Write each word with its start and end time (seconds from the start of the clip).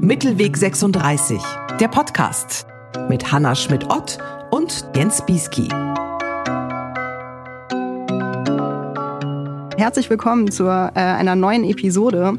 Mittelweg 0.00 0.56
36, 0.56 1.40
der 1.78 1.88
Podcast 1.88 2.66
mit 3.08 3.30
Hanna 3.30 3.54
Schmidt-Ott 3.54 4.18
und 4.50 4.84
Jens 4.94 5.24
Bieski. 5.24 5.68
Herzlich 9.78 10.10
willkommen 10.10 10.50
zu 10.50 10.64
äh, 10.64 10.90
einer 10.94 11.36
neuen 11.36 11.64
Episode. 11.64 12.38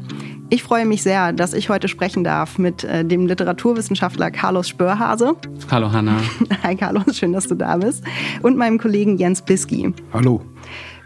Ich 0.50 0.62
freue 0.62 0.84
mich 0.84 1.02
sehr, 1.02 1.32
dass 1.32 1.54
ich 1.54 1.70
heute 1.70 1.88
sprechen 1.88 2.24
darf 2.24 2.58
mit 2.58 2.84
äh, 2.84 3.04
dem 3.04 3.26
Literaturwissenschaftler 3.26 4.30
Carlos 4.30 4.68
Spörhase. 4.68 5.34
Hallo 5.70 5.90
Hanna. 5.90 6.20
Hi 6.62 6.76
Carlos, 6.76 7.16
schön, 7.16 7.32
dass 7.32 7.48
du 7.48 7.54
da 7.54 7.78
bist. 7.78 8.04
Und 8.42 8.58
meinem 8.58 8.78
Kollegen 8.78 9.16
Jens 9.16 9.40
Biski. 9.40 9.94
Hallo. 10.12 10.42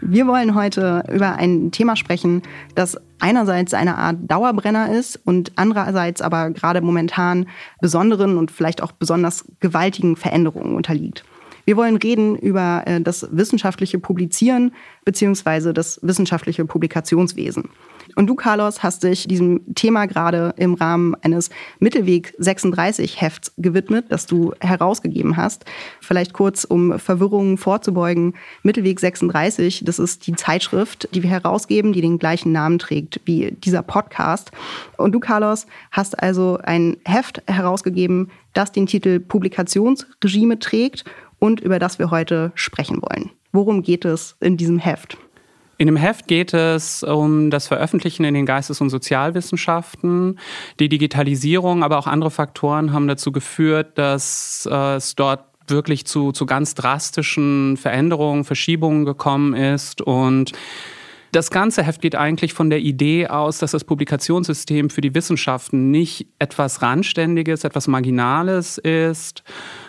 Wir 0.01 0.27
wollen 0.27 0.53
heute 0.53 1.03
über 1.11 1.35
ein 1.37 1.71
Thema 1.71 1.95
sprechen, 1.95 2.41
das 2.75 2.97
einerseits 3.19 3.73
eine 3.73 3.97
Art 3.97 4.17
Dauerbrenner 4.21 4.91
ist 4.91 5.19
und 5.25 5.51
andererseits 5.55 6.21
aber 6.21 6.51
gerade 6.51 6.81
momentan 6.81 7.47
besonderen 7.81 8.37
und 8.37 8.51
vielleicht 8.51 8.81
auch 8.81 8.91
besonders 8.91 9.45
gewaltigen 9.59 10.15
Veränderungen 10.15 10.75
unterliegt. 10.75 11.23
Wir 11.65 11.75
wollen 11.75 11.97
reden 11.97 12.37
über 12.37 12.83
äh, 12.85 13.01
das 13.01 13.27
wissenschaftliche 13.31 13.99
Publizieren 13.99 14.71
beziehungsweise 15.03 15.73
das 15.73 15.99
wissenschaftliche 16.01 16.63
Publikationswesen. 16.63 17.69
Und 18.17 18.25
du, 18.25 18.33
Carlos, 18.33 18.81
hast 18.81 19.03
dich 19.03 19.27
diesem 19.27 19.75
Thema 19.75 20.07
gerade 20.07 20.55
im 20.57 20.73
Rahmen 20.73 21.13
eines 21.21 21.51
Mittelweg 21.77 22.33
36 22.39 23.21
Hefts 23.21 23.53
gewidmet, 23.57 24.05
das 24.09 24.25
du 24.25 24.53
herausgegeben 24.59 25.37
hast. 25.37 25.65
Vielleicht 26.01 26.33
kurz, 26.33 26.63
um 26.63 26.97
Verwirrungen 26.97 27.59
vorzubeugen. 27.59 28.33
Mittelweg 28.63 28.99
36, 28.99 29.83
das 29.85 29.99
ist 29.99 30.25
die 30.25 30.33
Zeitschrift, 30.33 31.07
die 31.13 31.21
wir 31.21 31.29
herausgeben, 31.29 31.93
die 31.93 32.01
den 32.01 32.17
gleichen 32.17 32.51
Namen 32.51 32.79
trägt 32.79 33.21
wie 33.25 33.51
dieser 33.51 33.83
Podcast. 33.83 34.49
Und 34.97 35.11
du, 35.11 35.19
Carlos, 35.19 35.67
hast 35.91 36.17
also 36.17 36.57
ein 36.63 36.97
Heft 37.05 37.43
herausgegeben, 37.45 38.31
das 38.53 38.71
den 38.71 38.87
Titel 38.87 39.19
Publikationsregime 39.19 40.57
trägt 40.57 41.05
und 41.37 41.59
über 41.59 41.77
das 41.77 41.99
wir 41.99 42.09
heute 42.09 42.51
sprechen 42.55 42.99
wollen. 42.99 43.29
Worum 43.51 43.83
geht 43.83 44.05
es 44.05 44.35
in 44.39 44.57
diesem 44.57 44.79
Heft? 44.79 45.19
In 45.77 45.85
dem 45.85 45.95
Heft 45.95 46.27
geht 46.27 46.53
es 46.53 47.03
um 47.03 47.51
das 47.51 47.67
Veröffentlichen 47.67 48.23
in 48.23 48.33
den 48.33 48.45
Geistes- 48.45 48.81
und 48.81 48.89
Sozialwissenschaften. 48.89 50.39
Die 50.79 50.89
Digitalisierung, 50.89 51.83
aber 51.83 51.99
auch 51.99 52.07
andere 52.07 52.31
Faktoren 52.31 52.93
haben 52.93 53.07
dazu 53.07 53.31
geführt, 53.31 53.97
dass 53.97 54.67
äh, 54.71 54.95
es 54.95 55.15
dort 55.15 55.45
wirklich 55.67 56.05
zu, 56.05 56.31
zu 56.31 56.45
ganz 56.45 56.75
drastischen 56.75 57.77
Veränderungen, 57.77 58.43
Verschiebungen 58.43 59.05
gekommen 59.05 59.53
ist 59.53 60.01
und 60.01 60.53
das 61.33 61.51
ganze 61.51 61.83
Heft 61.83 62.01
geht 62.01 62.15
eigentlich 62.15 62.53
von 62.53 62.69
der 62.69 62.79
Idee 62.79 63.27
aus, 63.27 63.59
dass 63.59 63.71
das 63.71 63.83
Publikationssystem 63.83 64.89
für 64.89 65.01
die 65.01 65.13
Wissenschaften 65.13 65.91
nicht 65.91 66.27
etwas 66.39 66.81
Randständiges, 66.81 67.63
etwas 67.63 67.87
Marginales 67.87 68.77
ist, 68.77 69.43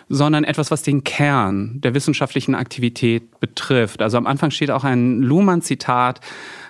sondern 0.09 0.45
etwas, 0.45 0.71
was 0.71 0.83
den 0.83 1.05
Kern 1.05 1.81
der 1.81 1.95
wissenschaftlichen 1.95 2.55
Aktivität 2.55 3.41
betrifft. 3.41 4.03
Also 4.03 4.17
am 4.17 4.27
Anfang 4.27 4.51
steht 4.51 4.71
auch 4.71 4.85
ein 4.85 5.21
Luhmann-Zitat, 5.21 6.21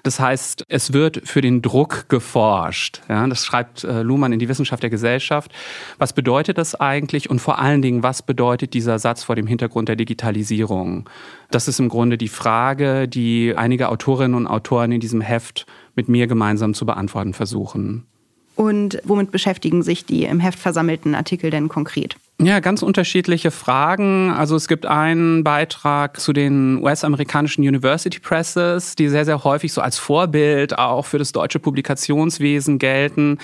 das 0.03 0.20
heißt, 0.20 0.64
es 0.69 0.92
wird 0.92 1.28
für 1.28 1.41
den 1.41 1.61
Druck 1.62 2.09
geforscht. 2.09 3.03
Ja, 3.09 3.27
das 3.27 3.44
schreibt 3.44 3.84
äh, 3.84 4.03
Luhmann 4.03 4.33
in 4.33 4.39
die 4.39 4.48
Wissenschaft 4.48 4.83
der 4.83 4.91
Gesellschaft. 4.91 5.53
Was 5.98 6.12
bedeutet 6.12 6.59
das 6.59 6.75
eigentlich 6.75 7.31
und 7.31 7.41
vor 7.41 7.59
allen 7.59 7.83
Dingen, 7.83 8.03
was 8.03 8.22
bedeutet 8.22 8.75
dieser 8.75 8.98
Satz 8.98 9.22
vor 9.22 9.36
dem 9.36 9.47
Hintergrund 9.47 9.89
der 9.89 9.97
Digitalisierung? 9.97 11.09
Das 11.50 11.69
ist 11.69 11.78
im 11.78 11.89
Grunde 11.89 12.19
die 12.19 12.28
Frage, 12.28 13.09
die 13.09 13.55
einige 13.56 13.89
Autorinnen 13.89 14.34
und 14.34 14.47
Autoren 14.47 14.92
in 14.92 15.00
diesem 15.00 15.20
Heft 15.20 15.66
mit 15.94 16.09
mir 16.09 16.27
gemeinsam 16.27 16.75
zu 16.75 16.86
beantworten 16.86 17.34
versuchen. 17.34 18.06
Und 18.55 19.00
womit 19.05 19.31
beschäftigen 19.31 19.83
sich 19.83 20.05
die 20.05 20.25
im 20.25 20.41
Heft 20.41 20.59
versammelten 20.59 21.14
Artikel 21.14 21.50
denn 21.50 21.69
konkret? 21.69 22.16
Ja, 22.41 22.61
ganz 22.61 22.83
unterschiedliche 22.83 23.50
Fragen. 23.50 24.31
Also 24.31 24.54
es 24.54 24.69
gibt 24.69 24.87
einen 24.87 25.43
Beitrag 25.43 26.21
zu 26.21 26.32
den 26.32 26.81
US-amerikanischen 26.84 27.62
University 27.62 28.21
Presses, 28.21 28.94
die 28.94 29.09
sehr, 29.09 29.25
sehr 29.25 29.43
häufig 29.43 29.72
so 29.72 29.81
als 29.81 29.99
Vorbild 29.99 30.78
auch 30.78 31.04
für 31.04 31.19
das 31.19 31.32
deutsche 31.32 31.59
Publikationswesen 31.59 32.78
gelten. 32.78 33.38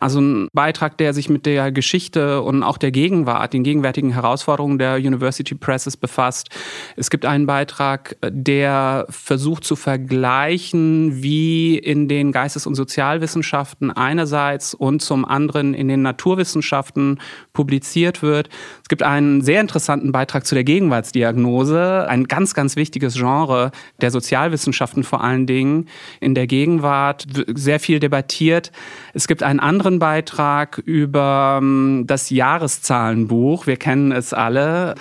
Also 0.00 0.20
ein 0.20 0.48
Beitrag, 0.52 0.98
der 0.98 1.14
sich 1.14 1.28
mit 1.28 1.46
der 1.46 1.70
Geschichte 1.70 2.42
und 2.42 2.64
auch 2.64 2.76
der 2.76 2.90
Gegenwart, 2.90 3.52
den 3.52 3.62
gegenwärtigen 3.62 4.12
Herausforderungen 4.14 4.80
der 4.80 4.96
University 4.96 5.54
Presses 5.54 5.96
befasst. 5.96 6.48
Es 6.96 7.08
gibt 7.08 7.26
einen 7.26 7.46
Beitrag, 7.46 8.16
der 8.28 9.06
versucht 9.10 9.62
zu 9.62 9.76
vergleichen, 9.76 11.22
wie 11.22 11.78
in 11.78 12.08
den 12.08 12.32
Geistes- 12.32 12.66
und 12.66 12.74
Sozialwissenschaften 12.74 13.92
einerseits 13.92 14.74
und 14.74 15.02
zum 15.02 15.24
anderen 15.24 15.72
in 15.72 15.86
den 15.86 16.02
Naturwissenschaften 16.02 17.20
publiziert 17.52 18.22
wird 18.22 18.39
wird. 18.40 18.48
Es 18.82 18.88
gibt 18.88 19.02
einen 19.02 19.42
sehr 19.42 19.60
interessanten 19.60 20.12
Beitrag 20.12 20.46
zu 20.46 20.54
der 20.54 20.64
Gegenwartsdiagnose, 20.64 22.06
ein 22.08 22.24
ganz, 22.24 22.54
ganz 22.54 22.76
wichtiges 22.76 23.14
Genre 23.14 23.70
der 24.00 24.10
Sozialwissenschaften 24.10 25.04
vor 25.04 25.22
allen 25.22 25.46
Dingen 25.46 25.88
in 26.20 26.34
der 26.34 26.46
Gegenwart, 26.46 27.26
sehr 27.54 27.80
viel 27.80 28.00
debattiert. 28.00 28.72
Es 29.12 29.28
gibt 29.28 29.42
einen 29.42 29.60
anderen 29.60 29.98
Beitrag 29.98 30.78
über 30.78 31.58
ähm, 31.60 32.04
das 32.06 32.30
Jahreszahlenbuch. 32.30 33.66
Wir 33.66 33.76
kennen 33.76 34.12
es 34.12 34.32
alle. 34.32 34.94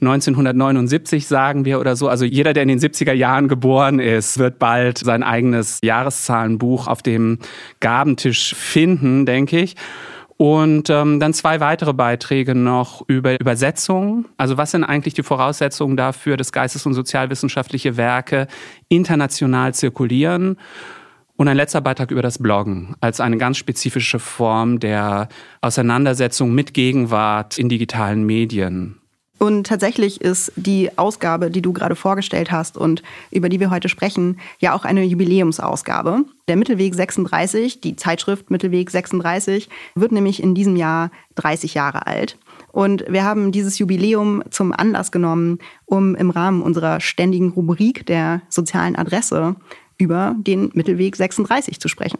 1979 0.00 1.26
sagen 1.26 1.64
wir 1.64 1.80
oder 1.80 1.96
so. 1.96 2.08
Also 2.08 2.24
jeder, 2.24 2.52
der 2.52 2.62
in 2.62 2.68
den 2.68 2.80
70er 2.80 3.12
Jahren 3.12 3.48
geboren 3.48 3.98
ist, 3.98 4.38
wird 4.38 4.58
bald 4.58 4.98
sein 4.98 5.22
eigenes 5.22 5.78
Jahreszahlenbuch 5.82 6.86
auf 6.86 7.02
dem 7.02 7.38
Gabentisch 7.80 8.54
finden, 8.54 9.26
denke 9.26 9.60
ich. 9.60 9.76
Und 10.38 10.90
ähm, 10.90 11.18
dann 11.18 11.32
zwei 11.32 11.60
weitere 11.60 11.94
Beiträge 11.94 12.54
noch 12.54 13.02
über 13.08 13.40
Übersetzung. 13.40 14.26
Also 14.36 14.58
was 14.58 14.72
sind 14.72 14.84
eigentlich 14.84 15.14
die 15.14 15.22
Voraussetzungen 15.22 15.96
dafür, 15.96 16.36
dass 16.36 16.52
geistes- 16.52 16.84
und 16.84 16.92
sozialwissenschaftliche 16.92 17.96
Werke 17.96 18.46
international 18.88 19.72
zirkulieren? 19.72 20.58
Und 21.38 21.48
ein 21.48 21.56
letzter 21.56 21.82
Beitrag 21.82 22.10
über 22.10 22.22
das 22.22 22.38
Bloggen 22.38 22.96
als 23.00 23.20
eine 23.20 23.36
ganz 23.36 23.58
spezifische 23.58 24.18
Form 24.18 24.80
der 24.80 25.28
Auseinandersetzung 25.60 26.54
mit 26.54 26.72
Gegenwart 26.72 27.58
in 27.58 27.68
digitalen 27.68 28.24
Medien. 28.24 29.00
Und 29.38 29.66
tatsächlich 29.66 30.20
ist 30.20 30.52
die 30.56 30.96
Ausgabe, 30.96 31.50
die 31.50 31.60
du 31.60 31.72
gerade 31.72 31.94
vorgestellt 31.94 32.50
hast 32.50 32.78
und 32.78 33.02
über 33.30 33.48
die 33.48 33.60
wir 33.60 33.70
heute 33.70 33.88
sprechen, 33.88 34.38
ja 34.60 34.74
auch 34.74 34.84
eine 34.84 35.04
Jubiläumsausgabe. 35.04 36.24
Der 36.48 36.56
Mittelweg 36.56 36.94
36, 36.94 37.80
die 37.80 37.96
Zeitschrift 37.96 38.50
Mittelweg 38.50 38.90
36, 38.90 39.68
wird 39.94 40.12
nämlich 40.12 40.42
in 40.42 40.54
diesem 40.54 40.76
Jahr 40.76 41.10
30 41.34 41.74
Jahre 41.74 42.06
alt. 42.06 42.38
Und 42.72 43.04
wir 43.08 43.24
haben 43.24 43.52
dieses 43.52 43.78
Jubiläum 43.78 44.42
zum 44.50 44.72
Anlass 44.72 45.12
genommen, 45.12 45.58
um 45.84 46.14
im 46.14 46.30
Rahmen 46.30 46.62
unserer 46.62 47.00
ständigen 47.00 47.50
Rubrik 47.50 48.06
der 48.06 48.42
sozialen 48.48 48.96
Adresse 48.96 49.56
über 49.98 50.34
den 50.38 50.70
Mittelweg 50.74 51.16
36 51.16 51.80
zu 51.80 51.88
sprechen. 51.88 52.18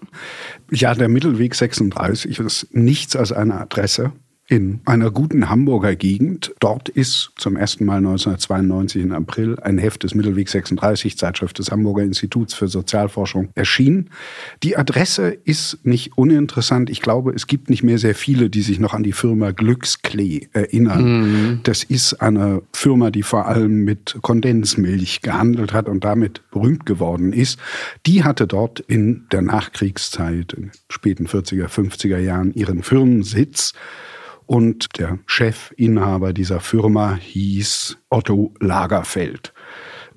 Ja, 0.71 0.95
der 0.95 1.09
Mittelweg 1.09 1.55
36 1.55 2.39
ist 2.39 2.69
nichts 2.73 3.17
als 3.17 3.33
eine 3.33 3.61
Adresse 3.61 4.13
in 4.49 4.81
einer 4.85 5.11
guten 5.11 5.49
Hamburger 5.49 5.97
Gegend. 5.97 6.55
Dort 6.61 6.89
ist 6.89 7.33
zum 7.37 7.57
ersten 7.57 7.85
Mal 7.85 7.97
1992 7.97 9.03
im 9.03 9.13
April 9.13 9.59
ein 9.61 9.79
Heft 9.79 10.05
des 10.05 10.15
Mittelweg 10.15 10.49
36, 10.49 11.19
Zeitschrift 11.19 11.59
des 11.59 11.73
Hamburger 11.73 12.03
Instituts 12.03 12.55
für 12.55 12.69
Sozialforschung, 12.69 13.49
erschienen. 13.55 14.11
Die 14.63 14.77
Adresse 14.77 15.37
ist 15.45 15.85
nicht 15.85 16.17
uninteressant. 16.17 16.91
Ich 16.91 17.03
glaube, 17.03 17.33
es 17.33 17.49
gibt 17.49 17.71
nicht 17.71 17.83
mehr 17.83 17.99
sehr 17.99 18.15
viele, 18.15 18.49
die 18.49 18.63
sich 18.63 18.79
noch 18.79 18.95
an 18.95 19.03
die 19.03 19.13
Firma 19.13 19.51
Glücksklee 19.51 20.49
erinnern. 20.53 21.21
Mhm. 21.21 21.61
Das 21.65 21.83
ist 21.83 22.15
eine 22.15 22.63
Firma, 22.73 23.11
die 23.11 23.25
vor 23.25 23.47
allem 23.47 23.85
mit 23.85 24.17
Kondensmilch 24.23 25.23
gehandelt 25.23 25.73
hat 25.73 25.89
und 25.89 26.05
damit 26.05 26.43
berühmt 26.53 26.87
geworden 26.87 27.33
ist. 27.33 27.59
Die 28.07 28.23
hatte 28.23 28.47
dort 28.47 28.79
in 28.81 29.27
der 29.33 29.43
Nachkriegszeit, 29.43 30.53
in 30.53 30.63
den 30.63 30.73
späten 30.89 31.27
40er, 31.27 31.67
50er 31.67 32.19
Jahren 32.19 32.55
ihren 32.55 32.85
Firmensitz. 32.85 33.73
Und 34.47 34.99
der 34.99 35.19
Chefinhaber 35.27 36.33
dieser 36.33 36.61
Firma 36.61 37.17
hieß 37.17 37.99
Otto 38.11 38.55
Lagerfeld. 38.61 39.53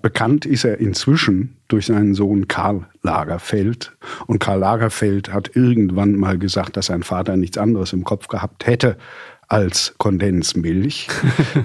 Bekannt 0.01 0.45
ist 0.45 0.63
er 0.63 0.79
inzwischen 0.79 1.57
durch 1.67 1.87
seinen 1.87 2.13
Sohn 2.13 2.47
Karl 2.47 2.87
Lagerfeld. 3.01 3.97
Und 4.27 4.39
Karl 4.39 4.59
Lagerfeld 4.59 5.33
hat 5.33 5.55
irgendwann 5.55 6.15
mal 6.15 6.37
gesagt, 6.37 6.77
dass 6.77 6.87
sein 6.87 7.03
Vater 7.03 7.35
nichts 7.35 7.57
anderes 7.57 7.91
im 7.91 8.03
Kopf 8.03 8.27
gehabt 8.27 8.65
hätte 8.65 8.97
als 9.47 9.95
Kondensmilch. 9.97 11.07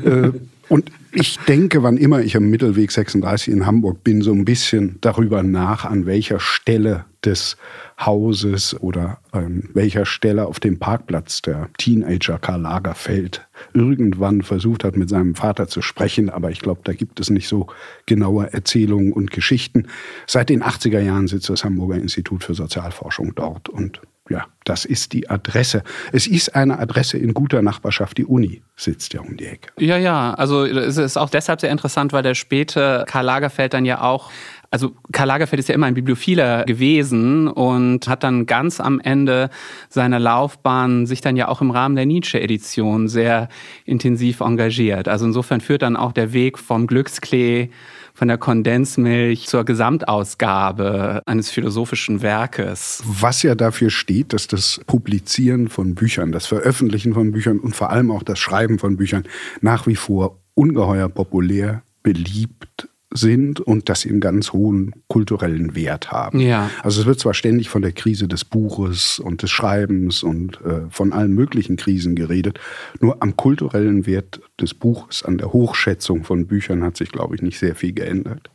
Und 0.68 0.90
ich 1.12 1.38
denke, 1.46 1.82
wann 1.82 1.96
immer 1.96 2.22
ich 2.22 2.36
am 2.36 2.50
Mittelweg 2.50 2.90
36 2.90 3.52
in 3.52 3.66
Hamburg 3.66 4.02
bin, 4.02 4.22
so 4.22 4.32
ein 4.32 4.44
bisschen 4.44 4.98
darüber 5.00 5.42
nach, 5.42 5.84
an 5.84 6.06
welcher 6.06 6.40
Stelle 6.40 7.04
des 7.24 7.56
Hauses 7.98 8.78
oder 8.80 9.18
an 9.30 9.68
welcher 9.72 10.06
Stelle 10.06 10.46
auf 10.46 10.60
dem 10.60 10.78
Parkplatz 10.78 11.42
der 11.42 11.68
Teenager 11.78 12.38
Karl 12.38 12.62
Lagerfeld 12.62 13.46
irgendwann 13.72 14.42
versucht 14.42 14.84
hat, 14.84 14.96
mit 14.96 15.08
seinem 15.08 15.34
Vater 15.34 15.68
zu 15.68 15.80
sprechen. 15.80 16.30
Aber 16.30 16.50
ich 16.50 16.60
glaube, 16.60 16.80
da 16.84 16.92
gibt 16.92 17.20
es 17.20 17.30
nicht 17.30 17.48
so 17.48 17.68
genaue 18.06 18.52
Erzählungen 18.52 19.12
und 19.12 19.30
Geschichten. 19.30 19.86
Seit 20.26 20.48
den 20.48 20.62
80er 20.62 21.00
Jahren 21.00 21.28
sitzt 21.28 21.48
das 21.48 21.64
Hamburger 21.64 21.96
Institut 21.96 22.42
für 22.42 22.54
Sozialforschung 22.54 23.34
dort 23.34 23.68
und 23.68 24.00
ja, 24.30 24.46
das 24.64 24.86
ist 24.86 25.12
die 25.12 25.28
Adresse. 25.28 25.82
Es 26.12 26.26
ist 26.26 26.54
eine 26.54 26.78
Adresse 26.78 27.18
in 27.18 27.34
guter 27.34 27.60
Nachbarschaft. 27.60 28.16
Die 28.16 28.24
Uni 28.24 28.62
sitzt 28.74 29.12
ja 29.12 29.20
um 29.20 29.36
die 29.36 29.44
Ecke. 29.46 29.70
Ja, 29.78 29.98
ja. 29.98 30.32
Also 30.34 30.64
es 30.64 30.96
ist 30.96 31.18
auch 31.18 31.28
deshalb 31.28 31.60
sehr 31.60 31.70
interessant, 31.70 32.12
weil 32.14 32.22
der 32.22 32.34
späte 32.34 33.04
Karl 33.06 33.26
Lagerfeld 33.26 33.74
dann 33.74 33.84
ja 33.84 34.00
auch 34.00 34.30
also 34.74 34.90
Karl 35.12 35.28
Lagerfeld 35.28 35.60
ist 35.60 35.68
ja 35.68 35.74
immer 35.76 35.86
ein 35.86 35.94
Bibliophiler 35.94 36.64
gewesen 36.64 37.46
und 37.46 38.08
hat 38.08 38.24
dann 38.24 38.44
ganz 38.44 38.80
am 38.80 38.98
Ende 38.98 39.48
seiner 39.88 40.18
Laufbahn 40.18 41.06
sich 41.06 41.20
dann 41.20 41.36
ja 41.36 41.46
auch 41.46 41.60
im 41.60 41.70
Rahmen 41.70 41.94
der 41.94 42.06
Nietzsche-Edition 42.06 43.06
sehr 43.06 43.48
intensiv 43.84 44.40
engagiert. 44.40 45.06
Also 45.06 45.26
insofern 45.26 45.60
führt 45.60 45.82
dann 45.82 45.96
auch 45.96 46.10
der 46.10 46.32
Weg 46.32 46.58
vom 46.58 46.88
Glücksklee 46.88 47.68
von 48.14 48.28
der 48.28 48.38
Kondensmilch 48.38 49.46
zur 49.46 49.64
Gesamtausgabe 49.64 51.22
eines 51.26 51.50
philosophischen 51.50 52.22
Werkes. 52.22 53.02
Was 53.04 53.42
ja 53.42 53.54
dafür 53.54 53.90
steht, 53.90 54.32
dass 54.32 54.46
das 54.46 54.80
Publizieren 54.86 55.68
von 55.68 55.94
Büchern, 55.94 56.30
das 56.30 56.46
Veröffentlichen 56.46 57.14
von 57.14 57.32
Büchern 57.32 57.58
und 57.58 57.74
vor 57.74 57.90
allem 57.90 58.10
auch 58.10 58.22
das 58.22 58.38
Schreiben 58.38 58.78
von 58.78 58.96
Büchern 58.96 59.24
nach 59.60 59.86
wie 59.86 59.96
vor 59.96 60.38
ungeheuer 60.54 61.08
populär, 61.08 61.82
beliebt 62.02 62.88
sind 63.14 63.60
und 63.60 63.88
dass 63.88 64.02
sie 64.02 64.10
einen 64.10 64.20
ganz 64.20 64.52
hohen 64.52 64.92
kulturellen 65.08 65.74
Wert 65.74 66.10
haben. 66.10 66.40
Ja. 66.40 66.68
Also 66.82 67.00
es 67.00 67.06
wird 67.06 67.20
zwar 67.20 67.32
ständig 67.32 67.68
von 67.68 67.80
der 67.80 67.92
Krise 67.92 68.28
des 68.28 68.44
Buches 68.44 69.20
und 69.20 69.42
des 69.42 69.50
Schreibens 69.50 70.22
und 70.22 70.60
äh, 70.62 70.90
von 70.90 71.12
allen 71.12 71.32
möglichen 71.32 71.76
Krisen 71.76 72.16
geredet, 72.16 72.58
nur 73.00 73.22
am 73.22 73.36
kulturellen 73.36 74.06
Wert 74.06 74.40
des 74.60 74.74
Buches, 74.74 75.22
an 75.22 75.38
der 75.38 75.52
Hochschätzung 75.52 76.24
von 76.24 76.46
Büchern 76.46 76.82
hat 76.82 76.96
sich, 76.96 77.10
glaube 77.10 77.36
ich, 77.36 77.42
nicht 77.42 77.58
sehr 77.58 77.76
viel 77.76 77.92
geändert. 77.92 78.50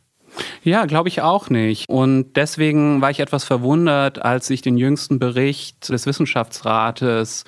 Ja, 0.62 0.84
glaube 0.84 1.08
ich 1.08 1.22
auch 1.22 1.50
nicht. 1.50 1.88
Und 1.88 2.36
deswegen 2.36 3.00
war 3.00 3.10
ich 3.10 3.20
etwas 3.20 3.44
verwundert, 3.44 4.22
als 4.22 4.50
ich 4.50 4.62
den 4.62 4.76
jüngsten 4.76 5.18
Bericht 5.18 5.88
des 5.88 6.06
Wissenschaftsrates 6.06 7.44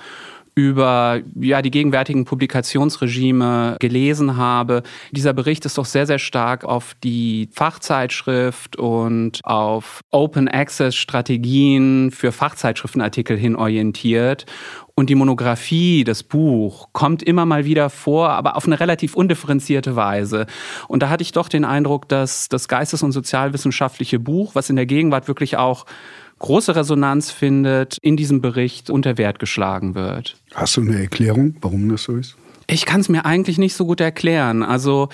über 0.55 1.21
ja, 1.41 1.63
die 1.63 1.71
gegenwärtigen 1.71 2.25
Publikationsregime 2.25 3.77
gelesen 3.81 4.37
habe. 4.37 4.83
Dieser 5.11 5.33
Bericht 5.33 5.65
ist 5.65 5.79
doch 5.79 5.87
sehr, 5.87 6.07
sehr 6.07 6.19
stark 6.19 6.65
auf 6.65 6.95
die 7.03 7.49
Fachzeitschrift 7.53 8.77
und 8.77 9.41
auf 9.45 10.01
Open 10.11 10.49
Access 10.49 10.95
Strategien 10.95 12.11
für 12.11 12.33
Fachzeitschriftenartikel 12.33 13.37
hin 13.37 13.57
orientiert. 13.57 14.45
Und 14.95 15.09
die 15.09 15.15
Monographie, 15.15 16.05
das 16.05 16.23
Buch, 16.23 16.89
kommt 16.93 17.23
immer 17.23 17.47
mal 17.47 17.65
wieder 17.65 17.89
vor, 17.89 18.31
aber 18.31 18.57
auf 18.57 18.67
eine 18.67 18.79
relativ 18.79 19.15
undifferenzierte 19.15 19.97
Weise. 19.97 20.47
Und 20.87 21.03
da 21.03 21.09
hatte 21.09 21.23
ich 21.23 21.33
doch 21.33 21.49
den 21.49 21.65
Eindruck, 21.65 22.11
dass 22.11 22.51
das 22.51 22.69
Geistes- 22.69 23.03
und 23.03 23.13
Sozialwissenschaftliche 23.13 24.19
Buch, 24.19 24.55
was 24.55 24.69
in 24.69 24.77
der 24.77 24.85
Gegenwart 24.85 25.29
wirklich 25.29 25.57
auch 25.57 25.87
große 26.43 26.77
Resonanz 26.77 27.31
findet, 27.31 27.97
in 28.03 28.19
diesem 28.19 28.43
Bericht 28.43 28.91
unter 28.91 29.17
Wert 29.17 29.39
geschlagen 29.39 29.95
wird. 29.95 30.37
Hast 30.55 30.77
du 30.77 30.83
eine 30.83 31.01
Erklärung, 31.01 31.57
warum 31.63 31.89
das 31.89 32.03
so 32.03 32.17
ist? 32.17 32.37
Ich 32.67 32.85
kann 32.87 33.01
es 33.01 33.09
mir 33.09 33.25
eigentlich 33.25 33.59
nicht 33.59 33.75
so 33.75 33.87
gut 33.87 34.01
erklären. 34.01 34.63
Also 34.63 35.09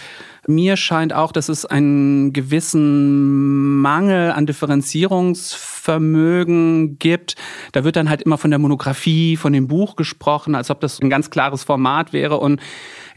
mir 0.46 0.76
scheint 0.76 1.12
auch, 1.12 1.32
dass 1.32 1.48
es 1.48 1.66
einen 1.66 2.32
gewissen 2.32 3.80
Mangel 3.80 4.30
an 4.32 4.46
Differenzierungsvermögen 4.46 6.98
gibt. 6.98 7.36
Da 7.72 7.84
wird 7.84 7.96
dann 7.96 8.08
halt 8.08 8.22
immer 8.22 8.38
von 8.38 8.50
der 8.50 8.58
Monographie, 8.58 9.36
von 9.36 9.52
dem 9.52 9.68
Buch 9.68 9.96
gesprochen, 9.96 10.54
als 10.54 10.70
ob 10.70 10.80
das 10.80 11.00
ein 11.00 11.10
ganz 11.10 11.30
klares 11.30 11.64
Format 11.64 12.12
wäre. 12.12 12.38
Und 12.38 12.60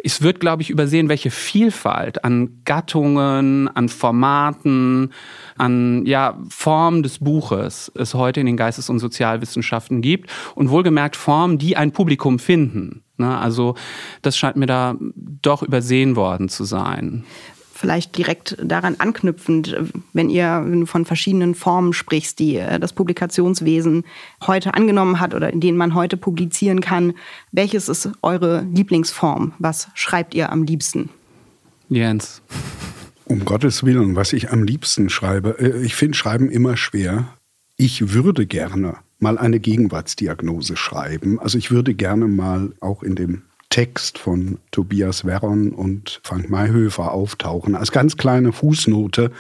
es 0.04 0.22
wird, 0.22 0.40
glaube 0.40 0.62
ich, 0.62 0.70
übersehen, 0.70 1.10
welche 1.10 1.32
Vielfalt 1.32 2.24
an 2.24 2.62
Gattungen, 2.66 3.68
an 3.68 3.90
Formaten, 3.90 5.12
an 5.58 6.06
ja, 6.06 6.38
Formen 6.50 7.04
des 7.04 7.20
Buches 7.20 7.92
es 7.96 8.14
heute 8.14 8.40
in 8.40 8.46
den 8.46 8.58
Geistes- 8.58 8.90
und 8.90 9.00
Sozialwissenschaften 9.00 10.02
gibt. 10.02 10.30
Und 10.56 10.70
wohlgemerkt 10.70 11.16
Formen, 11.16 11.58
die 11.58 11.78
ein 11.78 11.92
Publikum 11.92 12.40
finden. 12.40 13.04
Ne? 13.18 13.38
Also 13.38 13.76
das 14.22 14.38
scheint 14.38 14.58
mir 14.58 14.66
da 14.66 14.96
doch 15.42 15.64
übersehen 15.64 16.16
worden 16.16 16.50
zu 16.50 16.64
sein 16.64 17.24
vielleicht 17.82 18.18
direkt 18.18 18.56
daran 18.64 18.96
anknüpfend, 19.00 19.76
wenn 20.14 20.30
ihr 20.30 20.86
von 20.86 21.04
verschiedenen 21.04 21.56
Formen 21.56 21.92
sprichst, 21.92 22.40
die 22.40 22.56
äh, 22.56 22.80
das 22.80 22.94
Publikationswesen 22.94 24.06
heute 24.46 24.76
angenommen 24.76 25.20
hat 25.20 25.34
oder 25.34 25.52
in 25.52 25.60
denen 25.60 25.78
man 25.78 25.96
heute 25.96 26.16
publizieren 26.16 26.80
kann, 26.80 27.14
welches 27.52 27.90
ist 27.90 28.10
eure 28.22 28.66
Lieblingsform? 28.72 29.54
Was 29.60 29.90
schreibt 29.96 30.34
ihr 30.36 30.52
am 30.52 30.64
liebsten? 30.64 31.10
Jens. 31.90 32.42
Um 33.26 33.44
Gottes 33.44 33.84
Willen, 33.84 34.16
was 34.16 34.32
ich 34.34 34.52
am 34.52 34.64
liebsten 34.64 35.10
schreibe, 35.10 35.58
äh, 35.60 35.84
ich 35.84 35.96
finde 35.96 36.18
Schreiben 36.18 36.50
immer 36.50 36.78
schwer. 36.78 37.28
Ich 37.78 38.14
würde 38.14 38.46
gerne 38.46 38.96
mal 39.20 39.38
eine 39.38 39.60
Gegenwartsdiagnose 39.60 40.78
schreiben. 40.78 41.40
Also 41.40 41.58
ich 41.58 41.72
würde 41.72 41.94
gerne 41.94 42.28
mal 42.28 42.74
auch 42.80 43.04
in 43.04 43.16
dem 43.16 43.44
Text 43.72 44.20
von 44.20 44.60
Tobias 44.70 45.26
Werron 45.26 45.72
und 45.72 46.20
Frank 46.24 46.52
Mayhöfer 46.52 47.12
auftauchen, 47.12 47.74
als 47.74 47.92
ganz 47.92 48.18
kleine 48.18 48.52
Fußnote 48.52 49.32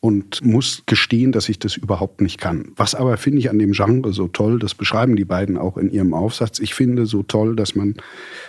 und 0.00 0.44
muss 0.44 0.82
gestehen, 0.86 1.30
dass 1.32 1.48
ich 1.48 1.58
das 1.58 1.76
überhaupt 1.76 2.20
nicht 2.20 2.40
kann. 2.40 2.72
Was 2.76 2.94
aber 2.94 3.16
finde 3.16 3.38
ich 3.38 3.50
an 3.50 3.58
dem 3.58 3.72
Genre 3.72 4.12
so 4.12 4.28
toll, 4.28 4.58
das 4.58 4.74
beschreiben 4.74 5.14
die 5.14 5.24
beiden 5.24 5.56
auch 5.58 5.76
in 5.76 5.90
ihrem 5.90 6.14
Aufsatz, 6.14 6.58
ich 6.58 6.74
finde 6.74 7.06
so 7.06 7.22
toll, 7.22 7.54
dass 7.54 7.74
man 7.74 7.94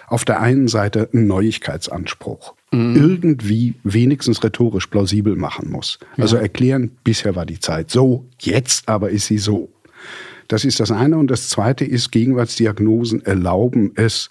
auf 0.08 0.26
der 0.26 0.40
einen 0.40 0.68
Seite 0.68 1.10
einen 1.14 1.28
Neuigkeitsanspruch 1.28 2.54
mhm. 2.72 2.96
irgendwie 2.96 3.76
wenigstens 3.84 4.44
rhetorisch 4.44 4.88
plausibel 4.88 5.36
machen 5.36 5.70
muss. 5.70 6.00
Ja. 6.16 6.24
Also 6.24 6.38
erklären, 6.38 6.92
bisher 7.04 7.36
war 7.36 7.46
die 7.46 7.60
Zeit 7.60 7.92
so, 7.92 8.26
jetzt 8.40 8.88
aber 8.88 9.10
ist 9.10 9.28
sie 9.28 9.38
so. 9.38 9.70
Das 10.48 10.64
ist 10.64 10.80
das 10.80 10.92
eine. 10.92 11.18
Und 11.18 11.30
das 11.30 11.50
zweite 11.50 11.84
ist, 11.84 12.12
Gegenwartsdiagnosen 12.12 13.26
erlauben 13.26 13.92
es, 13.96 14.30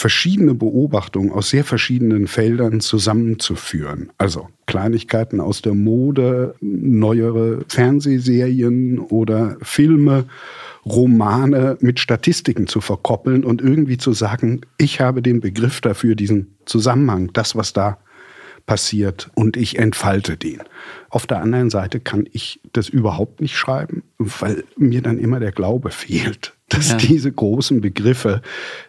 verschiedene 0.00 0.54
Beobachtungen 0.54 1.30
aus 1.30 1.50
sehr 1.50 1.62
verschiedenen 1.62 2.26
Feldern 2.26 2.80
zusammenzuführen. 2.80 4.10
Also 4.16 4.48
Kleinigkeiten 4.66 5.40
aus 5.40 5.60
der 5.60 5.74
Mode, 5.74 6.54
neuere 6.60 7.60
Fernsehserien 7.68 8.98
oder 8.98 9.58
Filme, 9.60 10.24
Romane 10.86 11.76
mit 11.80 12.00
Statistiken 12.00 12.66
zu 12.66 12.80
verkoppeln 12.80 13.44
und 13.44 13.60
irgendwie 13.60 13.98
zu 13.98 14.14
sagen, 14.14 14.62
ich 14.78 15.02
habe 15.02 15.20
den 15.20 15.40
Begriff 15.40 15.82
dafür, 15.82 16.14
diesen 16.14 16.56
Zusammenhang, 16.64 17.30
das, 17.34 17.54
was 17.54 17.74
da 17.74 17.98
passiert 18.64 19.30
und 19.34 19.58
ich 19.58 19.78
entfalte 19.78 20.38
den. 20.38 20.62
Auf 21.10 21.26
der 21.26 21.42
anderen 21.42 21.68
Seite 21.68 22.00
kann 22.00 22.24
ich 22.32 22.60
das 22.72 22.88
überhaupt 22.88 23.42
nicht 23.42 23.54
schreiben, 23.54 24.02
weil 24.16 24.64
mir 24.78 25.02
dann 25.02 25.18
immer 25.18 25.40
der 25.40 25.52
Glaube 25.52 25.90
fehlt 25.90 26.54
dass 26.70 26.90
ja. 26.90 26.96
diese 26.96 27.30
großen 27.30 27.80
Begriffe 27.80 28.42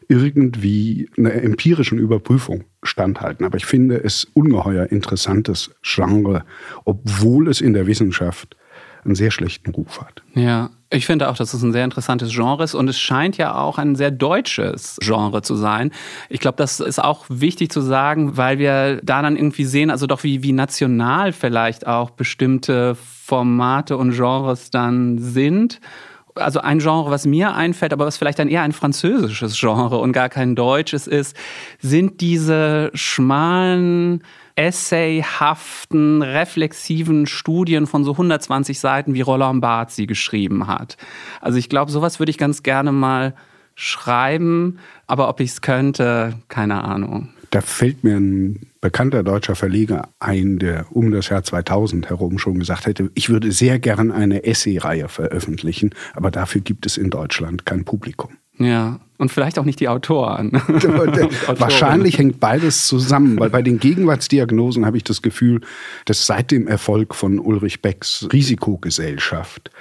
irgendwie 0.08 1.10
einer 1.18 1.34
empirischen 1.34 1.98
Überprüfung 1.98 2.64
standhalten. 2.84 3.46
Aber 3.46 3.58
ich 3.58 3.66
finde 3.66 3.98
es 3.98 4.26
ungeheuer 4.34 4.86
interessantes 4.92 5.72
Genre, 5.82 6.46
obwohl 6.86 7.50
es 7.50 7.60
in 7.60 7.74
der 7.74 7.88
Wissenschaft 7.88 8.56
einen 9.04 9.16
sehr 9.16 9.32
schlechten 9.32 9.72
Ruf 9.72 10.00
hat. 10.00 10.22
Ja, 10.36 10.70
ich 10.92 11.08
finde 11.08 11.30
auch, 11.30 11.36
dass 11.36 11.54
es 11.54 11.64
ein 11.64 11.72
sehr 11.72 11.86
interessantes 11.86 12.32
Genre 12.32 12.64
ist 12.64 12.76
und 12.76 12.88
es 12.88 13.00
scheint 13.00 13.38
ja 13.38 13.56
auch 13.56 13.80
ein 13.80 13.96
sehr 13.96 14.12
deutsches 14.12 14.98
Genre 15.02 15.42
zu 15.42 15.56
sein. 15.56 15.92
Ich 16.30 16.40
glaube, 16.40 16.58
das 16.58 16.80
ist 16.80 17.04
auch 17.04 17.26
wichtig 17.30 17.72
zu 17.72 17.82
sagen, 17.82 18.38
weil 18.38 18.60
wir 18.60 19.00
da 19.02 19.24
dann 19.24 19.38
irgendwie 19.38 19.66
sehen, 19.66 19.90
also 19.90 20.06
doch 20.06 20.24
wie, 20.24 20.44
wie 20.44 20.52
national 20.52 21.34
vielleicht 21.34 21.88
auch 21.88 22.12
bestimmte 22.12 22.96
Formate 22.96 23.98
und 23.98 24.12
Genres 24.12 24.70
dann 24.70 25.18
sind 25.18 25.80
also 26.36 26.62
ein 26.62 26.80
Genre, 26.80 27.12
was 27.12 27.26
mir 27.26 27.54
einfällt, 27.54 27.94
aber 27.94 28.06
was 28.06 28.18
vielleicht 28.18 28.40
dann 28.40 28.48
eher 28.48 28.62
ein 28.64 28.72
französisches 28.72 29.60
Genre 29.60 29.98
und 29.98 30.12
gar 30.14 30.30
kein 30.30 30.56
deutsches 30.56 31.08
ist, 31.08 31.36
sind 31.80 32.22
diese 32.22 32.92
schmalen, 32.94 34.24
essayhaften, 34.56 36.22
reflexiven 36.22 37.26
Studien 37.26 37.88
von 37.88 38.04
so 38.04 38.12
120 38.12 38.80
Seiten, 38.80 39.14
wie 39.14 39.22
Roland 39.22 39.62
Barthes 39.62 39.96
sie 39.96 40.08
geschrieben 40.08 40.68
hat. 40.68 40.98
Also 41.40 41.58
ich 41.58 41.70
glaube, 41.70 41.92
sowas 41.92 42.20
würde 42.20 42.30
ich 42.30 42.38
ganz 42.38 42.64
gerne 42.64 42.92
mal 42.92 43.34
schreiben, 43.76 44.80
aber 45.08 45.30
ob 45.30 45.40
ich 45.40 45.52
es 45.52 45.62
könnte, 45.62 46.34
keine 46.50 46.84
Ahnung. 46.84 47.30
Da 47.52 47.60
fällt 47.60 48.04
mir 48.04 48.16
ein 48.16 48.72
bekannter 48.80 49.24
deutscher 49.24 49.56
Verleger 49.56 50.10
ein, 50.20 50.58
der 50.58 50.86
um 50.90 51.12
das 51.12 51.30
Jahr 51.30 51.44
2000 51.44 52.10
herum 52.10 52.40
schon 52.40 52.60
gesagt 52.60 52.88
hätte, 52.88 53.12
ich 53.14 53.30
würde 53.30 53.52
sehr 53.52 53.78
gern 53.78 54.12
eine 54.12 54.46
Essay-Reihe 54.46 55.10
veröffentlichen, 55.10 55.92
aber 56.14 56.32
dafür 56.32 56.62
gibt 56.62 56.86
es 56.86 56.98
in 56.98 57.10
Deutschland 57.10 57.66
kein 57.66 57.84
Publikum. 57.84 58.32
Ja, 58.58 59.00
und 59.18 59.32
vielleicht 59.32 59.60
auch 59.60 59.66
nicht 59.66 59.80
die 59.82 59.90
Autoren. 59.90 60.52
Wahrscheinlich 61.48 62.18
hängt 62.18 62.40
beides 62.40 62.88
zusammen, 62.88 63.40
weil 63.40 63.50
bei 63.50 63.62
den 63.62 63.80
Gegenwartsdiagnosen 63.80 64.86
habe 64.86 64.98
ich 64.98 65.04
das 65.04 65.22
Gefühl, 65.22 65.62
dass 66.06 66.26
seit 66.26 66.52
dem 66.52 66.68
Erfolg 66.68 67.16
von 67.16 67.40
Ulrich 67.40 67.82
Becks 67.82 68.28
Risikogesellschaft 68.32 69.72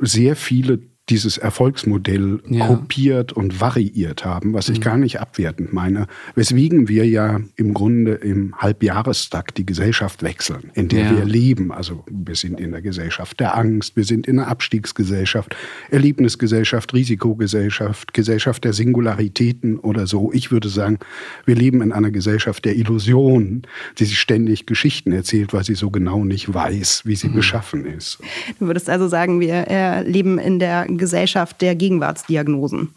sehr 0.00 0.34
viele 0.34 0.80
dieses 1.08 1.36
Erfolgsmodell 1.36 2.40
ja. 2.48 2.66
kopiert 2.68 3.32
und 3.32 3.60
variiert 3.60 4.24
haben, 4.24 4.52
was 4.52 4.68
ich 4.68 4.78
mhm. 4.78 4.82
gar 4.82 4.96
nicht 4.96 5.20
abwertend 5.20 5.72
meine, 5.72 6.06
weswegen 6.36 6.88
wir 6.88 7.06
ja 7.06 7.40
im 7.56 7.74
Grunde 7.74 8.12
im 8.12 8.54
Halbjahrestakt 8.58 9.58
die 9.58 9.66
Gesellschaft 9.66 10.22
wechseln, 10.22 10.70
in 10.74 10.88
der 10.88 11.04
ja. 11.04 11.16
wir 11.16 11.24
leben. 11.24 11.72
Also 11.72 12.04
wir 12.08 12.36
sind 12.36 12.60
in 12.60 12.70
der 12.70 12.82
Gesellschaft 12.82 13.40
der 13.40 13.56
Angst, 13.56 13.96
wir 13.96 14.04
sind 14.04 14.28
in 14.28 14.36
der 14.36 14.46
Abstiegsgesellschaft, 14.46 15.56
Erlebnisgesellschaft, 15.90 16.94
Risikogesellschaft, 16.94 18.14
Gesellschaft 18.14 18.62
der 18.62 18.72
Singularitäten 18.72 19.80
oder 19.80 20.06
so. 20.06 20.32
Ich 20.32 20.52
würde 20.52 20.68
sagen, 20.68 21.00
wir 21.44 21.56
leben 21.56 21.82
in 21.82 21.90
einer 21.90 22.12
Gesellschaft 22.12 22.64
der 22.64 22.76
Illusionen, 22.76 23.62
die 23.98 24.04
sich 24.04 24.20
ständig 24.20 24.66
Geschichten 24.66 25.10
erzählt, 25.10 25.52
weil 25.52 25.64
sie 25.64 25.74
so 25.74 25.90
genau 25.90 26.24
nicht 26.24 26.54
weiß, 26.54 27.02
wie 27.06 27.16
sie 27.16 27.28
mhm. 27.28 27.34
beschaffen 27.34 27.86
ist. 27.86 28.18
Du 28.60 28.66
würdest 28.66 28.88
also 28.88 29.08
sagen, 29.08 29.40
wir 29.40 29.66
äh, 29.68 30.08
leben 30.08 30.38
in 30.38 30.60
der 30.60 30.86
Gesellschaft 30.98 31.60
der 31.60 31.74
Gegenwartsdiagnosen. 31.74 32.94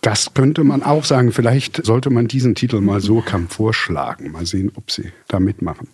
Das 0.00 0.32
könnte 0.32 0.62
man 0.62 0.82
auch 0.82 1.04
sagen. 1.04 1.32
Vielleicht 1.32 1.84
sollte 1.84 2.10
man 2.10 2.28
diesen 2.28 2.54
Titel 2.54 2.80
mal 2.80 3.00
so 3.00 3.20
kam 3.20 3.48
vorschlagen. 3.48 4.30
Mal 4.30 4.46
sehen, 4.46 4.70
ob 4.76 4.90
Sie 4.90 5.12
da 5.26 5.40
mitmachen. 5.40 5.88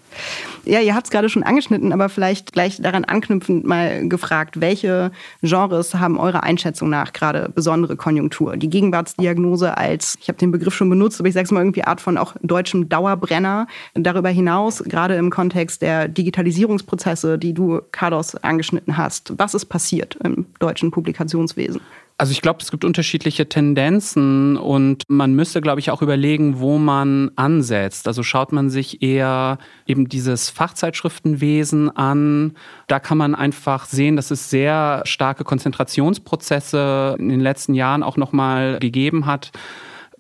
Ja, 0.67 0.81
ihr 0.81 0.95
habt 0.95 1.07
es 1.07 1.11
gerade 1.11 1.29
schon 1.29 1.43
angeschnitten, 1.43 1.93
aber 1.93 2.09
vielleicht 2.09 2.53
gleich 2.53 2.81
daran 2.81 3.05
anknüpfend 3.05 3.65
mal 3.65 4.07
gefragt, 4.09 4.61
welche 4.61 5.11
Genres 5.43 5.95
haben 5.95 6.19
eurer 6.19 6.43
Einschätzung 6.43 6.91
nach 6.91 7.13
gerade 7.13 7.51
besondere 7.55 7.97
Konjunktur? 7.97 8.57
Die 8.57 8.69
Gegenwartsdiagnose 8.69 9.77
als, 9.77 10.17
ich 10.21 10.29
habe 10.29 10.39
den 10.39 10.51
Begriff 10.51 10.75
schon 10.75 10.91
benutzt, 10.91 11.21
aber 11.21 11.29
ich 11.29 11.35
sage 11.35 11.47
es 11.47 11.51
mal 11.51 11.61
irgendwie 11.61 11.85
Art 11.85 12.01
von 12.01 12.19
auch 12.19 12.35
deutschem 12.43 12.89
Dauerbrenner. 12.89 13.67
Darüber 13.95 14.29
hinaus, 14.29 14.83
gerade 14.85 15.15
im 15.17 15.31
Kontext 15.31 15.81
der 15.81 16.09
Digitalisierungsprozesse, 16.09 17.39
die 17.39 17.55
du, 17.55 17.81
Carlos, 17.91 18.37
angeschnitten 18.37 18.97
hast, 18.97 19.33
was 19.39 19.55
ist 19.55 19.67
passiert 19.67 20.19
im 20.23 20.47
deutschen 20.59 20.91
Publikationswesen? 20.91 21.81
Also 22.17 22.31
ich 22.31 22.43
glaube, 22.43 22.61
es 22.63 22.71
gibt 22.71 22.85
unterschiedliche 22.85 23.49
Tendenzen 23.49 24.57
und 24.57 25.03
man 25.09 25.35
müsste, 25.35 25.61
glaube 25.61 25.81
ich, 25.81 25.91
auch 25.91 26.01
überlegen, 26.01 26.61
wo 26.61 26.79
man 26.79 27.33
ansetzt. 27.35 28.07
Also 28.07 28.23
schaut 28.23 28.53
man 28.53 28.71
sich 28.71 29.03
eher 29.03 29.59
eben 29.85 30.09
dieses 30.09 30.49
Fachzeitschriftenwesen 30.49 31.91
an. 31.97 32.55
Da 32.87 33.01
kann 33.01 33.19
man 33.19 33.35
einfach 33.35 33.87
sehen, 33.87 34.15
dass 34.15 34.31
es 34.31 34.49
sehr 34.49 35.03
starke 35.07 35.43
Konzentrationsprozesse 35.43 37.17
in 37.19 37.31
den 37.31 37.41
letzten 37.41 37.75
Jahren 37.75 38.05
auch 38.05 38.17
nochmal 38.17 38.79
gegeben 38.79 39.27
hat. 39.27 39.51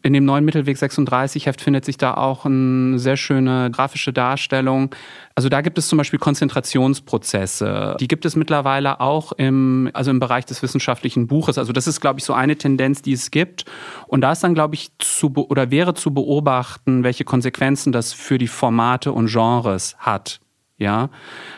In 0.04 0.12
dem 0.12 0.26
neuen 0.26 0.44
Mittelweg 0.44 0.76
36 0.76 1.46
Heft 1.46 1.62
findet 1.62 1.86
sich 1.86 1.96
da 1.96 2.12
auch 2.12 2.44
eine 2.44 2.98
sehr 2.98 3.16
schöne 3.16 3.70
grafische 3.70 4.12
Darstellung. 4.12 4.94
Also 5.34 5.48
da 5.48 5.62
gibt 5.62 5.78
es 5.78 5.88
zum 5.88 5.96
Beispiel 5.96 6.18
Konzentrationsprozesse. 6.18 7.96
Die 7.98 8.06
gibt 8.06 8.26
es 8.26 8.36
mittlerweile 8.36 9.00
auch 9.00 9.32
im, 9.32 9.88
also 9.94 10.10
im 10.10 10.20
Bereich 10.20 10.44
des 10.44 10.62
wissenschaftlichen 10.62 11.26
Buches. 11.26 11.56
Also 11.56 11.72
das 11.72 11.86
ist, 11.86 12.02
glaube 12.02 12.18
ich, 12.18 12.24
so 12.26 12.34
eine 12.34 12.56
Tendenz, 12.56 13.00
die 13.00 13.14
es 13.14 13.30
gibt. 13.30 13.64
Und 14.06 14.20
da 14.20 14.32
ist 14.32 14.44
dann, 14.44 14.52
glaube 14.52 14.74
ich, 14.74 14.90
zu 14.98 15.32
oder 15.34 15.70
wäre 15.70 15.94
zu 15.94 16.12
beobachten, 16.12 17.02
welche 17.02 17.24
Konsequenzen 17.24 17.90
das 17.90 18.12
für 18.12 18.36
die 18.36 18.46
Formate 18.46 19.10
und 19.10 19.30
Genres 19.30 19.96
hat. 19.98 20.40
Ja, 20.76 21.08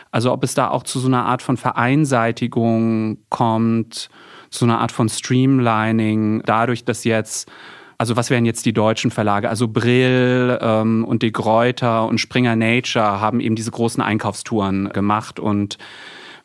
also 0.09 0.31
ob 0.31 0.45
es 0.45 0.53
da 0.53 0.69
auch 0.69 0.83
zu 0.83 0.99
so 0.99 1.09
einer 1.09 1.25
Art 1.25 1.41
von 1.41 1.57
Vereinseitigung 1.57 3.17
kommt, 3.27 4.09
zu 4.51 4.63
einer 4.63 4.79
Art 4.79 4.93
von 4.93 5.09
Streamlining, 5.09 6.43
dadurch, 6.45 6.85
dass 6.85 7.03
jetzt 7.03 7.51
also 7.97 8.15
was 8.15 8.29
wären 8.29 8.45
jetzt 8.45 8.65
die 8.65 8.73
deutschen 8.73 9.11
Verlage? 9.11 9.49
Also 9.49 9.67
Brill 9.67 10.57
ähm, 10.61 11.03
und 11.03 11.23
De 11.23 11.31
Gruyter 11.31 12.07
und 12.07 12.19
Springer 12.19 12.55
Nature 12.55 13.19
haben 13.19 13.39
eben 13.39 13.55
diese 13.55 13.71
großen 13.71 14.01
Einkaufstouren 14.03 14.89
gemacht 14.89 15.39
und 15.39 15.77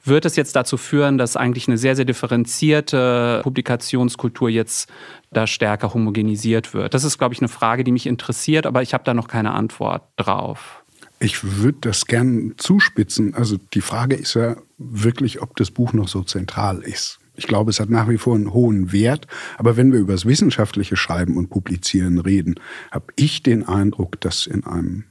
wird 0.04 0.24
es 0.24 0.34
jetzt 0.34 0.56
dazu 0.56 0.76
führen, 0.76 1.16
dass 1.16 1.36
eigentlich 1.36 1.68
eine 1.68 1.78
sehr, 1.78 1.94
sehr 1.94 2.04
differenzierte 2.04 3.40
Publikationskultur 3.42 4.48
jetzt 4.48 4.90
da 5.30 5.46
stärker 5.46 5.94
homogenisiert 5.94 6.74
wird? 6.74 6.94
Das 6.94 7.04
ist, 7.04 7.18
glaube 7.18 7.34
ich, 7.34 7.40
eine 7.40 7.48
Frage, 7.48 7.84
die 7.84 7.92
mich 7.92 8.06
interessiert, 8.06 8.66
aber 8.66 8.82
ich 8.82 8.94
habe 8.94 9.04
da 9.04 9.14
noch 9.14 9.28
keine 9.28 9.52
Antwort 9.52 10.02
drauf. 10.16 10.82
Ich 11.20 11.44
würde 11.44 11.78
das 11.82 12.06
gern 12.06 12.54
zuspitzen. 12.56 13.34
Also 13.34 13.58
die 13.74 13.80
Frage 13.80 14.16
ist 14.16 14.34
ja 14.34 14.56
wirklich, 14.78 15.40
ob 15.40 15.54
das 15.56 15.70
Buch 15.70 15.92
noch 15.92 16.08
so 16.08 16.24
zentral 16.24 16.80
ist. 16.80 17.20
Ich 17.34 17.46
glaube, 17.46 17.70
es 17.70 17.80
hat 17.80 17.90
nach 17.90 18.08
wie 18.08 18.18
vor 18.18 18.34
einen 18.34 18.52
hohen 18.52 18.92
Wert. 18.92 19.26
Aber 19.58 19.76
wenn 19.76 19.92
wir 19.92 20.00
über 20.00 20.12
das 20.12 20.26
wissenschaftliche 20.26 20.96
Schreiben 20.96 21.36
und 21.36 21.50
Publizieren 21.50 22.18
reden, 22.18 22.56
habe 22.90 23.06
ich 23.16 23.42
den 23.42 23.66
Eindruck, 23.66 24.20
dass 24.20 24.46
in 24.46 24.64
einem 24.64 25.04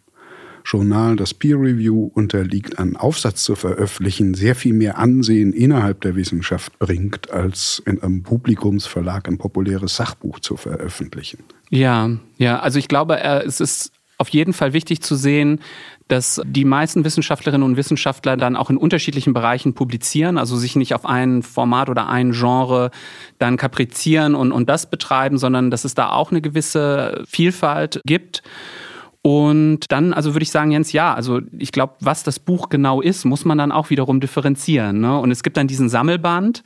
Journal, 0.64 1.16
das 1.16 1.34
Peer 1.34 1.58
Review 1.58 2.12
unterliegt, 2.14 2.80
einen 2.80 2.96
Aufsatz 2.96 3.44
zu 3.44 3.56
veröffentlichen, 3.56 4.34
sehr 4.34 4.56
viel 4.56 4.74
mehr 4.74 4.98
Ansehen 4.98 5.54
innerhalb 5.54 6.02
der 6.02 6.16
Wissenschaft 6.16 6.78
bringt, 6.80 7.32
als 7.32 7.82
in 7.86 8.02
einem 8.02 8.24
Publikumsverlag 8.24 9.28
ein 9.28 9.38
populäres 9.38 9.96
Sachbuch 9.96 10.40
zu 10.40 10.58
veröffentlichen. 10.58 11.40
Ja, 11.70 12.12
ja, 12.38 12.60
also 12.60 12.80
ich 12.80 12.88
glaube, 12.88 13.20
es 13.22 13.60
ist 13.60 13.92
auf 14.18 14.30
jeden 14.30 14.54
Fall 14.54 14.74
wichtig 14.74 15.02
zu 15.02 15.16
sehen, 15.16 15.62
dass 16.12 16.42
die 16.46 16.66
meisten 16.66 17.06
Wissenschaftlerinnen 17.06 17.66
und 17.66 17.78
Wissenschaftler 17.78 18.36
dann 18.36 18.58
auch 18.58 18.70
in 18.70 18.78
unterschiedlichen 18.78 19.34
Bereichen 19.34 19.74
publizieren, 19.74 20.38
also 20.38 20.58
sich 20.58 20.76
nicht 20.76 20.94
auf 20.94 21.06
ein 21.06 21.42
Format 21.42 21.90
oder 21.90 22.10
ein 22.10 22.32
Genre 22.32 22.92
dann 23.40 23.56
kaprizieren 23.56 24.36
und, 24.36 24.52
und 24.52 24.70
das 24.70 24.90
betreiben, 24.90 25.38
sondern 25.38 25.72
dass 25.72 25.86
es 25.86 25.94
da 25.94 26.12
auch 26.12 26.32
eine 26.32 26.42
gewisse 26.42 27.24
Vielfalt 27.26 28.02
gibt. 28.06 28.44
Und 29.24 29.92
dann, 29.92 30.14
also 30.14 30.34
würde 30.34 30.44
ich 30.44 30.52
sagen, 30.52 30.72
Jens, 30.72 30.94
ja, 30.94 31.14
also 31.14 31.42
ich 31.58 31.72
glaube, 31.72 31.94
was 32.00 32.24
das 32.24 32.40
Buch 32.40 32.70
genau 32.70 33.02
ist, 33.02 33.24
muss 33.24 33.46
man 33.46 33.58
dann 33.58 33.72
auch 33.72 33.92
wiederum 33.92 34.20
differenzieren. 34.20 35.00
Ne? 35.00 35.18
Und 35.18 35.30
es 35.30 35.44
gibt 35.44 35.58
dann 35.58 35.68
diesen 35.68 35.90
Sammelband, 35.90 36.64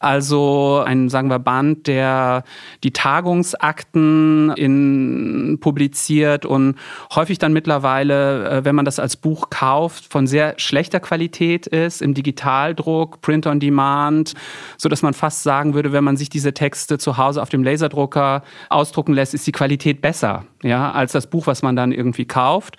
also 0.00 0.82
ein, 0.84 1.08
sagen 1.08 1.28
wir, 1.28 1.38
Band, 1.38 1.86
der 1.86 2.44
die 2.84 2.92
Tagungsakten 2.92 4.52
in, 4.56 5.58
publiziert 5.60 6.44
und 6.44 6.76
häufig 7.14 7.38
dann 7.38 7.52
mittlerweile, 7.52 8.48
äh, 8.48 8.64
wenn 8.64 8.74
man 8.74 8.84
das 8.84 8.98
als 8.98 9.16
Buch 9.16 9.50
kauft, 9.50 10.04
von 10.12 10.26
sehr 10.26 10.54
schlechter 10.58 11.00
Qualität 11.00 11.66
ist, 11.66 12.02
im 12.02 12.14
Digitaldruck, 12.14 13.20
Print 13.20 13.46
on 13.46 13.60
Demand, 13.60 14.34
so 14.76 14.88
dass 14.88 15.02
man 15.02 15.14
fast 15.14 15.42
sagen 15.42 15.74
würde, 15.74 15.92
wenn 15.92 16.04
man 16.04 16.16
sich 16.16 16.28
diese 16.28 16.52
Texte 16.52 16.98
zu 16.98 17.16
Hause 17.16 17.42
auf 17.42 17.48
dem 17.48 17.64
Laserdrucker 17.64 18.42
ausdrucken 18.68 19.14
lässt, 19.14 19.34
ist 19.34 19.46
die 19.46 19.52
Qualität 19.52 20.00
besser, 20.00 20.44
ja, 20.62 20.92
als 20.92 21.12
das 21.12 21.28
Buch, 21.28 21.46
was 21.46 21.62
man 21.62 21.76
dann 21.76 21.92
irgendwie 21.92 22.26
kauft. 22.26 22.76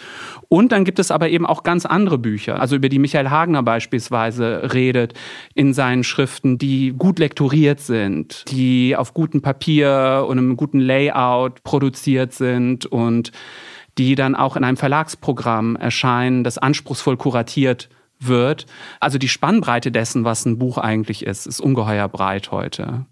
Und 0.49 0.71
dann 0.71 0.85
gibt 0.85 0.99
es 0.99 1.11
aber 1.11 1.29
eben 1.29 1.45
auch 1.45 1.63
ganz 1.63 1.85
andere 1.85 2.17
Bücher, 2.17 2.59
also 2.59 2.75
über 2.75 2.89
die 2.89 2.99
Michael 2.99 3.29
Hagner 3.29 3.63
beispielsweise 3.63 4.73
redet 4.73 5.13
in 5.53 5.73
seinen 5.73 6.03
Schriften, 6.03 6.57
die 6.57 6.93
gut 6.97 7.06
gut 7.07 7.19
lektoriert 7.19 7.79
sind, 7.79 8.43
die 8.51 8.93
auf 8.97 9.13
gutem 9.13 9.41
Papier 9.41 10.25
und 10.27 10.37
einem 10.37 10.57
guten 10.57 10.81
Layout 10.81 11.63
produziert 11.63 12.33
sind 12.33 12.85
und 12.85 13.31
die 13.97 14.15
dann 14.15 14.35
auch 14.35 14.57
in 14.57 14.65
einem 14.65 14.75
Verlagsprogramm 14.75 15.77
erscheinen, 15.77 16.43
das 16.43 16.57
anspruchsvoll 16.57 17.15
kuratiert 17.15 17.87
wird. 18.19 18.65
Also 18.99 19.17
die 19.19 19.29
Spannbreite 19.29 19.89
dessen, 19.89 20.25
was 20.25 20.45
ein 20.45 20.57
Buch 20.57 20.77
eigentlich 20.77 21.25
ist, 21.25 21.47
ist 21.47 21.61
ungeheuer 21.61 22.09
breit 22.09 22.51
heute. 22.51 23.05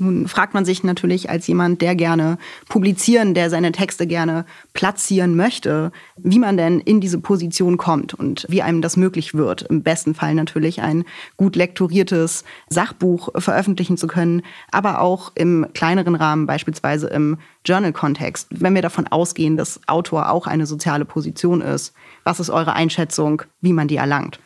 Nun 0.00 0.28
fragt 0.28 0.54
man 0.54 0.64
sich 0.64 0.82
natürlich 0.82 1.28
als 1.28 1.46
jemand, 1.46 1.82
der 1.82 1.94
gerne 1.94 2.38
publizieren, 2.68 3.34
der 3.34 3.50
seine 3.50 3.70
Texte 3.70 4.06
gerne 4.06 4.46
platzieren 4.72 5.36
möchte, 5.36 5.92
wie 6.16 6.38
man 6.38 6.56
denn 6.56 6.80
in 6.80 7.02
diese 7.02 7.18
Position 7.18 7.76
kommt 7.76 8.14
und 8.14 8.46
wie 8.48 8.62
einem 8.62 8.80
das 8.80 8.96
möglich 8.96 9.34
wird. 9.34 9.62
Im 9.62 9.82
besten 9.82 10.14
Fall 10.14 10.34
natürlich 10.34 10.80
ein 10.80 11.04
gut 11.36 11.54
lektoriertes 11.54 12.44
Sachbuch 12.70 13.28
veröffentlichen 13.36 13.98
zu 13.98 14.06
können, 14.06 14.42
aber 14.70 15.02
auch 15.02 15.32
im 15.34 15.66
kleineren 15.74 16.14
Rahmen, 16.14 16.46
beispielsweise 16.46 17.08
im 17.08 17.36
Journal-Kontext. 17.66 18.48
Wenn 18.50 18.74
wir 18.74 18.82
davon 18.82 19.06
ausgehen, 19.06 19.58
dass 19.58 19.80
Autor 19.86 20.30
auch 20.30 20.46
eine 20.46 20.64
soziale 20.64 21.04
Position 21.04 21.60
ist, 21.60 21.92
was 22.24 22.40
ist 22.40 22.48
eure 22.48 22.72
Einschätzung, 22.72 23.42
wie 23.60 23.74
man 23.74 23.86
die 23.86 23.96
erlangt? 23.96 24.40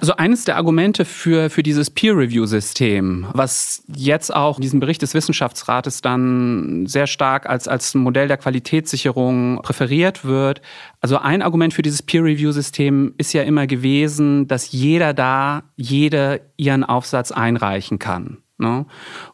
Also 0.00 0.16
eines 0.16 0.44
der 0.44 0.56
Argumente 0.56 1.04
für, 1.04 1.50
für 1.50 1.62
dieses 1.62 1.90
Peer-Review-System, 1.90 3.26
was 3.32 3.82
jetzt 3.94 4.34
auch 4.34 4.58
in 4.58 4.62
diesem 4.62 4.80
Bericht 4.80 5.02
des 5.02 5.14
Wissenschaftsrates 5.14 6.00
dann 6.02 6.86
sehr 6.86 7.06
stark 7.06 7.48
als, 7.48 7.68
als 7.68 7.94
Modell 7.94 8.28
der 8.28 8.36
Qualitätssicherung 8.36 9.60
präferiert 9.62 10.24
wird. 10.24 10.60
Also 11.00 11.18
ein 11.18 11.42
Argument 11.42 11.74
für 11.74 11.82
dieses 11.82 12.02
Peer-Review-System 12.02 13.14
ist 13.18 13.32
ja 13.32 13.42
immer 13.42 13.66
gewesen, 13.66 14.48
dass 14.48 14.72
jeder 14.72 15.14
da, 15.14 15.62
jede 15.76 16.40
ihren 16.56 16.84
Aufsatz 16.84 17.30
einreichen 17.30 17.98
kann. 17.98 18.38
Ne? 18.58 18.86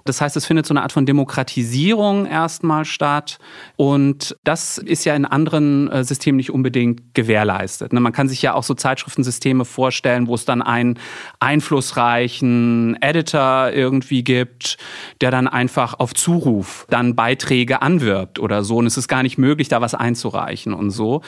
Das 0.04 0.21
heißt, 0.21 0.37
es 0.37 0.45
findet 0.45 0.66
so 0.66 0.75
eine 0.75 0.83
Art 0.83 0.93
von 0.93 1.07
Demokratisierung 1.07 2.26
erstmal 2.26 2.85
statt. 2.85 3.38
Und 3.76 4.37
das 4.45 4.76
ist 4.76 5.07
ja 5.07 5.14
in 5.14 5.25
anderen 5.25 5.90
äh, 5.90 6.04
Systemen 6.04 6.37
nicht 6.37 6.50
unbedingt 6.50 7.14
gewährleistet. 7.14 7.95
Ne? 7.95 8.00
Man 8.00 8.12
kann 8.12 8.28
sich 8.28 8.43
ja 8.43 8.52
auch 8.52 8.62
so 8.62 8.75
Zeitschriftensysteme 8.75 9.64
vorstellen, 9.64 10.26
wo 10.26 10.35
es 10.35 10.45
dann 10.45 10.61
einen 10.61 10.99
einflussreichen 11.40 12.99
Editor 13.00 13.71
irgendwie 13.73 14.25
gibt, 14.25 14.76
der 15.23 15.31
dann 15.31 15.49
einfach 15.49 15.95
auf 15.99 16.12
Zuruf 16.12 16.87
dann 16.90 17.16
Beiträge 17.16 17.81
anwirbt 17.81 18.38
oder 18.38 18.62
so. 18.62 18.76
Und 18.76 18.87
es 18.87 18.99
ist 18.99 19.09
gar 19.09 19.23
nicht 19.23 19.38
möglich, 19.38 19.69
da 19.69 19.81
was 19.81 19.95
einzureichen 19.95 20.75
und 20.75 20.90
so. 20.90 21.23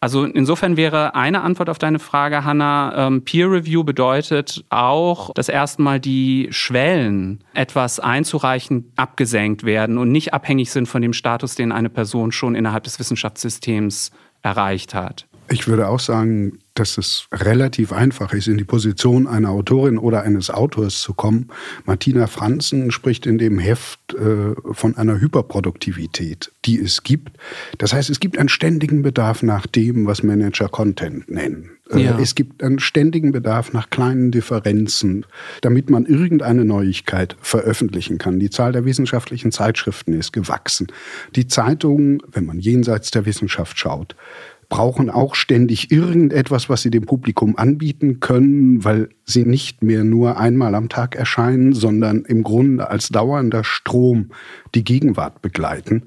Also 0.00 0.24
insofern 0.24 0.76
wäre 0.76 1.14
eine 1.14 1.40
Antwort 1.40 1.70
auf 1.70 1.78
deine 1.78 1.98
Frage, 1.98 2.44
Hanna, 2.44 3.06
ähm, 3.06 3.24
Peer 3.24 3.50
Review 3.50 3.82
bedeutet 3.82 4.64
auch, 4.68 5.32
dass 5.32 5.48
erstmal 5.48 6.00
die 6.00 6.48
Schwellen, 6.50 7.42
etwas 7.54 7.98
einzureichen, 7.98 8.92
abgesenkt 8.96 9.64
werden 9.64 9.96
und 9.96 10.12
nicht 10.12 10.34
abhängig 10.34 10.70
sind 10.70 10.86
von 10.86 11.00
dem 11.00 11.14
Status, 11.14 11.54
den 11.54 11.72
eine 11.72 11.88
Person 11.88 12.30
schon 12.30 12.54
innerhalb 12.54 12.84
des 12.84 12.98
Wissenschaftssystems 12.98 14.10
erreicht 14.42 14.94
hat. 14.94 15.26
Ich 15.48 15.68
würde 15.68 15.88
auch 15.88 16.00
sagen, 16.00 16.58
dass 16.74 16.98
es 16.98 17.28
relativ 17.32 17.92
einfach 17.92 18.32
ist, 18.32 18.48
in 18.48 18.58
die 18.58 18.64
Position 18.64 19.26
einer 19.26 19.50
Autorin 19.50 19.98
oder 19.98 20.22
eines 20.22 20.50
Autors 20.50 21.00
zu 21.00 21.14
kommen. 21.14 21.48
Martina 21.84 22.26
Franzen 22.26 22.90
spricht 22.90 23.26
in 23.26 23.38
dem 23.38 23.58
Heft 23.58 24.14
äh, 24.14 24.54
von 24.72 24.96
einer 24.96 25.20
Hyperproduktivität, 25.20 26.52
die 26.64 26.78
es 26.78 27.02
gibt. 27.02 27.38
Das 27.78 27.92
heißt, 27.92 28.10
es 28.10 28.20
gibt 28.20 28.38
einen 28.38 28.48
ständigen 28.48 29.02
Bedarf 29.02 29.42
nach 29.42 29.66
dem, 29.66 30.06
was 30.06 30.22
Manager 30.22 30.68
Content 30.68 31.30
nennen. 31.30 31.70
Äh, 31.90 32.04
ja. 32.04 32.18
Es 32.18 32.34
gibt 32.34 32.62
einen 32.62 32.78
ständigen 32.78 33.32
Bedarf 33.32 33.72
nach 33.72 33.90
kleinen 33.90 34.30
Differenzen, 34.30 35.24
damit 35.62 35.88
man 35.88 36.04
irgendeine 36.06 36.64
Neuigkeit 36.64 37.36
veröffentlichen 37.40 38.18
kann. 38.18 38.38
Die 38.38 38.50
Zahl 38.50 38.72
der 38.72 38.84
wissenschaftlichen 38.84 39.52
Zeitschriften 39.52 40.12
ist 40.12 40.32
gewachsen. 40.32 40.88
Die 41.36 41.46
Zeitungen, 41.46 42.22
wenn 42.30 42.44
man 42.44 42.58
jenseits 42.58 43.10
der 43.10 43.24
Wissenschaft 43.24 43.78
schaut, 43.78 44.16
brauchen 44.68 45.10
auch 45.10 45.34
ständig 45.34 45.90
irgendetwas, 45.90 46.68
was 46.68 46.82
sie 46.82 46.90
dem 46.90 47.06
Publikum 47.06 47.56
anbieten 47.56 48.20
können, 48.20 48.84
weil 48.84 49.08
sie 49.24 49.44
nicht 49.44 49.82
mehr 49.82 50.04
nur 50.04 50.38
einmal 50.38 50.74
am 50.74 50.88
Tag 50.88 51.14
erscheinen, 51.14 51.72
sondern 51.72 52.24
im 52.24 52.42
Grunde 52.42 52.90
als 52.90 53.08
dauernder 53.08 53.64
Strom 53.64 54.30
die 54.74 54.84
Gegenwart 54.84 55.42
begleiten. 55.42 56.04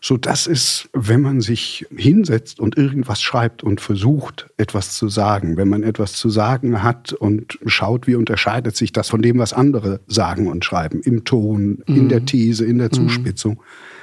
So 0.00 0.18
dass 0.18 0.46
es, 0.46 0.90
wenn 0.92 1.22
man 1.22 1.40
sich 1.40 1.86
hinsetzt 1.96 2.60
und 2.60 2.76
irgendwas 2.76 3.22
schreibt 3.22 3.62
und 3.62 3.80
versucht, 3.80 4.50
etwas 4.58 4.94
zu 4.94 5.08
sagen, 5.08 5.56
wenn 5.56 5.68
man 5.70 5.82
etwas 5.82 6.12
zu 6.12 6.28
sagen 6.28 6.82
hat 6.82 7.14
und 7.14 7.58
schaut, 7.64 8.06
wie 8.06 8.14
unterscheidet 8.14 8.76
sich 8.76 8.92
das 8.92 9.08
von 9.08 9.22
dem, 9.22 9.38
was 9.38 9.54
andere 9.54 10.00
sagen 10.06 10.48
und 10.48 10.62
schreiben, 10.62 11.00
im 11.00 11.24
Ton, 11.24 11.82
mhm. 11.86 11.96
in 11.96 12.08
der 12.10 12.20
mhm. 12.20 12.26
These, 12.26 12.66
in 12.66 12.76
der 12.76 12.88
mhm. 12.88 12.92
Zuspitzung, 12.92 13.54
mhm 13.54 13.93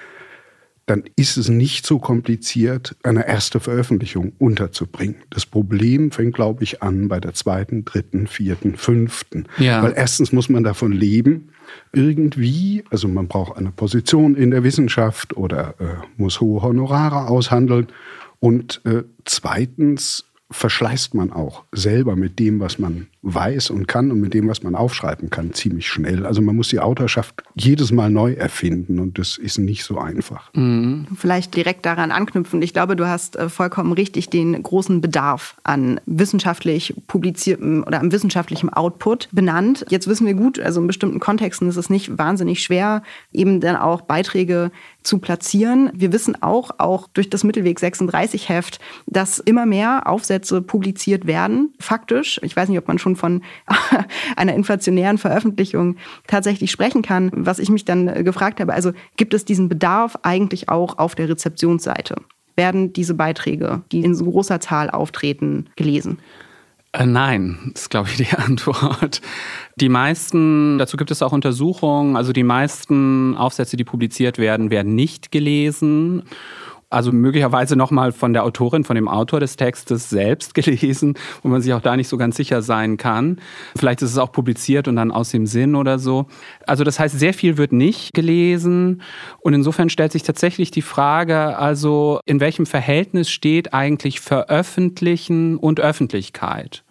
dann 0.92 1.06
ist 1.16 1.38
es 1.38 1.48
nicht 1.48 1.86
so 1.86 2.00
kompliziert, 2.00 2.98
eine 3.04 3.26
erste 3.26 3.62
Veröffentlichung 3.62 4.34
unterzubringen. 4.40 5.16
Das 5.30 5.46
Problem 5.46 6.12
fängt, 6.12 6.36
glaube 6.36 6.66
ich, 6.66 6.84
an 6.84 7.08
bei 7.08 7.22
der 7.22 7.34
zweiten, 7.34 7.86
dritten, 7.86 8.28
vierten, 8.28 8.76
fünften. 8.76 9.46
Ja. 9.58 9.82
Weil 9.82 9.94
erstens 9.96 10.34
muss 10.34 10.50
man 10.50 10.66
davon 10.66 10.92
leben, 10.92 11.48
irgendwie, 11.94 12.84
also 12.90 13.08
man 13.08 13.30
braucht 13.30 13.58
eine 13.58 13.72
Position 13.72 14.36
in 14.36 14.52
der 14.52 14.66
Wissenschaft 14.66 15.38
oder 15.38 15.76
äh, 15.80 15.86
muss 16.18 16.42
hohe 16.42 16.62
Honorare 16.62 17.30
aushandeln. 17.30 17.88
Und 18.42 18.82
äh, 18.84 19.04
zweitens 19.24 20.26
verschleißt 20.52 21.14
man 21.14 21.32
auch 21.32 21.64
selber 21.72 22.16
mit 22.16 22.40
dem, 22.40 22.60
was 22.60 22.78
man 22.78 23.08
weiß 23.24 23.70
und 23.70 23.88
kann 23.88 24.12
und 24.12 24.20
mit 24.20 24.34
dem, 24.34 24.48
was 24.48 24.64
man 24.64 24.76
aufschreiben 24.76 25.30
kann, 25.30 25.54
ziemlich 25.54 25.88
schnell. 25.88 26.26
Also 26.26 26.42
man 26.42 26.56
muss 26.56 26.70
die 26.70 26.80
Autorschaft 26.80 27.44
jedes 27.56 27.92
Mal 27.92 28.10
neu 28.10 28.34
erfinden 28.34 29.00
und 29.00 29.20
das 29.20 29.38
ist 29.38 29.60
nicht 29.60 29.84
so 29.84 30.00
einfach. 30.00 30.52
Mhm. 30.54 31.08
Vielleicht 31.16 31.56
direkt 31.56 31.86
daran 31.86 32.12
anknüpfen. 32.12 32.62
Ich 32.62 32.74
glaube, 32.74 32.96
du 32.96 33.08
hast 33.08 33.36
äh, 33.36 33.50
vollkommen 33.50 33.94
richtig 33.94 34.30
den 34.30 34.62
großen 34.62 35.02
Bedarf 35.02 35.56
an 35.64 36.02
wissenschaftlich 36.06 36.96
publiziertem 37.08 37.84
oder 37.86 38.00
am 38.00 38.12
wissenschaftlichen 38.12 38.70
Output 38.70 39.30
benannt. 39.32 39.86
Jetzt 39.90 40.08
wissen 40.08 40.26
wir 40.26 40.34
gut, 40.34 40.60
also 40.60 40.82
in 40.82 40.88
bestimmten 40.88 41.20
Kontexten 41.20 41.70
ist 41.70 41.78
es 41.78 41.90
nicht 41.90 42.18
wahnsinnig 42.18 42.62
schwer, 42.62 43.04
eben 43.32 43.62
dann 43.62 43.76
auch 43.76 44.02
Beiträge 44.02 44.72
zu 45.04 45.20
platzieren. 45.20 45.90
Wir 45.94 46.12
wissen 46.14 46.42
auch, 46.42 46.72
auch 46.78 47.08
durch 47.14 47.30
das 47.30 47.44
Mittelweg 47.44 47.80
36 47.80 48.50
Heft, 48.50 48.80
dass 49.08 49.40
immer 49.40 49.66
mehr 49.66 50.08
Aufsätze 50.08 50.62
publiziert 50.62 51.26
werden, 51.28 51.74
faktisch. 51.80 52.40
Ich 52.44 52.56
weiß 52.56 52.70
nicht, 52.70 52.78
ob 52.78 52.88
man 52.88 53.00
schon 53.00 53.16
von 53.16 53.42
einer 54.36 54.54
inflationären 54.54 55.18
Veröffentlichung 55.18 55.98
tatsächlich 56.28 56.72
sprechen 56.72 57.02
kann. 57.02 57.32
Was 57.34 57.60
ich 57.60 57.70
mich 57.70 57.86
dann 57.86 58.24
gefragt 58.24 58.60
habe, 58.60 58.74
also 58.74 58.92
gibt 59.18 59.34
es 59.34 59.46
diesen 59.46 59.70
Bedarf 59.70 60.18
eigentlich 60.24 60.70
auch 60.70 60.98
auf 60.98 61.16
der 61.16 61.30
Rezeptionsseite? 61.30 62.16
Werden 62.56 62.94
diese 62.94 63.14
Beiträge, 63.14 63.82
die 63.92 64.04
in 64.04 64.14
so 64.14 64.26
großer 64.26 64.60
Zahl 64.60 64.90
auftreten, 64.90 65.70
gelesen? 65.76 66.20
Äh, 66.94 67.06
nein, 67.06 67.72
ist, 67.74 67.90
glaube 67.90 68.10
ich, 68.10 68.18
die 68.18 68.28
Antwort. 68.38 69.22
Die 69.78 69.90
meisten, 69.90 70.78
dazu 70.78 70.98
gibt 70.98 71.12
es 71.12 71.22
auch 71.22 71.32
Untersuchungen, 71.32 72.18
also 72.18 72.34
die 72.34 72.44
meisten 72.44 73.36
Aufsätze, 73.38 73.78
die 73.78 73.86
publiziert 73.86 74.38
werden, 74.38 74.70
werden 74.72 74.96
nicht 74.96 75.32
gelesen. 75.32 76.24
Also 76.92 77.14
möglicherweise 77.14 77.78
nochmal 77.78 78.12
von 78.12 78.34
der 78.34 78.44
Autorin, 78.44 78.84
von 78.84 78.98
dem 78.98 79.08
Autor 79.08 79.40
des 79.40 79.56
Textes 79.56 80.10
selbst 80.10 80.54
gelesen, 80.56 81.16
wo 81.42 81.48
man 81.48 81.62
sich 81.62 81.74
auch 81.74 81.82
da 81.82 81.96
nicht 81.96 82.10
so 82.10 82.18
ganz 82.18 82.36
sicher 82.36 82.62
sein 82.62 82.98
kann. 82.98 83.40
Vielleicht 83.78 84.02
ist 84.02 84.12
es 84.12 84.18
auch 84.18 84.34
publiziert 84.34 84.90
und 84.90 84.98
dann 84.98 85.10
aus 85.10 85.30
dem 85.30 85.46
Sinn 85.46 85.76
oder 85.76 85.98
so. 86.00 86.26
Also 86.68 86.84
das 86.84 87.00
heißt, 87.00 87.18
sehr 87.18 87.34
viel 87.34 87.58
wird 87.58 87.72
nicht 87.72 88.14
gelesen. 88.14 89.02
Und 89.40 89.54
insofern 89.54 89.90
stellt 89.90 90.12
sich 90.12 90.24
tatsächlich 90.24 90.70
die 90.70 90.82
Frage, 90.82 91.58
also 91.58 92.20
in 92.26 92.42
welchem 92.42 92.66
Verhältnis 92.66 93.30
steht 93.30 93.74
eigentlich 93.74 94.20
Veröffentlichen 94.20 95.56
und 95.56 95.80
Öffentlichkeit? 95.80 96.84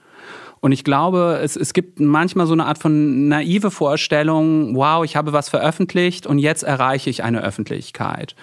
Und 0.61 0.73
ich 0.73 0.85
glaube, 0.85 1.41
es, 1.43 1.57
es 1.57 1.73
gibt 1.73 2.01
manchmal 2.01 2.47
so 2.47 2.53
eine 2.53 2.67
Art 2.67 2.79
von 2.79 3.29
naive 3.29 3.71
Vorstellung, 3.71 4.75
wow, 4.77 5.05
ich 5.05 5.17
habe 5.17 5.33
was 5.33 5.49
veröffentlicht 5.49 6.27
und 6.27 6.39
jetzt 6.39 6.63
erreiche 6.63 7.09
ich 7.09 7.25
eine 7.25 7.43
Öffentlichkeit. 7.43 8.35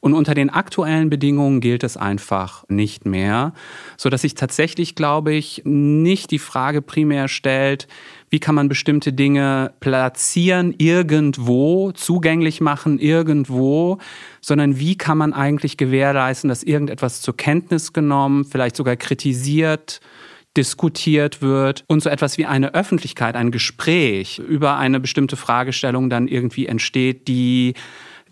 Und 0.00 0.14
unter 0.14 0.34
den 0.34 0.50
aktuellen 0.50 1.10
Bedingungen 1.10 1.60
gilt 1.60 1.84
es 1.84 1.96
einfach 1.96 2.64
nicht 2.68 3.06
mehr, 3.06 3.52
so 3.96 4.10
dass 4.10 4.22
sich 4.22 4.34
tatsächlich, 4.34 4.96
glaube 4.96 5.32
ich, 5.32 5.62
nicht 5.64 6.32
die 6.32 6.40
Frage 6.40 6.82
primär 6.82 7.28
stellt, 7.28 7.86
wie 8.28 8.40
kann 8.40 8.56
man 8.56 8.68
bestimmte 8.68 9.12
Dinge 9.12 9.72
platzieren 9.78 10.74
irgendwo, 10.76 11.92
zugänglich 11.92 12.60
machen 12.60 12.98
irgendwo, 12.98 13.98
sondern 14.40 14.80
wie 14.80 14.96
kann 14.98 15.18
man 15.18 15.32
eigentlich 15.32 15.76
gewährleisten, 15.76 16.48
dass 16.48 16.64
irgendetwas 16.64 17.20
zur 17.20 17.36
Kenntnis 17.36 17.92
genommen, 17.92 18.44
vielleicht 18.44 18.74
sogar 18.74 18.96
kritisiert, 18.96 20.00
diskutiert 20.56 21.40
wird 21.40 21.84
und 21.86 22.02
so 22.02 22.10
etwas 22.10 22.36
wie 22.38 22.46
eine 22.46 22.74
Öffentlichkeit, 22.74 23.36
ein 23.36 23.50
Gespräch 23.50 24.38
über 24.38 24.76
eine 24.76 25.00
bestimmte 25.00 25.36
Fragestellung 25.36 26.10
dann 26.10 26.28
irgendwie 26.28 26.66
entsteht, 26.66 27.28
die 27.28 27.74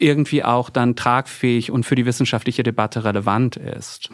irgendwie 0.01 0.43
auch 0.45 0.71
dann 0.71 0.97
tragfähig 0.97 1.71
und 1.71 1.85
für 1.85 1.95
die 1.95 2.07
wissenschaftliche 2.07 2.63
Debatte 2.63 3.05
relevant 3.05 3.57
ist. 3.57 4.11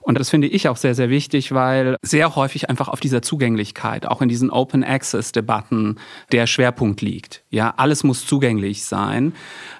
Und 0.00 0.18
das 0.18 0.30
finde 0.30 0.48
ich 0.48 0.68
auch 0.68 0.76
sehr, 0.76 0.94
sehr 0.94 1.10
wichtig, 1.10 1.52
weil 1.52 1.96
sehr 2.02 2.34
häufig 2.34 2.70
einfach 2.70 2.88
auf 2.88 3.00
dieser 3.00 3.22
Zugänglichkeit, 3.22 4.06
auch 4.06 4.22
in 4.22 4.28
diesen 4.28 4.50
Open 4.50 4.84
Access 4.84 5.32
Debatten, 5.32 5.96
der 6.32 6.46
Schwerpunkt 6.46 7.02
liegt. 7.02 7.44
Ja, 7.50 7.74
alles 7.76 8.04
muss 8.04 8.26
zugänglich 8.26 8.84
sein. 8.84 9.32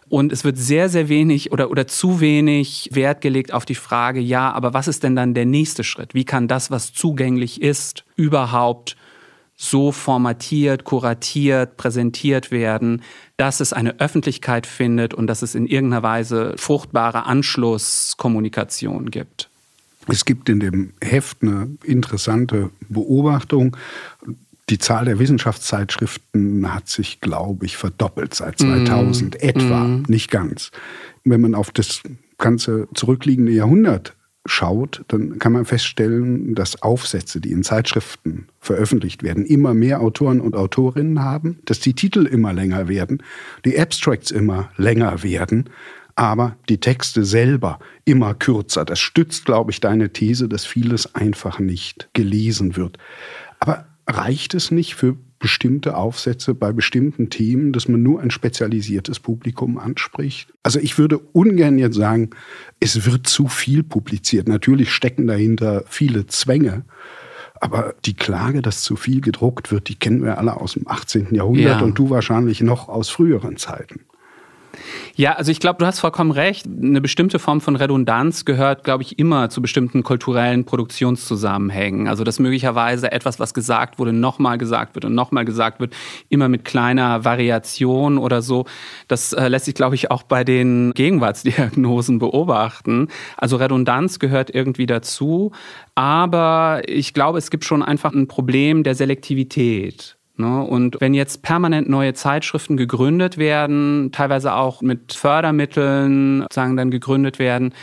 Und 0.09 0.33
es 0.33 0.45
wird 0.45 0.57
sehr, 0.57 0.89
sehr 0.89 1.09
wenig 1.09 1.53
oder, 1.53 1.71
oder 1.71 1.87
zu 1.87 2.21
wenig 2.21 2.91
Wert 2.93 3.21
gelegt 3.21 3.53
auf 3.53 3.65
die 3.65 3.75
Frage, 3.75 4.21
ja, 4.21 4.51
aber 4.53 4.73
was 4.73 4.89
ist 4.89 5.03
denn 5.03 5.17
dann 5.17 5.35
der 5.35 5.47
nächste 5.47 5.85
Schritt? 5.85 6.15
Wie 6.15 6.25
kann 6.25 6.49
das, 6.49 6.71
was 6.71 6.93
zugänglich 6.95 7.61
ist, 7.61 8.05
überhaupt 8.17 8.97
so 9.61 9.91
formatiert, 9.91 10.85
kuratiert, 10.85 11.77
präsentiert 11.77 12.53
werden, 12.53 13.03
dass 13.37 13.59
es 13.59 13.73
eine 13.73 13.99
Öffentlichkeit 13.99 14.69
findet 14.69 15.15
und 15.15 15.27
dass 15.27 15.43
es 15.43 15.57
in 15.57 15.67
irgendeiner 15.67 16.05
Weise 16.05 16.55
fruchtbare 16.57 17.27
Anschlusskommunikation 17.27 19.11
gibt. 19.11 19.51
Es 20.07 20.25
gibt 20.25 20.49
in 20.49 20.61
dem 20.61 20.93
Heft 21.03 21.43
eine 21.43 21.77
interessante 21.83 22.71
Beobachtung. 22.89 23.77
Die 24.71 24.79
Zahl 24.79 25.07
der 25.07 25.19
Wissenschaftszeitschriften 25.19 26.73
hat 26.73 26.89
sich, 26.89 27.21
glaube 27.21 27.67
ich, 27.67 27.77
verdoppelt 27.77 28.35
seit 28.35 28.61
2000 28.61 29.35
mm. 29.35 29.39
etwa, 29.41 29.85
mm. 29.85 30.05
nicht 30.07 30.31
ganz. 30.31 30.71
Wenn 31.25 31.41
man 31.41 31.57
auf 31.57 31.73
das 31.73 32.03
ganze 32.39 32.87
zurückliegende 32.95 33.53
Jahrhundert 33.53 34.15
schaut, 34.49 35.05
dann 35.09 35.39
kann 35.39 35.53
man 35.53 35.65
feststellen, 35.65 36.55
dass 36.55 36.83
Aufsätze, 36.83 37.41
die 37.41 37.53
in 37.53 37.63
Zeitschriften 37.63 38.49
veröffentlicht 38.61 39.23
werden, 39.23 39.47
immer 39.47 39.75
mehr 39.75 40.01
Autoren 40.01 40.41
und 40.41 40.57
Autorinnen 40.57 41.23
haben, 41.23 41.59
dass 41.65 41.81
die 41.81 41.95
Titel 41.95 42.27
immer 42.27 42.53
länger 42.53 42.89
werden, 42.89 43.23
die 43.65 43.79
Abstracts 43.79 44.31
immer 44.31 44.71
länger 44.77 45.23
werden, 45.23 45.71
aber 46.17 46.57
die 46.69 46.81
Texte 46.81 47.25
selber 47.25 47.79
immer 48.05 48.35
kürzer. 48.35 48.85
Das 48.85 48.99
stützt, 48.99 49.45
glaube 49.45 49.71
ich, 49.71 49.81
deine 49.81 50.13
These, 50.13 50.49
dass 50.49 50.65
vieles 50.65 51.15
einfach 51.15 51.61
nicht 51.61 52.09
gelesen 52.13 52.77
wird. 52.77 52.99
Aber 53.61 53.87
reicht 54.09 54.55
es 54.55 54.73
nicht 54.73 54.97
für 54.97 55.17
bestimmte 55.39 55.97
Aufsätze 55.97 56.55
bei 56.55 56.73
bestimmten 56.73 57.31
Themen, 57.31 57.73
dass 57.73 57.89
man 57.89 58.03
nur 58.03 58.21
ein 58.21 58.31
spezialisiertes 58.31 59.21
Publikum 59.21 59.79
anspricht. 59.79 60.53
Also 60.63 60.81
ich 60.81 60.99
würde 60.99 61.19
ungern 61.19 61.79
jetzt 61.79 61.97
sagen, 61.97 62.31
es 62.81 63.07
wird 63.07 63.27
zu 63.27 63.47
viel 63.47 63.83
publiziert. 63.83 64.49
Natürlich 64.49 64.93
stecken 64.93 65.27
dahinter 65.27 65.85
viele 65.87 66.27
Zwänge. 66.27 66.85
Aber 67.61 67.95
die 68.05 68.15
Klage, 68.15 68.63
dass 68.63 68.83
zu 68.83 68.97
viel 68.97 69.21
gedruckt 69.21 69.73
wird, 69.73 69.89
die 69.89 69.97
kennen 69.97 70.23
wir 70.23 70.39
alle 70.39 70.57
aus 70.57 70.75
dem 70.75 70.87
18. 70.87 71.35
Jahrhundert 71.35 71.81
ja. 71.81 71.85
und 71.85 71.99
du 71.99 72.11
wahrscheinlich 72.11 72.61
noch 72.61 72.89
aus 72.89 73.09
früheren 73.09 73.57
Zeiten. 73.57 74.01
Ja, 75.17 75.33
also 75.33 75.51
ich 75.51 75.61
glaube, 75.61 75.79
du 75.79 75.87
hast 75.87 76.01
vollkommen 76.01 76.31
recht. 76.31 76.67
Eine 76.67 77.01
bestimmte 77.01 77.39
Form 77.39 77.61
von 77.61 77.77
Redundanz 77.77 78.45
gehört, 78.45 78.85
glaube 78.85 79.03
ich, 79.03 79.19
immer 79.19 79.51
zu 79.51 79.63
bestimmten 79.63 80.03
kulturellen 80.03 80.65
Produktionszusammenhängen. 80.65 82.09
Also 82.09 82.25
dass 82.25 82.39
möglicherweise 82.39 83.11
etwas, 83.11 83.41
was 83.41 83.55
gesagt 83.55 83.99
wurde, 83.99 84.13
nochmal 84.13 84.59
gesagt 84.59 84.95
wird 84.95 85.05
und 85.05 85.15
nochmal 85.15 85.45
gesagt 85.45 85.81
wird, 85.81 85.95
immer 86.29 86.49
mit 86.49 86.65
kleiner 86.65 87.25
Variation 87.25 88.19
oder 88.19 88.43
so. 88.43 88.67
Das 89.09 89.33
äh, 89.33 89.49
lässt 89.49 89.65
sich, 89.65 89.75
glaube 89.75 89.95
ich, 89.95 90.11
auch 90.11 90.23
bei 90.23 90.45
den 90.45 90.93
Gegenwartsdiagnosen 90.95 92.19
beobachten. 92.19 93.09
Also 93.37 93.57
Redundanz 93.57 94.19
gehört 94.19 94.55
irgendwie 94.55 94.87
dazu. 94.87 95.53
Aber 95.95 96.83
ich 96.87 97.15
glaube, 97.15 97.39
es 97.39 97.51
gibt 97.51 97.65
schon 97.65 97.83
einfach 97.83 98.13
ein 98.13 98.29
Problem 98.29 98.83
der 98.83 98.95
Selektivität. 98.95 100.18
Ne? 100.39 100.63
Und 100.63 101.01
wenn 101.01 101.15
jetzt 101.15 101.43
permanent 101.43 101.89
neue 101.89 102.15
Zeitschriften 102.15 102.77
gegründet 102.77 103.39
werden, 103.39 104.11
teilweise 104.13 104.55
auch 104.55 104.83
mit 104.83 105.13
Fördermitteln 105.13 106.47
sagen 106.53 106.77
dann 106.77 106.91
gegründet 106.91 107.39
werden, 107.39 107.75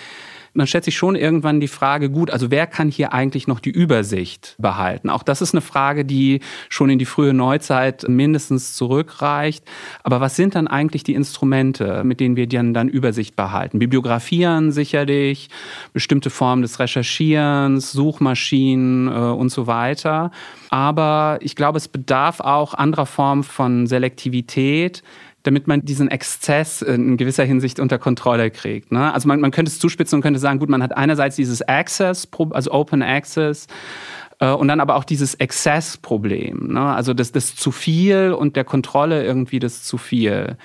man 0.55 0.67
stellt 0.67 0.85
sich 0.85 0.95
schon 0.95 1.15
irgendwann 1.15 1.59
die 1.59 1.67
Frage, 1.67 2.09
gut, 2.09 2.31
also 2.31 2.49
wer 2.49 2.65
kann 2.65 2.89
hier 2.89 3.13
eigentlich 3.13 3.47
noch 3.47 3.59
die 3.59 3.69
Übersicht 3.69 4.55
behalten? 4.57 5.09
Auch 5.09 5.23
das 5.23 5.41
ist 5.41 5.53
eine 5.53 5.61
Frage, 5.61 6.05
die 6.05 6.39
schon 6.69 6.89
in 6.89 6.97
die 6.97 7.05
frühe 7.05 7.33
Neuzeit 7.33 8.07
mindestens 8.07 8.73
zurückreicht. 8.75 9.65
Aber 10.03 10.21
was 10.21 10.35
sind 10.35 10.55
dann 10.55 10.67
eigentlich 10.67 11.03
die 11.03 11.13
Instrumente, 11.13 12.03
mit 12.03 12.19
denen 12.19 12.37
wir 12.37 12.47
dann, 12.47 12.73
dann 12.73 12.87
Übersicht 12.87 13.35
behalten? 13.35 13.79
Bibliografieren 13.79 14.71
sicherlich, 14.71 15.49
bestimmte 15.93 16.29
Formen 16.29 16.61
des 16.61 16.79
Recherchierens, 16.79 17.91
Suchmaschinen 17.91 19.07
äh, 19.07 19.11
und 19.11 19.49
so 19.49 19.67
weiter. 19.67 20.31
Aber 20.69 21.37
ich 21.41 21.55
glaube, 21.55 21.77
es 21.77 21.87
bedarf 21.87 22.39
auch 22.39 22.73
anderer 22.73 23.05
Formen 23.05 23.43
von 23.43 23.87
Selektivität, 23.87 25.03
damit 25.45 25.67
man 25.67 25.85
diesen 25.85 26.09
Exzess 26.09 26.81
in 26.81 27.17
gewisser 27.17 27.43
Hinsicht 27.43 27.79
unter 27.79 27.99
Kontrolle 27.99 28.49
kriegt. 28.49 28.91
Ne? 28.91 29.13
Also 29.13 29.27
man, 29.27 29.39
man 29.39 29.51
könnte 29.51 29.71
es 29.71 29.79
zuspitzen 29.79 30.17
und 30.17 30.21
könnte 30.21 30.39
sagen, 30.39 30.59
gut, 30.59 30.69
man 30.69 30.81
hat 30.81 30.97
einerseits 30.97 31.35
dieses 31.35 31.61
Access, 31.61 32.27
also 32.51 32.71
Open 32.71 33.03
Access, 33.03 33.67
äh, 34.39 34.49
und 34.49 34.67
dann 34.67 34.79
aber 34.79 34.95
auch 34.95 35.03
dieses 35.03 35.35
Exzessproblem, 35.35 36.73
ne? 36.73 36.81
also 36.81 37.13
das, 37.13 37.31
das 37.31 37.55
zu 37.55 37.71
viel 37.71 38.33
und 38.37 38.55
der 38.55 38.63
Kontrolle 38.63 39.23
irgendwie 39.23 39.59
das 39.59 39.83
zu 39.83 39.97
viel. 39.97 40.57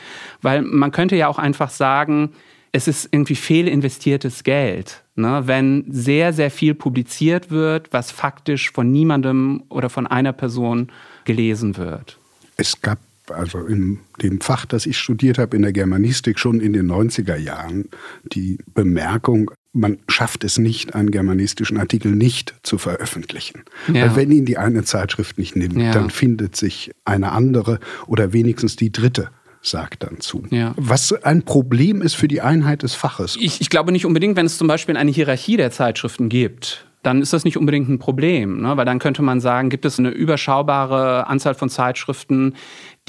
Weil 0.43 0.63
man 0.63 0.93
könnte 0.93 1.17
ja 1.17 1.29
auch 1.29 1.39
einfach 1.39 1.71
sagen, 1.71 2.33
es 2.73 2.89
ist 2.89 3.09
irgendwie 3.11 3.35
fehlinvestiertes 3.35 4.45
Geld, 4.45 5.03
ne? 5.15 5.43
wenn 5.45 5.85
sehr, 5.89 6.33
sehr 6.33 6.51
viel 6.51 6.75
publiziert 6.75 7.51
wird, 7.51 7.93
was 7.93 8.11
faktisch 8.11 8.71
von 8.71 8.91
niemandem 8.91 9.65
oder 9.69 9.91
von 9.91 10.07
einer 10.07 10.33
Person 10.33 10.89
gelesen 11.25 11.77
wird. 11.77 12.19
Es 12.57 12.81
gab 12.81 12.99
also 13.31 13.59
in 13.59 14.01
dem 14.23 14.41
Fach, 14.41 14.67
das 14.67 14.87
ich 14.87 14.99
studiert 14.99 15.39
habe, 15.39 15.57
in 15.57 15.63
der 15.63 15.73
Germanistik, 15.73 16.39
schon 16.39 16.61
in 16.61 16.73
den 16.73 16.91
90er 16.91 17.37
Jahren 17.37 17.89
die 18.33 18.59
Bemerkung, 18.75 19.51
man 19.73 19.99
schafft 20.09 20.45
es 20.45 20.59
nicht, 20.59 20.95
einen 20.95 21.11
germanistischen 21.11 21.79
Artikel 21.79 22.13
nicht 22.13 22.55
zu 22.63 22.79
veröffentlichen. 22.79 23.63
Ja. 23.93 24.03
Weil 24.03 24.17
wenn 24.17 24.33
ihn 24.33 24.45
die 24.45 24.59
eine 24.59 24.85
Zeitschrift 24.85 25.39
nicht 25.39 25.57
nimmt, 25.57 25.77
ja. 25.77 25.93
dann 25.93 26.11
findet 26.11 26.57
sich 26.57 26.91
eine 27.05 27.33
andere 27.33 27.79
oder 28.07 28.33
wenigstens 28.33 28.77
die 28.77 28.91
dritte 28.91 29.31
sagt 29.63 30.03
dann 30.03 30.21
zu. 30.21 30.45
Ja. 30.51 30.73
Was 30.77 31.13
ein 31.13 31.43
Problem 31.43 32.01
ist 32.01 32.15
für 32.15 32.29
die 32.29 32.41
Einheit 32.41 32.83
des 32.83 32.95
Faches. 32.95 33.37
Ich, 33.39 33.61
ich 33.61 33.69
glaube 33.69 33.93
nicht 33.93 34.07
unbedingt, 34.07 34.37
wenn 34.37 34.47
es 34.47 34.57
zum 34.57 34.69
Beispiel 34.69 34.97
eine 34.97 35.11
Hierarchie 35.11 35.59
der 35.59 35.71
Zeitschriften 35.71 36.31
gibt 36.31 36.87
dann 37.03 37.23
ist 37.23 37.33
das 37.33 37.45
nicht 37.45 37.57
unbedingt 37.57 37.89
ein 37.89 37.99
Problem, 37.99 38.61
ne? 38.61 38.77
weil 38.77 38.85
dann 38.85 38.99
könnte 38.99 39.23
man 39.23 39.41
sagen, 39.41 39.71
gibt 39.71 39.85
es 39.85 39.99
eine 39.99 40.11
überschaubare 40.11 41.27
Anzahl 41.27 41.55
von 41.55 41.71
Zeitschriften, 41.71 42.55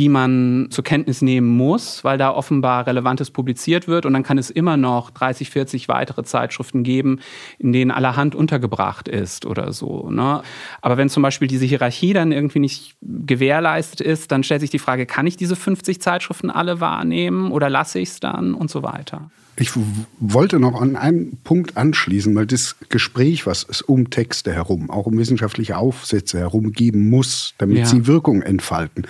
die 0.01 0.09
man 0.09 0.65
zur 0.71 0.83
Kenntnis 0.83 1.21
nehmen 1.21 1.55
muss, 1.55 2.03
weil 2.03 2.17
da 2.17 2.31
offenbar 2.31 2.87
Relevantes 2.87 3.29
publiziert 3.29 3.87
wird. 3.87 4.07
Und 4.07 4.13
dann 4.13 4.23
kann 4.23 4.39
es 4.39 4.49
immer 4.49 4.75
noch 4.75 5.11
30, 5.11 5.51
40 5.51 5.89
weitere 5.89 6.23
Zeitschriften 6.23 6.81
geben, 6.81 7.19
in 7.59 7.71
denen 7.71 7.91
allerhand 7.91 8.33
untergebracht 8.33 9.07
ist 9.07 9.45
oder 9.45 9.73
so. 9.73 10.09
Ne? 10.09 10.41
Aber 10.81 10.97
wenn 10.97 11.07
zum 11.07 11.21
Beispiel 11.21 11.47
diese 11.47 11.65
Hierarchie 11.65 12.13
dann 12.13 12.31
irgendwie 12.31 12.57
nicht 12.57 12.95
gewährleistet 13.03 14.01
ist, 14.01 14.31
dann 14.31 14.43
stellt 14.43 14.61
sich 14.61 14.71
die 14.71 14.79
Frage, 14.79 15.05
kann 15.05 15.27
ich 15.27 15.37
diese 15.37 15.55
50 15.55 16.01
Zeitschriften 16.01 16.49
alle 16.49 16.81
wahrnehmen 16.81 17.51
oder 17.51 17.69
lasse 17.69 17.99
ich 17.99 18.09
es 18.09 18.19
dann 18.19 18.55
und 18.55 18.71
so 18.71 18.81
weiter. 18.81 19.29
Ich 19.57 19.71
wollte 20.19 20.59
noch 20.59 20.79
an 20.81 20.95
einen 20.95 21.37
Punkt 21.43 21.77
anschließen, 21.77 22.33
weil 22.35 22.47
das 22.47 22.77
Gespräch, 22.89 23.45
was 23.45 23.65
es 23.69 23.81
um 23.81 24.09
Texte 24.09 24.53
herum, 24.53 24.89
auch 24.89 25.05
um 25.05 25.17
wissenschaftliche 25.17 25.77
Aufsätze 25.77 26.39
herum 26.39 26.71
geben 26.71 27.09
muss, 27.09 27.53
damit 27.57 27.77
ja. 27.77 27.85
sie 27.85 28.07
Wirkung 28.07 28.41
entfalten, 28.41 29.05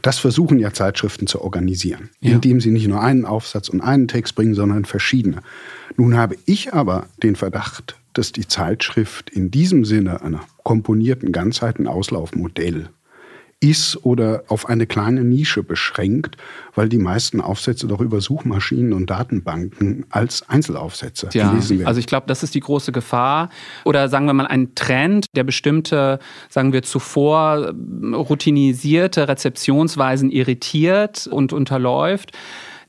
das 0.00 0.18
versuchen 0.18 0.58
ja 0.58 0.72
Zeitschriften 0.72 1.26
zu 1.26 1.42
organisieren, 1.42 2.10
ja. 2.20 2.32
indem 2.32 2.60
sie 2.60 2.70
nicht 2.70 2.88
nur 2.88 3.02
einen 3.02 3.24
Aufsatz 3.26 3.68
und 3.68 3.80
einen 3.80 4.08
Text 4.08 4.34
bringen, 4.34 4.54
sondern 4.54 4.84
verschiedene. 4.86 5.42
Nun 5.96 6.16
habe 6.16 6.36
ich 6.46 6.72
aber 6.72 7.06
den 7.22 7.36
Verdacht, 7.36 7.96
dass 8.14 8.32
die 8.32 8.48
Zeitschrift 8.48 9.30
in 9.30 9.50
diesem 9.50 9.84
Sinne 9.84 10.22
einer 10.22 10.40
komponierten 10.64 11.32
Ganzheitenauslaufmodell 11.32 12.88
ist 13.62 14.04
oder 14.04 14.42
auf 14.48 14.68
eine 14.68 14.86
kleine 14.86 15.22
Nische 15.22 15.62
beschränkt, 15.62 16.36
weil 16.74 16.88
die 16.88 16.98
meisten 16.98 17.40
Aufsätze 17.40 17.86
doch 17.86 18.00
über 18.00 18.20
Suchmaschinen 18.20 18.92
und 18.92 19.08
Datenbanken 19.08 20.04
als 20.10 20.48
Einzelaufsätze 20.48 21.28
ja, 21.32 21.50
gelesen 21.50 21.78
werden. 21.78 21.86
Also 21.86 22.00
ich 22.00 22.06
glaube, 22.06 22.26
das 22.26 22.42
ist 22.42 22.54
die 22.54 22.60
große 22.60 22.90
Gefahr. 22.90 23.50
Oder 23.84 24.08
sagen 24.08 24.26
wir 24.26 24.32
mal 24.32 24.48
ein 24.48 24.74
Trend, 24.74 25.26
der 25.36 25.44
bestimmte, 25.44 26.18
sagen 26.48 26.72
wir 26.72 26.82
zuvor 26.82 27.72
routinisierte 28.12 29.28
Rezeptionsweisen 29.28 30.30
irritiert 30.30 31.28
und 31.28 31.52
unterläuft 31.52 32.32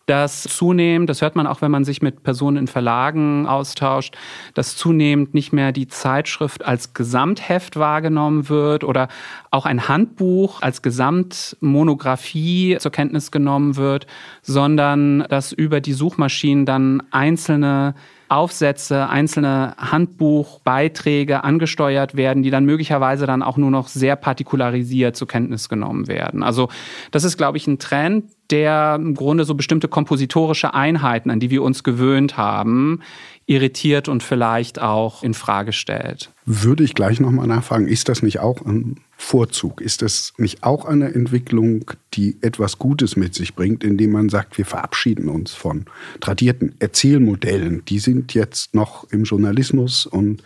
dass 0.05 0.43
zunehmend, 0.43 1.09
das 1.09 1.21
hört 1.21 1.35
man 1.35 1.47
auch, 1.47 1.61
wenn 1.61 1.71
man 1.71 1.85
sich 1.85 2.01
mit 2.01 2.23
Personen 2.23 2.57
in 2.57 2.67
Verlagen 2.67 3.47
austauscht, 3.47 4.17
dass 4.53 4.75
zunehmend 4.75 5.33
nicht 5.33 5.53
mehr 5.53 5.71
die 5.71 5.87
Zeitschrift 5.87 6.65
als 6.65 6.93
Gesamtheft 6.93 7.77
wahrgenommen 7.77 8.49
wird 8.49 8.83
oder 8.83 9.07
auch 9.49 9.65
ein 9.65 9.87
Handbuch 9.87 10.61
als 10.61 10.81
Gesamtmonographie 10.81 12.77
zur 12.79 12.91
Kenntnis 12.91 13.31
genommen 13.31 13.77
wird, 13.77 14.07
sondern 14.41 15.25
dass 15.29 15.53
über 15.53 15.79
die 15.79 15.93
Suchmaschinen 15.93 16.65
dann 16.65 17.03
einzelne 17.11 17.95
Aufsätze, 18.35 19.09
einzelne 19.09 19.75
Handbuchbeiträge 19.77 21.43
angesteuert 21.43 22.15
werden, 22.15 22.43
die 22.43 22.49
dann 22.49 22.65
möglicherweise 22.65 23.25
dann 23.25 23.43
auch 23.43 23.57
nur 23.57 23.71
noch 23.71 23.87
sehr 23.87 24.15
partikularisiert 24.15 25.15
zur 25.15 25.27
Kenntnis 25.27 25.69
genommen 25.69 26.07
werden. 26.07 26.43
Also 26.43 26.69
das 27.11 27.23
ist, 27.23 27.37
glaube 27.37 27.57
ich, 27.57 27.67
ein 27.67 27.79
Trend, 27.79 28.25
der 28.49 28.95
im 28.95 29.15
Grunde 29.15 29.45
so 29.45 29.55
bestimmte 29.55 29.87
kompositorische 29.87 30.73
Einheiten, 30.73 31.29
an 31.31 31.39
die 31.39 31.49
wir 31.49 31.63
uns 31.63 31.83
gewöhnt 31.83 32.37
haben, 32.37 33.01
irritiert 33.45 34.07
und 34.07 34.23
vielleicht 34.23 34.81
auch 34.81 35.23
in 35.23 35.33
Frage 35.33 35.73
stellt. 35.73 36.31
Würde 36.45 36.83
ich 36.83 36.95
gleich 36.95 37.19
nochmal 37.19 37.47
nachfragen, 37.47 37.87
ist 37.87 38.09
das 38.09 38.23
nicht 38.23 38.39
auch 38.39 38.65
ein 38.65 38.97
Vorzug? 39.17 39.79
Ist 39.81 40.01
das 40.01 40.33
nicht 40.37 40.63
auch 40.63 40.85
eine 40.85 41.13
Entwicklung, 41.13 41.91
die 42.13 42.37
etwas 42.41 42.77
Gutes 42.77 43.15
mit 43.15 43.33
sich 43.33 43.55
bringt, 43.55 43.83
indem 43.83 44.11
man 44.11 44.29
sagt, 44.29 44.57
wir 44.57 44.65
verabschieden 44.65 45.29
uns 45.29 45.53
von 45.53 45.85
tradierten 46.19 46.75
Erzählmodellen? 46.79 47.85
Die 47.85 47.99
sind 47.99 48.33
jetzt 48.33 48.75
noch 48.75 49.09
im 49.11 49.23
Journalismus 49.23 50.05
und 50.05 50.43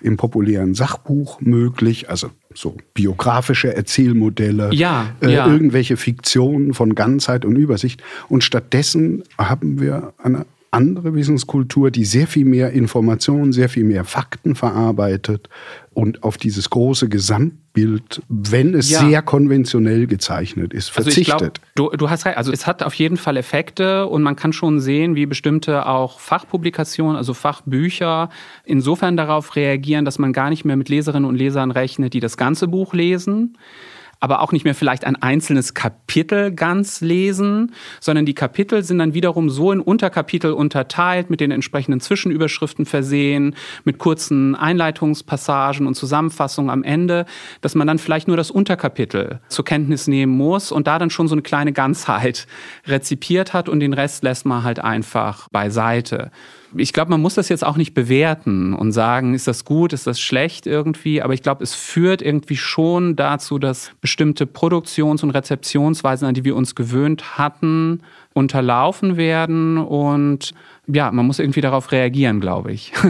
im 0.00 0.16
populären 0.16 0.74
Sachbuch 0.74 1.40
möglich, 1.40 2.08
also 2.08 2.30
so 2.54 2.76
biografische 2.94 3.74
Erzählmodelle, 3.74 4.70
ja, 4.72 5.14
äh, 5.20 5.32
ja. 5.32 5.46
irgendwelche 5.46 5.96
Fiktionen 5.96 6.74
von 6.74 6.94
Ganzheit 6.94 7.44
und 7.44 7.56
Übersicht. 7.56 8.02
Und 8.28 8.44
stattdessen 8.44 9.24
haben 9.38 9.80
wir 9.80 10.14
eine 10.18 10.46
andere 10.72 11.14
Wissenskultur, 11.14 11.90
die 11.90 12.04
sehr 12.04 12.26
viel 12.26 12.44
mehr 12.44 12.70
Informationen, 12.70 13.52
sehr 13.52 13.68
viel 13.68 13.84
mehr 13.84 14.04
Fakten 14.04 14.54
verarbeitet 14.54 15.48
und 15.94 16.22
auf 16.22 16.38
dieses 16.38 16.70
große 16.70 17.08
Gesamtbild, 17.08 18.22
wenn 18.28 18.74
es 18.74 18.88
ja. 18.88 19.00
sehr 19.00 19.22
konventionell 19.22 20.06
gezeichnet 20.06 20.72
ist, 20.72 20.88
verzichtet. 20.90 21.32
Also 21.32 21.50
glaub, 21.74 21.90
du, 21.92 21.96
du 21.96 22.10
hast 22.10 22.24
recht, 22.24 22.36
also 22.36 22.52
es 22.52 22.68
hat 22.68 22.84
auf 22.84 22.94
jeden 22.94 23.16
Fall 23.16 23.36
Effekte 23.36 24.06
und 24.06 24.22
man 24.22 24.36
kann 24.36 24.52
schon 24.52 24.78
sehen, 24.80 25.16
wie 25.16 25.26
bestimmte 25.26 25.86
auch 25.86 26.20
Fachpublikationen, 26.20 27.16
also 27.16 27.34
Fachbücher, 27.34 28.30
insofern 28.64 29.16
darauf 29.16 29.56
reagieren, 29.56 30.04
dass 30.04 30.20
man 30.20 30.32
gar 30.32 30.50
nicht 30.50 30.64
mehr 30.64 30.76
mit 30.76 30.88
Leserinnen 30.88 31.28
und 31.28 31.34
Lesern 31.34 31.72
rechnet, 31.72 32.14
die 32.14 32.20
das 32.20 32.36
ganze 32.36 32.68
Buch 32.68 32.94
lesen 32.94 33.56
aber 34.20 34.42
auch 34.42 34.52
nicht 34.52 34.64
mehr 34.64 34.74
vielleicht 34.74 35.04
ein 35.04 35.16
einzelnes 35.16 35.74
Kapitel 35.74 36.52
ganz 36.52 37.00
lesen, 37.00 37.72
sondern 38.00 38.26
die 38.26 38.34
Kapitel 38.34 38.84
sind 38.84 38.98
dann 38.98 39.14
wiederum 39.14 39.48
so 39.48 39.72
in 39.72 39.80
Unterkapitel 39.80 40.52
unterteilt, 40.52 41.30
mit 41.30 41.40
den 41.40 41.50
entsprechenden 41.50 42.00
Zwischenüberschriften 42.00 42.84
versehen, 42.84 43.56
mit 43.84 43.98
kurzen 43.98 44.54
Einleitungspassagen 44.54 45.86
und 45.86 45.94
Zusammenfassungen 45.94 46.70
am 46.70 46.82
Ende, 46.82 47.24
dass 47.62 47.74
man 47.74 47.86
dann 47.86 47.98
vielleicht 47.98 48.28
nur 48.28 48.36
das 48.36 48.50
Unterkapitel 48.50 49.40
zur 49.48 49.64
Kenntnis 49.64 50.06
nehmen 50.06 50.36
muss 50.36 50.70
und 50.70 50.86
da 50.86 50.98
dann 50.98 51.10
schon 51.10 51.26
so 51.26 51.34
eine 51.34 51.42
kleine 51.42 51.72
Ganzheit 51.72 52.46
rezipiert 52.86 53.54
hat 53.54 53.68
und 53.68 53.80
den 53.80 53.94
Rest 53.94 54.22
lässt 54.22 54.44
man 54.44 54.62
halt 54.62 54.80
einfach 54.80 55.48
beiseite 55.48 56.30
ich 56.76 56.92
glaube, 56.92 57.10
man 57.10 57.20
muss 57.20 57.34
das 57.34 57.48
jetzt 57.48 57.64
auch 57.64 57.76
nicht 57.76 57.94
bewerten 57.94 58.74
und 58.74 58.92
sagen, 58.92 59.34
ist 59.34 59.46
das 59.46 59.64
gut, 59.64 59.92
ist 59.92 60.06
das 60.06 60.20
schlecht 60.20 60.66
irgendwie, 60.66 61.22
aber 61.22 61.34
ich 61.34 61.42
glaube, 61.42 61.64
es 61.64 61.74
führt 61.74 62.22
irgendwie 62.22 62.56
schon 62.56 63.16
dazu, 63.16 63.58
dass 63.58 63.92
bestimmte 64.00 64.46
Produktions- 64.46 65.22
und 65.22 65.30
Rezeptionsweisen, 65.30 66.26
an 66.26 66.34
die 66.34 66.44
wir 66.44 66.56
uns 66.56 66.74
gewöhnt 66.74 67.38
hatten, 67.38 68.02
unterlaufen 68.32 69.16
werden 69.16 69.78
und 69.78 70.52
ja, 70.86 71.10
man 71.10 71.26
muss 71.26 71.38
irgendwie 71.38 71.60
darauf 71.60 71.92
reagieren, 71.92 72.40
glaube 72.40 72.72
ich. 72.72 72.92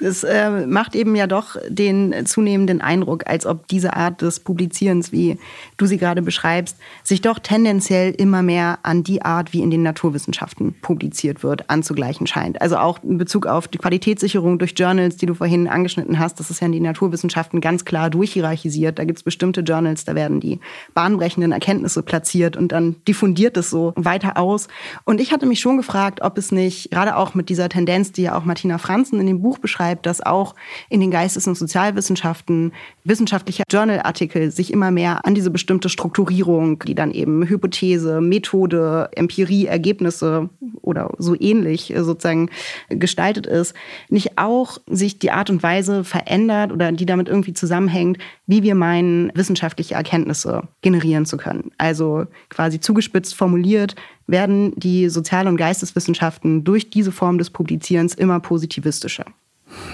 Es 0.00 0.24
äh, 0.24 0.66
macht 0.66 0.96
eben 0.96 1.14
ja 1.14 1.26
doch 1.26 1.56
den 1.68 2.26
zunehmenden 2.26 2.80
Eindruck, 2.80 3.26
als 3.26 3.46
ob 3.46 3.68
diese 3.68 3.94
Art 3.94 4.22
des 4.22 4.40
Publizierens, 4.40 5.12
wie 5.12 5.38
du 5.76 5.86
sie 5.86 5.98
gerade 5.98 6.20
beschreibst, 6.20 6.76
sich 7.04 7.20
doch 7.20 7.38
tendenziell 7.38 8.12
immer 8.12 8.42
mehr 8.42 8.80
an 8.82 9.04
die 9.04 9.22
Art, 9.22 9.52
wie 9.52 9.62
in 9.62 9.70
den 9.70 9.82
Naturwissenschaften 9.82 10.74
publiziert 10.82 11.44
wird, 11.44 11.70
anzugleichen 11.70 12.26
scheint. 12.26 12.60
Also 12.60 12.76
auch 12.76 13.02
in 13.04 13.18
Bezug 13.18 13.46
auf 13.46 13.68
die 13.68 13.78
Qualitätssicherung 13.78 14.58
durch 14.58 14.74
Journals, 14.76 15.16
die 15.16 15.26
du 15.26 15.34
vorhin 15.34 15.68
angeschnitten 15.68 16.18
hast, 16.18 16.40
das 16.40 16.50
ist 16.50 16.60
ja 16.60 16.66
in 16.66 16.72
den 16.72 16.82
Naturwissenschaften 16.82 17.60
ganz 17.60 17.84
klar 17.84 18.10
durchhierarchisiert. 18.10 18.98
Da 18.98 19.04
gibt 19.04 19.18
es 19.18 19.22
bestimmte 19.22 19.60
Journals, 19.60 20.04
da 20.04 20.14
werden 20.16 20.40
die 20.40 20.58
bahnbrechenden 20.94 21.52
Erkenntnisse 21.52 22.02
platziert 22.02 22.56
und 22.56 22.72
dann 22.72 22.96
diffundiert 23.06 23.56
es 23.56 23.70
so 23.70 23.92
weiter 23.96 24.38
aus. 24.38 24.66
Und 25.04 25.20
ich 25.20 25.32
hatte 25.32 25.46
mich 25.46 25.60
schon 25.60 25.76
gefragt, 25.76 26.20
ob 26.20 26.36
es 26.36 26.50
nicht, 26.50 26.90
gerade 26.90 27.16
auch 27.16 27.34
mit 27.34 27.48
dieser 27.48 27.68
Tendenz, 27.68 28.10
die 28.10 28.22
ja 28.22 28.36
auch 28.36 28.44
Martina 28.44 28.78
Franzen 28.78 29.20
in 29.20 29.26
dem 29.26 29.40
Buch 29.40 29.58
beschreibt, 29.58 29.83
beschreibt, 29.84 30.06
dass 30.06 30.20
auch 30.20 30.54
in 30.88 31.00
den 31.00 31.10
Geistes- 31.10 31.46
und 31.46 31.56
Sozialwissenschaften 31.56 32.72
wissenschaftliche 33.04 33.64
Journalartikel 33.70 34.50
sich 34.50 34.72
immer 34.72 34.90
mehr 34.90 35.24
an 35.26 35.34
diese 35.34 35.50
bestimmte 35.50 35.88
Strukturierung, 35.88 36.78
die 36.80 36.94
dann 36.94 37.10
eben 37.12 37.46
Hypothese, 37.46 38.20
Methode, 38.20 39.10
Empirie, 39.14 39.66
Ergebnisse 39.66 40.48
oder 40.80 41.10
so 41.18 41.36
ähnlich 41.38 41.92
sozusagen 41.96 42.50
gestaltet 42.88 43.46
ist, 43.46 43.74
nicht 44.08 44.38
auch 44.38 44.78
sich 44.86 45.18
die 45.18 45.30
Art 45.30 45.50
und 45.50 45.62
Weise 45.62 46.04
verändert 46.04 46.72
oder 46.72 46.90
die 46.92 47.06
damit 47.06 47.28
irgendwie 47.28 47.52
zusammenhängt, 47.52 48.18
wie 48.46 48.62
wir 48.62 48.74
meinen, 48.74 49.30
wissenschaftliche 49.34 49.94
Erkenntnisse 49.94 50.62
generieren 50.82 51.26
zu 51.26 51.36
können. 51.36 51.72
Also 51.78 52.26
quasi 52.48 52.80
zugespitzt 52.80 53.34
formuliert, 53.34 53.94
werden 54.26 54.72
die 54.76 55.08
Sozial- 55.10 55.48
und 55.48 55.58
Geisteswissenschaften 55.58 56.64
durch 56.64 56.88
diese 56.88 57.12
Form 57.12 57.36
des 57.36 57.50
Publizierens 57.50 58.14
immer 58.14 58.40
positivistischer. 58.40 59.26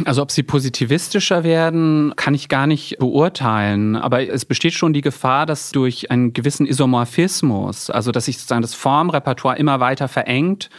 Also 0.05 0.23
ob 0.23 0.31
sie 0.31 0.43
positivistischer 0.43 1.45
werden, 1.45 2.15
kann 2.17 2.35
ich 2.35 2.49
gar 2.49 2.67
nicht 2.67 2.99
beurteilen. 2.99 3.97
Aber 3.97 4.27
es 4.27 4.45
besteht 4.45 4.73
schon 4.73 4.93
die 4.93 5.03
Gefahr, 5.03 5.47
dass 5.47 5.73
durch 5.73 6.11
einen 6.11 6.33
gewissen 6.33 6.67
Isomorphismus, 6.67 7.91
also 7.91 8.13
dass 8.13 8.25
sich 8.25 8.39
sozusagen 8.39 8.63
das 8.63 8.75
Formrepertoire 8.75 9.59
immer 9.59 9.81
weiter 9.81 10.09
verengt 10.09 10.71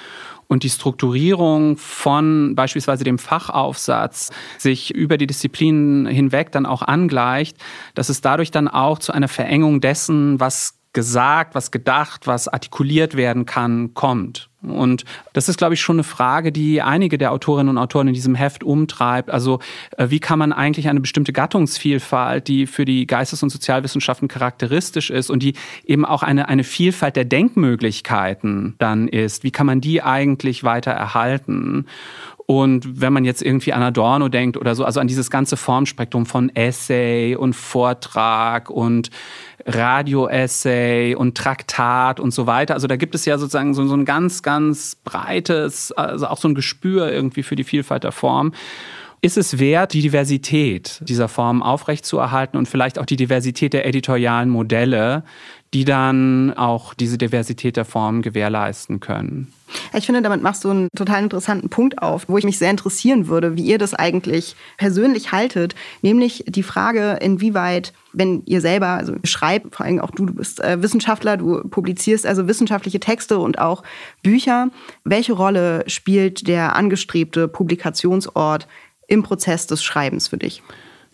und 0.51 0.63
die 0.63 0.69
Strukturierung 0.69 1.77
von 1.77 2.55
beispielsweise 2.55 3.05
dem 3.05 3.19
Fachaufsatz 3.19 4.31
sich 4.57 4.93
über 4.93 5.17
die 5.17 5.27
Disziplinen 5.27 6.05
hinweg 6.07 6.51
dann 6.51 6.65
auch 6.65 6.81
angleicht, 6.81 7.55
dass 7.93 8.09
es 8.09 8.19
dadurch 8.19 8.51
dann 8.51 8.67
auch 8.67 8.99
zu 8.99 9.13
einer 9.13 9.29
Verengung 9.29 9.79
dessen, 9.79 10.41
was 10.41 10.80
gesagt, 10.93 11.55
was 11.55 11.71
gedacht, 11.71 12.27
was 12.27 12.47
artikuliert 12.47 13.15
werden 13.15 13.45
kann, 13.45 13.93
kommt. 13.93 14.49
Und 14.61 15.05
das 15.33 15.49
ist, 15.49 15.57
glaube 15.57 15.73
ich, 15.73 15.81
schon 15.81 15.95
eine 15.95 16.03
Frage, 16.03 16.51
die 16.51 16.83
einige 16.83 17.17
der 17.17 17.31
Autorinnen 17.31 17.69
und 17.69 17.77
Autoren 17.79 18.09
in 18.09 18.13
diesem 18.13 18.35
Heft 18.35 18.63
umtreibt. 18.63 19.31
Also 19.31 19.59
äh, 19.97 20.09
wie 20.09 20.19
kann 20.19 20.37
man 20.37 20.53
eigentlich 20.53 20.87
eine 20.87 20.99
bestimmte 20.99 21.33
Gattungsvielfalt, 21.33 22.47
die 22.47 22.67
für 22.67 22.85
die 22.85 23.07
Geistes- 23.07 23.41
und 23.41 23.49
Sozialwissenschaften 23.49 24.27
charakteristisch 24.27 25.09
ist 25.09 25.31
und 25.31 25.41
die 25.41 25.53
eben 25.83 26.05
auch 26.05 26.21
eine, 26.21 26.47
eine 26.47 26.63
Vielfalt 26.63 27.15
der 27.15 27.25
Denkmöglichkeiten 27.25 28.75
dann 28.77 29.07
ist, 29.07 29.43
wie 29.43 29.51
kann 29.51 29.65
man 29.65 29.81
die 29.81 30.03
eigentlich 30.03 30.63
weiter 30.63 30.91
erhalten? 30.91 31.87
Und 32.45 32.99
wenn 32.99 33.13
man 33.13 33.23
jetzt 33.23 33.41
irgendwie 33.41 33.71
an 33.71 33.81
Adorno 33.81 34.27
denkt 34.27 34.57
oder 34.57 34.75
so, 34.75 34.83
also 34.83 34.99
an 34.99 35.07
dieses 35.07 35.29
ganze 35.29 35.55
Formspektrum 35.55 36.25
von 36.25 36.53
Essay 36.53 37.35
und 37.35 37.55
Vortrag 37.55 38.69
und 38.69 39.09
Radio-Essay 39.65 41.15
und 41.15 41.35
Traktat 41.37 42.19
und 42.19 42.33
so 42.33 42.47
weiter. 42.47 42.73
Also 42.73 42.87
da 42.87 42.95
gibt 42.95 43.15
es 43.15 43.25
ja 43.25 43.37
sozusagen 43.37 43.73
so, 43.73 43.85
so 43.85 43.95
ein 43.95 44.05
ganz, 44.05 44.43
ganz 44.43 44.95
breites, 45.03 45.91
also 45.91 46.27
auch 46.27 46.37
so 46.37 46.47
ein 46.47 46.55
Gespür 46.55 47.11
irgendwie 47.11 47.43
für 47.43 47.55
die 47.55 47.63
Vielfalt 47.63 48.03
der 48.03 48.11
Form. 48.11 48.53
Ist 49.23 49.37
es 49.37 49.59
wert, 49.59 49.93
die 49.93 50.01
Diversität 50.01 50.99
dieser 51.07 51.27
Form 51.27 51.61
aufrechtzuerhalten 51.61 52.57
und 52.57 52.67
vielleicht 52.67 52.97
auch 52.97 53.05
die 53.05 53.17
Diversität 53.17 53.73
der 53.73 53.85
editorialen 53.85 54.49
Modelle, 54.49 55.23
die 55.73 55.85
dann 55.85 56.53
auch 56.57 56.93
diese 56.93 57.17
Diversität 57.17 57.77
der 57.77 57.85
Formen 57.85 58.21
gewährleisten 58.21 58.99
können. 58.99 59.53
Ich 59.93 60.05
finde, 60.05 60.21
damit 60.21 60.41
machst 60.41 60.65
du 60.65 60.69
einen 60.69 60.89
total 60.97 61.23
interessanten 61.23 61.69
Punkt 61.69 62.01
auf, 62.01 62.27
wo 62.27 62.37
ich 62.37 62.43
mich 62.43 62.57
sehr 62.57 62.69
interessieren 62.69 63.27
würde, 63.27 63.55
wie 63.55 63.63
ihr 63.63 63.77
das 63.77 63.93
eigentlich 63.93 64.57
persönlich 64.77 65.31
haltet, 65.31 65.75
nämlich 66.01 66.43
die 66.47 66.63
Frage, 66.63 67.19
inwieweit, 67.21 67.93
wenn 68.11 68.43
ihr 68.45 68.59
selber, 68.59 68.87
also 68.87 69.15
schreibt, 69.23 69.73
vor 69.73 69.85
allem 69.85 70.01
auch 70.01 70.11
du, 70.11 70.25
du 70.25 70.33
bist 70.33 70.61
äh, 70.61 70.81
Wissenschaftler, 70.81 71.37
du 71.37 71.61
publizierst 71.69 72.25
also 72.25 72.47
wissenschaftliche 72.47 72.99
Texte 72.99 73.39
und 73.39 73.59
auch 73.59 73.83
Bücher, 74.23 74.69
welche 75.05 75.33
Rolle 75.33 75.85
spielt 75.87 76.47
der 76.49 76.75
angestrebte 76.75 77.47
Publikationsort 77.47 78.67
im 79.07 79.23
Prozess 79.23 79.67
des 79.67 79.83
Schreibens 79.83 80.27
für 80.27 80.37
dich? 80.37 80.61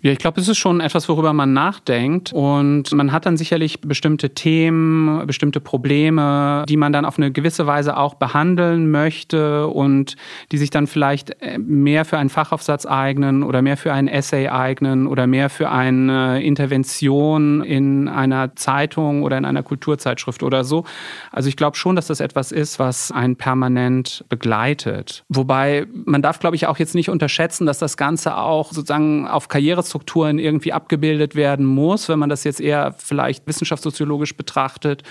Ja, 0.08 0.14
ich 0.14 0.20
glaube, 0.20 0.40
es 0.40 0.48
ist 0.48 0.58
schon 0.58 0.80
etwas, 0.80 1.10
worüber 1.10 1.34
man 1.34 1.52
nachdenkt. 1.52 2.32
Und 2.32 2.94
man 2.94 3.12
hat 3.12 3.26
dann 3.26 3.36
sicherlich 3.36 3.82
bestimmte 3.82 4.30
Themen, 4.30 5.28
bestimmte 5.28 5.60
Probleme, 5.60 6.64
die 6.70 6.78
man 6.78 6.94
dann 6.94 7.04
auf 7.04 7.18
eine 7.18 7.30
gewisse 7.30 7.68
Weise 7.68 7.98
auch 7.98 8.14
behandeln 8.14 8.90
möchte 8.90 9.68
und 9.68 10.16
die 10.54 10.60
sich 10.60 10.70
dann 10.70 10.88
vielleicht 10.88 11.42
äh, 11.42 11.58
mehr 11.58 12.06
für 12.06 12.18
einen 12.18 12.30
Fachaufsatz 12.30 12.86
eignen 12.86 13.44
oder 13.44 13.62
mehr 13.62 13.76
für 13.76 13.92
ein 13.92 14.08
Essay 14.08 14.48
eignen 14.48 15.08
oder 15.08 15.28
mehr 15.28 15.50
für 15.50 15.70
eine 15.72 16.42
Intervention 16.42 17.62
in 17.62 18.08
einer 18.08 18.56
Zeitung 18.56 19.24
oder 19.24 19.38
in 19.38 19.44
einer 19.44 19.62
Kulturzeitschrift 19.62 20.42
oder 20.42 20.64
so. 20.64 20.86
Also 21.34 21.50
ich 21.50 21.58
glaube 21.58 21.76
schon, 21.76 21.98
dass 21.98 22.08
das 22.08 22.22
etwas 22.22 22.54
ist, 22.54 22.80
was 22.80 23.12
einen 23.12 23.36
permanent 23.36 24.24
begleitet. 24.30 25.26
Wobei 25.28 25.86
man 26.06 26.22
darf, 26.22 26.40
glaube 26.40 26.56
ich, 26.56 26.66
auch 26.66 26.78
jetzt 26.78 26.96
nicht 26.96 27.10
unterschätzen, 27.10 27.66
dass 27.66 27.78
das 27.78 27.98
Ganze 27.98 28.38
auch 28.38 28.72
sozusagen 28.72 29.28
auf 29.28 29.50
Karriere 29.50 29.84
Strukturen 29.98 30.38
irgendwie 30.38 30.74
abgebildet 30.74 31.36
werden 31.36 31.66
muss, 31.66 32.08
wenn 32.08 32.20
man 32.20 32.30
das 32.30 32.44
jetzt 32.44 32.62
eher 32.62 32.94
vielleicht 33.00 33.48
wissenschaftssoziologisch 33.48 34.38
betrachtet, 34.38 35.02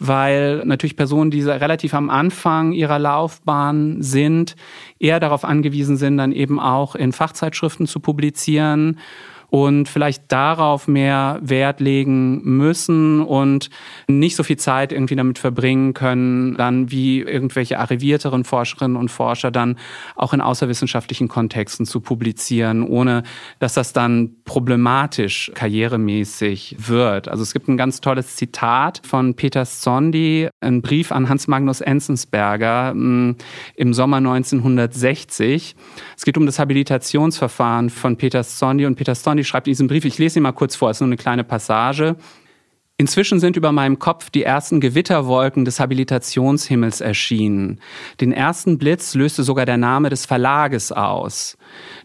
weil 0.00 0.64
natürlich 0.64 0.96
Personen, 0.96 1.30
die 1.30 1.42
relativ 1.42 1.94
am 1.94 2.10
Anfang 2.10 2.72
ihrer 2.72 2.98
Laufbahn 2.98 4.02
sind, 4.02 4.56
eher 4.98 5.20
darauf 5.20 5.44
angewiesen 5.44 5.96
sind, 5.96 6.16
dann 6.16 6.32
eben 6.32 6.58
auch 6.58 6.96
in 6.96 7.12
Fachzeitschriften 7.12 7.86
zu 7.86 8.00
publizieren 8.00 8.98
und 9.52 9.86
vielleicht 9.86 10.32
darauf 10.32 10.88
mehr 10.88 11.38
Wert 11.42 11.78
legen 11.80 12.40
müssen 12.42 13.20
und 13.20 13.68
nicht 14.08 14.34
so 14.34 14.44
viel 14.44 14.56
Zeit 14.56 14.92
irgendwie 14.92 15.14
damit 15.14 15.38
verbringen 15.38 15.92
können, 15.92 16.56
dann 16.56 16.90
wie 16.90 17.20
irgendwelche 17.20 17.78
arrivierteren 17.78 18.44
Forscherinnen 18.44 18.96
und 18.96 19.10
Forscher 19.10 19.50
dann 19.50 19.76
auch 20.16 20.32
in 20.32 20.40
außerwissenschaftlichen 20.40 21.28
Kontexten 21.28 21.84
zu 21.84 22.00
publizieren, 22.00 22.82
ohne 22.82 23.24
dass 23.58 23.74
das 23.74 23.92
dann 23.92 24.36
problematisch 24.46 25.52
karrieremäßig 25.54 26.76
wird. 26.78 27.28
Also 27.28 27.42
es 27.42 27.52
gibt 27.52 27.68
ein 27.68 27.76
ganz 27.76 28.00
tolles 28.00 28.36
Zitat 28.36 29.02
von 29.04 29.34
Peter 29.34 29.66
Zondi, 29.66 30.48
ein 30.62 30.80
Brief 30.80 31.12
an 31.12 31.28
Hans 31.28 31.46
Magnus 31.46 31.82
Enzensberger 31.82 32.94
mm, 32.94 33.36
im 33.74 33.92
Sommer 33.92 34.16
1960. 34.16 35.76
Es 36.16 36.24
geht 36.24 36.38
um 36.38 36.46
das 36.46 36.58
Habilitationsverfahren 36.58 37.90
von 37.90 38.16
Peter 38.16 38.42
Zondi 38.42 38.86
und 38.86 38.94
Peter 38.94 39.14
Zondi 39.42 39.44
schreibt 39.44 39.66
in 39.66 39.72
diesem 39.72 39.88
Brief, 39.88 40.04
ich 40.04 40.18
lese 40.18 40.38
ihn 40.38 40.42
mal 40.42 40.52
kurz 40.52 40.76
vor, 40.76 40.90
es 40.90 40.96
ist 40.96 41.00
nur 41.00 41.08
eine 41.08 41.16
kleine 41.16 41.44
Passage. 41.44 42.16
Inzwischen 42.98 43.40
sind 43.40 43.56
über 43.56 43.72
meinem 43.72 43.98
Kopf 43.98 44.30
die 44.30 44.44
ersten 44.44 44.80
Gewitterwolken 44.80 45.64
des 45.64 45.80
Habilitationshimmels 45.80 47.00
erschienen. 47.00 47.80
Den 48.20 48.32
ersten 48.32 48.78
Blitz 48.78 49.14
löste 49.14 49.42
sogar 49.42 49.66
der 49.66 49.78
Name 49.78 50.08
des 50.08 50.26
Verlages 50.26 50.92
aus. 50.92 51.56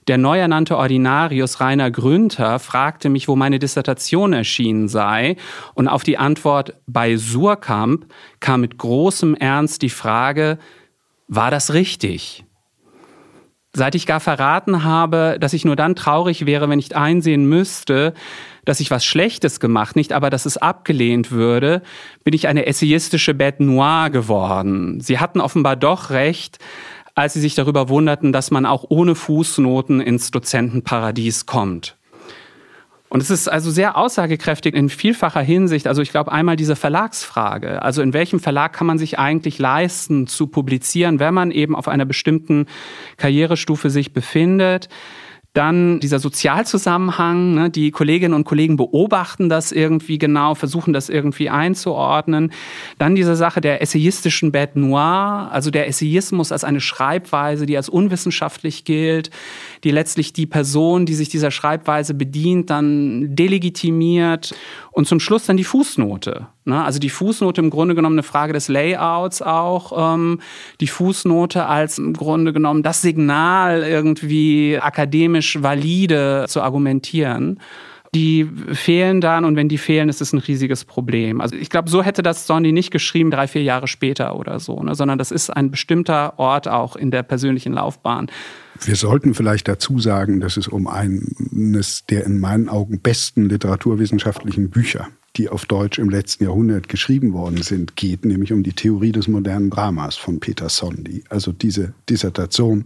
Der 0.07 0.17
neu 0.17 0.39
ernannte 0.39 0.77
Ordinarius 0.77 1.59
Rainer 1.59 1.91
Grünter 1.91 2.57
fragte 2.57 3.09
mich, 3.09 3.27
wo 3.27 3.35
meine 3.35 3.59
Dissertation 3.59 4.33
erschienen 4.33 4.87
sei, 4.87 5.35
und 5.75 5.87
auf 5.87 6.03
die 6.03 6.17
Antwort 6.17 6.73
bei 6.87 7.17
Surkamp 7.17 8.05
kam 8.39 8.61
mit 8.61 8.77
großem 8.77 9.35
Ernst 9.35 9.83
die 9.83 9.89
Frage, 9.89 10.57
war 11.27 11.51
das 11.51 11.73
richtig? 11.73 12.46
Seit 13.77 13.93
ich 13.93 14.07
gar 14.07 14.19
verraten 14.19 14.83
habe, 14.83 15.37
dass 15.39 15.53
ich 15.53 15.63
nur 15.63 15.75
dann 15.75 15.95
traurig 15.95 16.47
wäre, 16.47 16.67
wenn 16.67 16.79
ich 16.79 16.95
einsehen 16.95 17.45
müsste, 17.45 18.15
dass 18.65 18.79
ich 18.79 18.89
was 18.89 19.05
Schlechtes 19.05 19.59
gemacht, 19.59 19.95
nicht 19.95 20.13
aber, 20.13 20.31
dass 20.31 20.47
es 20.47 20.57
abgelehnt 20.57 21.29
würde, 21.29 21.83
bin 22.23 22.33
ich 22.33 22.47
eine 22.47 22.65
essayistische 22.65 23.33
Bête 23.33 23.61
noire 23.61 24.09
geworden. 24.09 24.99
Sie 24.99 25.19
hatten 25.19 25.39
offenbar 25.39 25.75
doch 25.75 26.09
recht, 26.09 26.57
als 27.13 27.33
sie 27.33 27.39
sich 27.39 27.53
darüber 27.53 27.87
wunderten, 27.87 28.33
dass 28.33 28.49
man 28.49 28.65
auch 28.65 28.83
ohne 28.89 29.13
Fußnoten 29.13 30.01
ins 30.01 30.31
Dozentenparadies 30.31 31.45
kommt. 31.45 31.96
Und 33.09 33.21
es 33.21 33.29
ist 33.29 33.47
also 33.47 33.71
sehr 33.71 33.97
aussagekräftig 33.97 34.75
in 34.75 34.89
vielfacher 34.89 35.41
Hinsicht. 35.41 35.87
Also 35.87 36.01
ich 36.01 36.11
glaube 36.11 36.31
einmal 36.31 36.57
diese 36.57 36.75
Verlagsfrage. 36.75 37.81
Also 37.81 38.01
in 38.01 38.13
welchem 38.13 38.39
Verlag 38.39 38.73
kann 38.73 38.87
man 38.87 38.97
sich 38.97 39.17
eigentlich 39.17 39.59
leisten 39.59 40.27
zu 40.27 40.47
publizieren, 40.47 41.19
wenn 41.19 41.33
man 41.33 41.51
eben 41.51 41.75
auf 41.75 41.87
einer 41.87 42.05
bestimmten 42.05 42.65
Karrierestufe 43.15 43.89
sich 43.89 44.11
befindet? 44.13 44.89
Dann 45.57 45.99
dieser 45.99 46.19
Sozialzusammenhang, 46.19 47.55
ne, 47.55 47.69
die 47.71 47.89
Kolleginnen 47.89 48.35
und 48.35 48.43
Kollegen 48.43 48.75
beobachten 48.75 49.49
das 49.49 49.71
irgendwie 49.71 50.19
genau, 50.19 50.53
versuchen 50.53 50.93
das 50.93 51.09
irgendwie 51.09 51.49
einzuordnen. 51.49 52.51
Dann 52.99 53.15
diese 53.15 53.35
Sache 53.35 53.59
der 53.59 53.81
essayistischen 53.81 54.51
Bête 54.51 54.77
Noire, 54.77 55.51
also 55.51 55.71
der 55.71 55.87
Essayismus 55.87 56.51
als 56.51 56.63
eine 56.63 56.79
Schreibweise, 56.79 57.65
die 57.65 57.75
als 57.75 57.89
unwissenschaftlich 57.89 58.83
gilt, 58.83 59.31
die 59.83 59.91
letztlich 59.91 60.33
die 60.33 60.45
Person, 60.45 61.05
die 61.05 61.13
sich 61.13 61.29
dieser 61.29 61.51
Schreibweise 61.51 62.13
bedient, 62.13 62.69
dann 62.69 63.35
delegitimiert 63.35 64.55
und 64.91 65.07
zum 65.07 65.19
Schluss 65.19 65.45
dann 65.45 65.57
die 65.57 65.63
Fußnote. 65.63 66.47
Ne? 66.65 66.83
Also 66.83 66.99
die 66.99 67.09
Fußnote 67.09 67.61
im 67.61 67.69
Grunde 67.69 67.95
genommen 67.95 68.15
eine 68.15 68.23
Frage 68.23 68.53
des 68.53 68.67
Layouts 68.67 69.41
auch. 69.41 70.13
Ähm, 70.15 70.39
die 70.79 70.87
Fußnote 70.87 71.65
als 71.65 71.97
im 71.97 72.13
Grunde 72.13 72.53
genommen 72.53 72.83
das 72.83 73.01
Signal 73.01 73.83
irgendwie 73.83 74.79
akademisch 74.79 75.61
valide 75.61 76.45
zu 76.47 76.61
argumentieren 76.61 77.59
die 78.13 78.49
fehlen 78.73 79.21
dann 79.21 79.45
und 79.45 79.55
wenn 79.55 79.69
die 79.69 79.77
fehlen, 79.77 80.09
ist 80.09 80.21
es 80.21 80.33
ein 80.33 80.39
riesiges 80.39 80.85
Problem. 80.85 81.41
Also 81.41 81.55
ich 81.55 81.69
glaube, 81.69 81.89
so 81.89 82.03
hätte 82.03 82.23
das 82.23 82.47
Sondi 82.47 82.71
nicht 82.71 82.91
geschrieben, 82.91 83.31
drei, 83.31 83.47
vier 83.47 83.63
Jahre 83.63 83.87
später 83.87 84.35
oder 84.35 84.59
so, 84.59 84.81
ne? 84.81 84.95
sondern 84.95 85.17
das 85.17 85.31
ist 85.31 85.49
ein 85.49 85.71
bestimmter 85.71 86.39
Ort 86.39 86.67
auch 86.67 86.95
in 86.95 87.11
der 87.11 87.23
persönlichen 87.23 87.73
Laufbahn. 87.73 88.27
Wir 88.81 88.95
sollten 88.95 89.33
vielleicht 89.33 89.67
dazu 89.67 89.99
sagen, 89.99 90.39
dass 90.39 90.57
es 90.57 90.67
um 90.67 90.87
eines 90.87 92.05
der 92.05 92.25
in 92.25 92.39
meinen 92.39 92.69
Augen 92.69 92.99
besten 92.99 93.49
literaturwissenschaftlichen 93.49 94.69
Bücher 94.69 95.09
die 95.37 95.49
auf 95.49 95.65
Deutsch 95.65 95.99
im 95.99 96.09
letzten 96.09 96.45
Jahrhundert 96.45 96.89
geschrieben 96.89 97.33
worden 97.33 97.61
sind, 97.61 97.95
geht, 97.95 98.25
nämlich 98.25 98.51
um 98.51 98.63
die 98.63 98.73
Theorie 98.73 99.11
des 99.11 99.27
modernen 99.27 99.69
Dramas 99.69 100.15
von 100.15 100.39
Peter 100.39 100.69
Sondi. 100.69 101.23
Also 101.29 101.51
diese 101.51 101.93
Dissertation, 102.09 102.85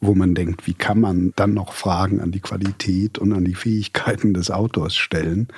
wo 0.00 0.14
man 0.14 0.34
denkt, 0.34 0.66
wie 0.66 0.74
kann 0.74 1.00
man 1.00 1.32
dann 1.36 1.54
noch 1.54 1.72
Fragen 1.72 2.20
an 2.20 2.32
die 2.32 2.40
Qualität 2.40 3.18
und 3.18 3.32
an 3.32 3.44
die 3.44 3.54
Fähigkeiten 3.54 4.34
des 4.34 4.50
Autors 4.50 4.96
stellen. 4.96 5.48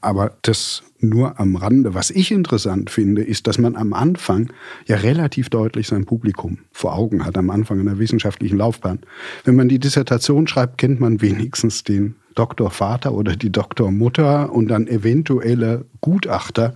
Aber 0.00 0.36
das 0.42 0.82
nur 1.02 1.38
am 1.40 1.56
Rande. 1.56 1.94
Was 1.94 2.10
ich 2.10 2.30
interessant 2.30 2.90
finde, 2.90 3.22
ist, 3.22 3.46
dass 3.46 3.58
man 3.58 3.76
am 3.76 3.92
Anfang 3.92 4.52
ja 4.86 4.96
relativ 4.96 5.50
deutlich 5.50 5.88
sein 5.88 6.04
Publikum 6.04 6.58
vor 6.70 6.94
Augen 6.94 7.24
hat, 7.24 7.36
am 7.36 7.50
Anfang 7.50 7.80
einer 7.80 7.98
wissenschaftlichen 7.98 8.58
Laufbahn. 8.58 9.00
Wenn 9.44 9.56
man 9.56 9.68
die 9.68 9.78
Dissertation 9.78 10.46
schreibt, 10.46 10.78
kennt 10.78 11.00
man 11.00 11.20
wenigstens 11.20 11.84
den 11.84 12.14
Doktorvater 12.34 13.12
oder 13.12 13.36
die 13.36 13.50
Doktormutter 13.50 14.52
und 14.52 14.68
dann 14.68 14.86
eventuelle 14.86 15.84
Gutachter. 16.00 16.74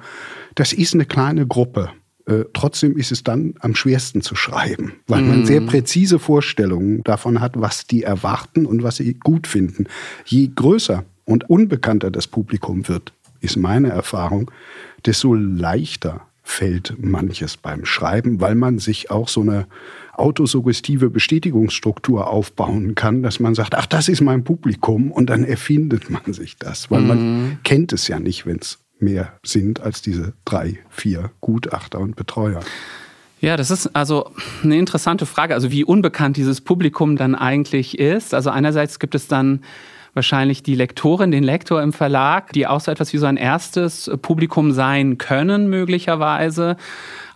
Das 0.54 0.72
ist 0.72 0.94
eine 0.94 1.04
kleine 1.04 1.46
Gruppe. 1.46 1.90
Äh, 2.26 2.44
trotzdem 2.52 2.96
ist 2.96 3.12
es 3.12 3.22
dann 3.22 3.54
am 3.60 3.74
schwersten 3.74 4.20
zu 4.20 4.34
schreiben, 4.34 4.94
weil 5.06 5.22
man 5.22 5.40
mhm. 5.40 5.46
sehr 5.46 5.60
präzise 5.60 6.18
Vorstellungen 6.18 7.04
davon 7.04 7.40
hat, 7.40 7.60
was 7.60 7.86
die 7.86 8.02
erwarten 8.02 8.66
und 8.66 8.82
was 8.82 8.96
sie 8.96 9.14
gut 9.14 9.46
finden. 9.46 9.86
Je 10.24 10.50
größer 10.54 11.04
und 11.24 11.48
unbekannter 11.48 12.10
das 12.10 12.26
Publikum 12.26 12.88
wird, 12.88 13.12
ist 13.40 13.56
meine 13.56 13.90
Erfahrung, 13.90 14.50
desto 15.04 15.34
leichter 15.34 16.22
fällt 16.42 16.94
manches 16.98 17.56
beim 17.56 17.84
Schreiben, 17.84 18.40
weil 18.40 18.54
man 18.54 18.78
sich 18.78 19.10
auch 19.10 19.28
so 19.28 19.40
eine 19.40 19.66
autosuggestive 20.18 21.10
Bestätigungsstruktur 21.10 22.28
aufbauen 22.28 22.94
kann, 22.94 23.22
dass 23.22 23.40
man 23.40 23.54
sagt, 23.54 23.74
ach, 23.74 23.86
das 23.86 24.08
ist 24.08 24.20
mein 24.20 24.44
Publikum 24.44 25.12
und 25.12 25.30
dann 25.30 25.44
erfindet 25.44 26.10
man 26.10 26.32
sich 26.32 26.56
das, 26.58 26.90
weil 26.90 27.00
mhm. 27.00 27.06
man 27.06 27.58
kennt 27.64 27.92
es 27.92 28.08
ja 28.08 28.18
nicht, 28.18 28.46
wenn 28.46 28.58
es 28.58 28.78
mehr 28.98 29.32
sind 29.42 29.80
als 29.80 30.02
diese 30.02 30.32
drei, 30.44 30.78
vier 30.88 31.30
Gutachter 31.40 32.00
und 32.00 32.16
Betreuer. 32.16 32.60
Ja, 33.40 33.56
das 33.56 33.70
ist 33.70 33.94
also 33.94 34.30
eine 34.64 34.78
interessante 34.78 35.26
Frage, 35.26 35.54
also 35.54 35.70
wie 35.70 35.84
unbekannt 35.84 36.36
dieses 36.36 36.62
Publikum 36.62 37.16
dann 37.16 37.34
eigentlich 37.34 37.98
ist. 37.98 38.32
Also 38.32 38.50
einerseits 38.50 38.98
gibt 38.98 39.14
es 39.14 39.28
dann 39.28 39.60
wahrscheinlich 40.14 40.62
die 40.62 40.74
Lektorin, 40.74 41.30
den 41.30 41.44
Lektor 41.44 41.82
im 41.82 41.92
Verlag, 41.92 42.52
die 42.54 42.66
auch 42.66 42.80
so 42.80 42.90
etwas 42.90 43.12
wie 43.12 43.18
so 43.18 43.26
ein 43.26 43.36
erstes 43.36 44.10
Publikum 44.22 44.72
sein 44.72 45.18
können, 45.18 45.68
möglicherweise. 45.68 46.78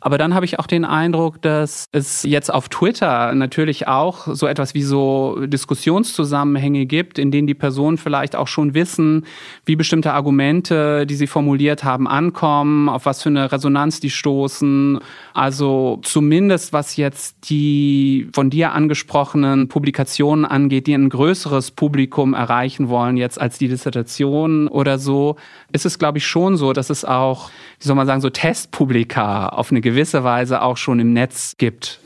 Aber 0.00 0.16
dann 0.16 0.34
habe 0.34 0.46
ich 0.46 0.58
auch 0.58 0.66
den 0.66 0.84
Eindruck, 0.84 1.42
dass 1.42 1.86
es 1.92 2.22
jetzt 2.22 2.52
auf 2.52 2.68
Twitter 2.70 3.34
natürlich 3.34 3.86
auch 3.86 4.28
so 4.32 4.46
etwas 4.46 4.74
wie 4.74 4.82
so 4.82 5.38
Diskussionszusammenhänge 5.46 6.86
gibt, 6.86 7.18
in 7.18 7.30
denen 7.30 7.46
die 7.46 7.54
Personen 7.54 7.98
vielleicht 7.98 8.34
auch 8.34 8.48
schon 8.48 8.72
wissen, 8.72 9.26
wie 9.66 9.76
bestimmte 9.76 10.12
Argumente, 10.12 11.06
die 11.06 11.14
sie 11.14 11.26
formuliert 11.26 11.84
haben, 11.84 12.08
ankommen, 12.08 12.88
auf 12.88 13.04
was 13.04 13.22
für 13.22 13.28
eine 13.28 13.52
Resonanz 13.52 14.00
die 14.00 14.10
stoßen. 14.10 15.00
Also 15.34 16.00
zumindest 16.02 16.72
was 16.72 16.96
jetzt 16.96 17.50
die 17.50 18.28
von 18.32 18.48
dir 18.48 18.72
angesprochenen 18.72 19.68
Publikationen 19.68 20.46
angeht, 20.46 20.86
die 20.86 20.94
ein 20.94 21.10
größeres 21.10 21.72
Publikum 21.72 22.32
erreichen 22.32 22.88
wollen, 22.88 23.18
jetzt 23.18 23.38
als 23.40 23.58
die 23.58 23.68
Dissertation 23.68 24.66
oder 24.66 24.98
so, 24.98 25.36
ist 25.72 25.84
es, 25.84 25.98
glaube 25.98 26.18
ich, 26.18 26.26
schon 26.26 26.56
so, 26.56 26.72
dass 26.72 26.88
es 26.88 27.04
auch, 27.04 27.50
wie 27.80 27.86
soll 27.86 27.96
man 27.96 28.06
sagen, 28.06 28.22
so 28.22 28.30
Testpublika 28.30 29.48
auf 29.48 29.70
eine 29.70 29.80
gewisse 29.80 29.89
Weise 30.24 30.62
auch 30.62 30.76
schon 30.76 31.00
im 31.00 31.12
Netz 31.12 31.54
gibt. 31.58 32.00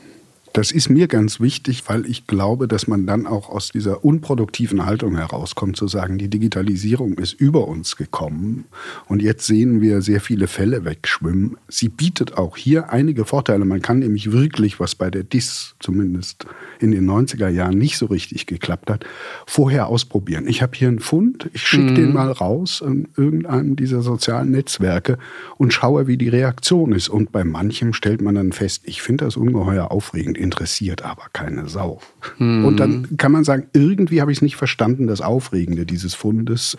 Das 0.55 0.71
ist 0.71 0.87
mir 0.87 1.09
ganz 1.09 1.41
wichtig, 1.41 1.83
weil 1.87 2.05
ich 2.05 2.27
glaube, 2.27 2.69
dass 2.69 2.87
man 2.87 3.05
dann 3.05 3.27
auch 3.27 3.49
aus 3.49 3.73
dieser 3.73 4.05
unproduktiven 4.05 4.85
Haltung 4.85 5.17
herauskommt, 5.17 5.75
zu 5.75 5.89
sagen, 5.89 6.17
die 6.17 6.29
Digitalisierung 6.29 7.15
ist 7.15 7.33
über 7.33 7.67
uns 7.67 7.97
gekommen 7.97 8.63
und 9.09 9.21
jetzt 9.21 9.45
sehen 9.47 9.81
wir 9.81 10.01
sehr 10.01 10.21
viele 10.21 10.47
Fälle 10.47 10.85
wegschwimmen. 10.85 11.57
Sie 11.67 11.89
bietet 11.89 12.37
auch 12.37 12.55
hier 12.55 12.89
einige 12.89 13.25
Vorteile. 13.25 13.65
Man 13.65 13.81
kann 13.81 13.99
nämlich 13.99 14.31
wirklich, 14.31 14.79
was 14.79 14.95
bei 14.95 15.11
der 15.11 15.23
DIS 15.23 15.75
zumindest 15.81 16.45
in 16.79 16.91
den 16.91 17.05
90er 17.05 17.49
Jahren 17.49 17.77
nicht 17.77 17.97
so 17.97 18.05
richtig 18.05 18.45
geklappt 18.45 18.89
hat, 18.89 19.05
vorher 19.45 19.87
ausprobieren. 19.87 20.47
Ich 20.47 20.61
habe 20.61 20.71
hier 20.77 20.87
einen 20.87 20.99
Fund, 20.99 21.49
ich 21.51 21.67
schicke 21.67 21.91
mhm. 21.91 21.95
den 21.95 22.13
mal 22.13 22.31
raus 22.31 22.81
in 22.85 23.09
irgendeinem 23.17 23.75
dieser 23.75 24.01
sozialen 24.01 24.51
Netzwerke 24.51 25.17
und 25.57 25.73
schaue, 25.73 26.07
wie 26.07 26.15
die 26.15 26.29
Reaktion 26.29 26.93
ist. 26.93 27.09
Und 27.09 27.33
bei 27.33 27.43
manchem 27.43 27.91
stellt 27.91 28.21
man 28.21 28.35
dann 28.35 28.53
fest, 28.53 28.83
ich 28.85 29.01
finde 29.01 29.25
das 29.25 29.35
ungeheuer 29.35 29.91
aufregend 29.91 30.44
interessiert 30.45 31.03
aber 31.03 31.23
keine 31.33 31.67
Sau. 31.67 31.99
Hm. 32.37 32.63
Und 32.63 32.79
dann 32.79 33.17
kann 33.17 33.31
man 33.31 33.43
sagen, 33.43 33.67
irgendwie 33.73 34.21
habe 34.21 34.31
ich 34.31 34.37
es 34.37 34.41
nicht 34.41 34.55
verstanden, 34.55 35.07
das 35.07 35.19
Aufregende 35.19 35.85
dieses 35.85 36.13
Fundes 36.13 36.77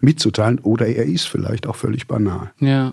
mitzuteilen. 0.00 0.60
Oder 0.60 0.86
er 0.86 1.06
ist 1.06 1.26
vielleicht 1.26 1.66
auch 1.66 1.76
völlig 1.76 2.06
banal. 2.06 2.52
Ja. 2.60 2.92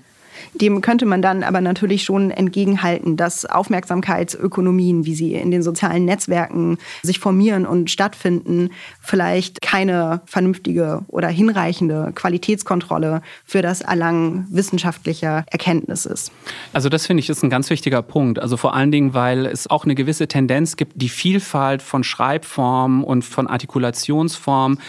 Dem 0.53 0.81
könnte 0.81 1.05
man 1.05 1.21
dann 1.21 1.43
aber 1.43 1.61
natürlich 1.61 2.03
schon 2.03 2.31
entgegenhalten, 2.31 3.17
dass 3.17 3.45
Aufmerksamkeitsökonomien, 3.45 5.05
wie 5.05 5.15
sie 5.15 5.33
in 5.33 5.51
den 5.51 5.63
sozialen 5.63 6.05
Netzwerken 6.05 6.77
sich 7.01 7.19
formieren 7.19 7.65
und 7.65 7.91
stattfinden, 7.91 8.69
vielleicht 9.01 9.61
keine 9.61 10.21
vernünftige 10.25 11.01
oder 11.07 11.27
hinreichende 11.27 12.11
Qualitätskontrolle 12.15 13.21
für 13.45 13.61
das 13.61 13.81
Erlangen 13.81 14.47
wissenschaftlicher 14.49 15.45
Erkenntnis 15.49 16.05
ist. 16.05 16.31
Also 16.73 16.89
das 16.89 17.05
finde 17.05 17.21
ich 17.21 17.29
ist 17.29 17.43
ein 17.43 17.49
ganz 17.49 17.69
wichtiger 17.69 18.01
Punkt. 18.01 18.39
Also 18.39 18.57
vor 18.57 18.73
allen 18.73 18.91
Dingen, 18.91 19.13
weil 19.13 19.45
es 19.45 19.69
auch 19.69 19.83
eine 19.83 19.95
gewisse 19.95 20.27
Tendenz 20.27 20.77
gibt, 20.77 20.93
die 20.95 21.09
Vielfalt 21.09 21.81
von 21.81 22.03
Schreibformen 22.03 23.03
und 23.03 23.23
von 23.23 23.47
Artikulationsformen 23.47 24.79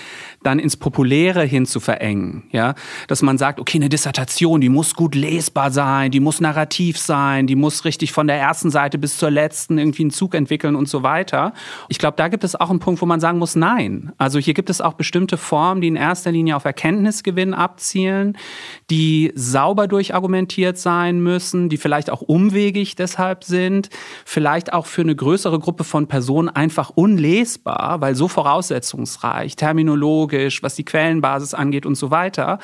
dann 0.45 0.59
ins 0.59 0.77
Populäre 0.77 1.43
hin 1.45 1.67
zu 1.67 1.81
verengen. 1.81 2.45
Ja? 2.53 2.75
Dass 3.09 3.23
man 3.23 3.39
sagt, 3.39 3.59
okay, 3.59 3.79
eine 3.79 3.89
Dissertation, 3.89 4.61
die 4.61 4.69
muss 4.69 4.95
gut 4.95 5.15
lesbar 5.15 5.71
sein, 5.71 6.11
die 6.11 6.21
muss 6.21 6.41
narrativ 6.41 6.99
sein, 6.99 7.47
die 7.47 7.57
muss 7.57 7.85
richtig 7.85 8.13
von 8.13 8.27
der 8.27 8.37
ersten 8.37 8.71
Seite 8.71 8.99
bis 8.99 9.17
zur 9.17 9.31
letzten 9.31 9.79
irgendwie 9.79 10.03
einen 10.03 10.11
Zug 10.11 10.35
entwickeln 10.35 10.77
und 10.77 10.89
so 10.89 11.03
weiter. 11.03 11.53
Ich 11.89 11.99
glaube, 11.99 12.17
da 12.17 12.29
gibt 12.29 12.45
es 12.45 12.55
auch 12.55 12.71
einen 12.71 12.79
Punkt, 12.79 13.01
wo 13.01 13.07
man 13.07 13.21
sagen 13.21 13.39
muss, 13.39 13.57
nein. 13.57 14.13
Also 14.19 14.39
hier 14.39 14.55
gibt 14.55 14.71
es 14.71 14.81
auch 14.81 14.95
bestimmte 14.95 15.37
Formen, 15.37 15.81
die 15.81 15.89
in 15.89 15.97
erster 15.97 16.31
Linie 16.31 16.57
auf 16.57 16.65
Erkenntnisgewinn 16.65 17.55
abzielen, 17.55 18.37
die 18.91 19.33
sauber 19.35 19.89
durchargumentiert 19.89 20.79
sein 20.79 21.21
müssen, 21.21 21.69
die 21.69 21.77
vielleicht 21.77 22.11
auch 22.11 22.21
umwegig 22.21 22.97
deshalb 22.97 23.45
sind, 23.45 23.89
vielleicht 24.25 24.73
auch 24.73 24.87
für 24.87 25.03
eine 25.03 25.17
größere 25.17 25.59
Gruppe 25.59 25.85
von 25.85 26.07
Personen 26.07 26.49
einfach 26.49 26.91
unlesbar, 26.91 28.01
weil 28.01 28.15
so 28.15 28.29
voraussetzungsreich, 28.29 29.57
terminologisch, 29.57 30.34
was 30.63 30.75
die 30.75 30.85
Quellenbasis 30.85 31.55
angeht 31.55 31.87
und 31.87 31.95
so 31.95 32.11
weiter. 32.11 32.59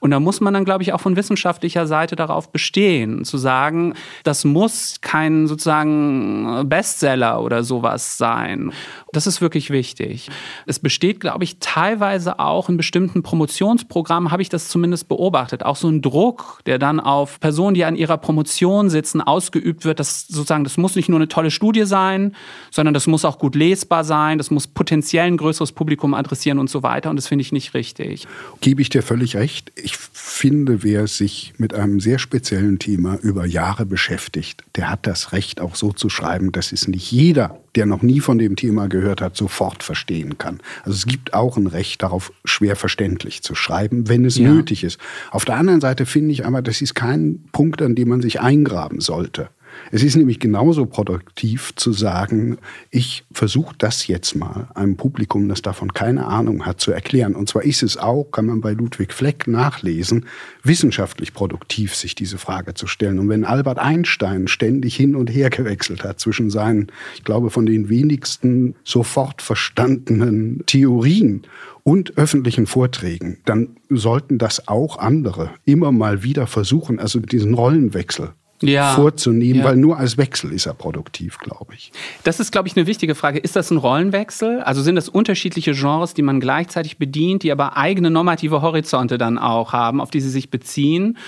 Und 0.00 0.10
da 0.10 0.20
muss 0.20 0.40
man 0.40 0.54
dann, 0.54 0.64
glaube 0.64 0.82
ich, 0.82 0.92
auch 0.92 1.00
von 1.00 1.16
wissenschaftlicher 1.16 1.86
Seite 1.86 2.16
darauf 2.16 2.52
bestehen, 2.52 3.24
zu 3.24 3.38
sagen, 3.38 3.94
das 4.24 4.44
muss 4.44 5.00
kein 5.00 5.46
sozusagen 5.46 6.68
Bestseller 6.68 7.42
oder 7.42 7.64
sowas 7.64 8.18
sein. 8.18 8.72
Das 9.12 9.26
ist 9.26 9.40
wirklich 9.40 9.70
wichtig. 9.70 10.30
Es 10.66 10.78
besteht, 10.78 11.20
glaube 11.20 11.44
ich, 11.44 11.58
teilweise 11.58 12.38
auch 12.38 12.68
in 12.68 12.76
bestimmten 12.76 13.22
Promotionsprogrammen, 13.22 14.30
habe 14.30 14.42
ich 14.42 14.48
das 14.48 14.68
zumindest 14.68 15.08
beobachtet, 15.08 15.64
auch 15.64 15.76
so 15.76 15.88
ein 15.88 16.02
Druck, 16.02 16.60
der 16.66 16.78
dann 16.78 17.00
auf 17.00 17.40
Personen, 17.40 17.74
die 17.74 17.84
an 17.84 17.96
ihrer 17.96 18.18
Promotion 18.18 18.90
sitzen, 18.90 19.20
ausgeübt 19.20 19.84
wird. 19.84 20.00
Das 20.00 20.26
sozusagen, 20.26 20.64
das 20.64 20.76
muss 20.76 20.96
nicht 20.96 21.08
nur 21.08 21.18
eine 21.18 21.28
tolle 21.28 21.50
Studie 21.50 21.84
sein, 21.84 22.34
sondern 22.70 22.94
das 22.94 23.06
muss 23.06 23.24
auch 23.24 23.38
gut 23.38 23.54
lesbar 23.54 24.04
sein, 24.04 24.38
das 24.38 24.50
muss 24.50 24.66
potenziell 24.66 25.26
ein 25.26 25.36
größeres 25.36 25.72
Publikum 25.72 26.14
adressieren 26.14 26.58
und 26.58 26.68
so 26.68 26.82
weiter. 26.82 27.05
Und 27.10 27.16
das 27.16 27.28
finde 27.28 27.42
ich 27.42 27.52
nicht 27.52 27.74
richtig. 27.74 28.26
Gebe 28.60 28.82
ich 28.82 28.88
dir 28.88 29.02
völlig 29.02 29.36
recht. 29.36 29.72
Ich 29.74 29.96
finde, 29.96 30.82
wer 30.82 31.06
sich 31.06 31.54
mit 31.58 31.74
einem 31.74 32.00
sehr 32.00 32.18
speziellen 32.18 32.78
Thema 32.78 33.16
über 33.22 33.46
Jahre 33.46 33.86
beschäftigt, 33.86 34.64
der 34.76 34.90
hat 34.90 35.06
das 35.06 35.32
Recht, 35.32 35.60
auch 35.60 35.74
so 35.74 35.92
zu 35.92 36.08
schreiben, 36.08 36.52
dass 36.52 36.72
es 36.72 36.88
nicht 36.88 37.10
jeder, 37.10 37.58
der 37.74 37.86
noch 37.86 38.02
nie 38.02 38.20
von 38.20 38.38
dem 38.38 38.56
Thema 38.56 38.88
gehört 38.88 39.20
hat, 39.20 39.36
sofort 39.36 39.82
verstehen 39.82 40.38
kann. 40.38 40.60
Also 40.82 40.96
es 40.96 41.06
gibt 41.06 41.34
auch 41.34 41.56
ein 41.56 41.66
Recht 41.66 42.02
darauf, 42.02 42.32
schwer 42.44 42.76
verständlich 42.76 43.42
zu 43.42 43.54
schreiben, 43.54 44.08
wenn 44.08 44.24
es 44.24 44.36
ja. 44.36 44.50
nötig 44.50 44.84
ist. 44.84 44.98
Auf 45.30 45.44
der 45.44 45.56
anderen 45.56 45.80
Seite 45.80 46.06
finde 46.06 46.32
ich 46.32 46.44
aber, 46.44 46.62
das 46.62 46.82
ist 46.82 46.94
kein 46.94 47.44
Punkt, 47.52 47.82
an 47.82 47.94
dem 47.94 48.08
man 48.08 48.20
sich 48.20 48.40
eingraben 48.40 49.00
sollte. 49.00 49.48
Es 49.90 50.02
ist 50.02 50.16
nämlich 50.16 50.40
genauso 50.40 50.86
produktiv 50.86 51.74
zu 51.76 51.92
sagen, 51.92 52.58
ich 52.90 53.24
versuche 53.32 53.74
das 53.78 54.06
jetzt 54.06 54.34
mal 54.34 54.68
einem 54.74 54.96
Publikum, 54.96 55.48
das 55.48 55.62
davon 55.62 55.92
keine 55.92 56.26
Ahnung 56.26 56.66
hat, 56.66 56.80
zu 56.80 56.92
erklären. 56.92 57.34
Und 57.34 57.48
zwar 57.48 57.64
ist 57.64 57.82
es 57.82 57.96
auch, 57.96 58.30
kann 58.30 58.46
man 58.46 58.60
bei 58.60 58.72
Ludwig 58.72 59.12
Fleck 59.12 59.46
nachlesen, 59.46 60.26
wissenschaftlich 60.62 61.34
produktiv, 61.34 61.94
sich 61.94 62.14
diese 62.14 62.38
Frage 62.38 62.74
zu 62.74 62.86
stellen. 62.86 63.18
Und 63.18 63.28
wenn 63.28 63.44
Albert 63.44 63.78
Einstein 63.78 64.48
ständig 64.48 64.96
hin 64.96 65.14
und 65.14 65.28
her 65.28 65.50
gewechselt 65.50 66.04
hat 66.04 66.20
zwischen 66.20 66.50
seinen, 66.50 66.88
ich 67.14 67.24
glaube, 67.24 67.50
von 67.50 67.66
den 67.66 67.88
wenigsten 67.88 68.74
sofort 68.84 69.42
verstandenen 69.42 70.64
Theorien 70.66 71.42
und 71.82 72.18
öffentlichen 72.18 72.66
Vorträgen, 72.66 73.38
dann 73.44 73.76
sollten 73.88 74.38
das 74.38 74.66
auch 74.66 74.98
andere 74.98 75.50
immer 75.64 75.92
mal 75.92 76.22
wieder 76.22 76.46
versuchen, 76.46 76.98
also 76.98 77.20
diesen 77.20 77.54
Rollenwechsel 77.54 78.32
ja. 78.62 78.94
vorzunehmen, 78.94 79.60
ja. 79.60 79.64
weil 79.64 79.76
nur 79.76 79.98
als 79.98 80.16
Wechsel 80.16 80.52
ist 80.52 80.66
er 80.66 80.74
produktiv, 80.74 81.38
glaube 81.38 81.74
ich. 81.74 81.92
Das 82.24 82.40
ist, 82.40 82.52
glaube 82.52 82.68
ich, 82.68 82.76
eine 82.76 82.86
wichtige 82.86 83.14
Frage. 83.14 83.38
Ist 83.38 83.56
das 83.56 83.70
ein 83.70 83.78
Rollenwechsel? 83.78 84.60
Also 84.60 84.82
sind 84.82 84.96
das 84.96 85.08
unterschiedliche 85.08 85.72
Genres, 85.72 86.14
die 86.14 86.22
man 86.22 86.40
gleichzeitig 86.40 86.98
bedient, 86.98 87.42
die 87.42 87.52
aber 87.52 87.76
eigene 87.76 88.10
normative 88.10 88.62
Horizonte 88.62 89.18
dann 89.18 89.38
auch 89.38 89.72
haben, 89.72 90.00
auf 90.00 90.10
die 90.10 90.20
sie 90.20 90.30
sich 90.30 90.50
beziehen? 90.50 91.18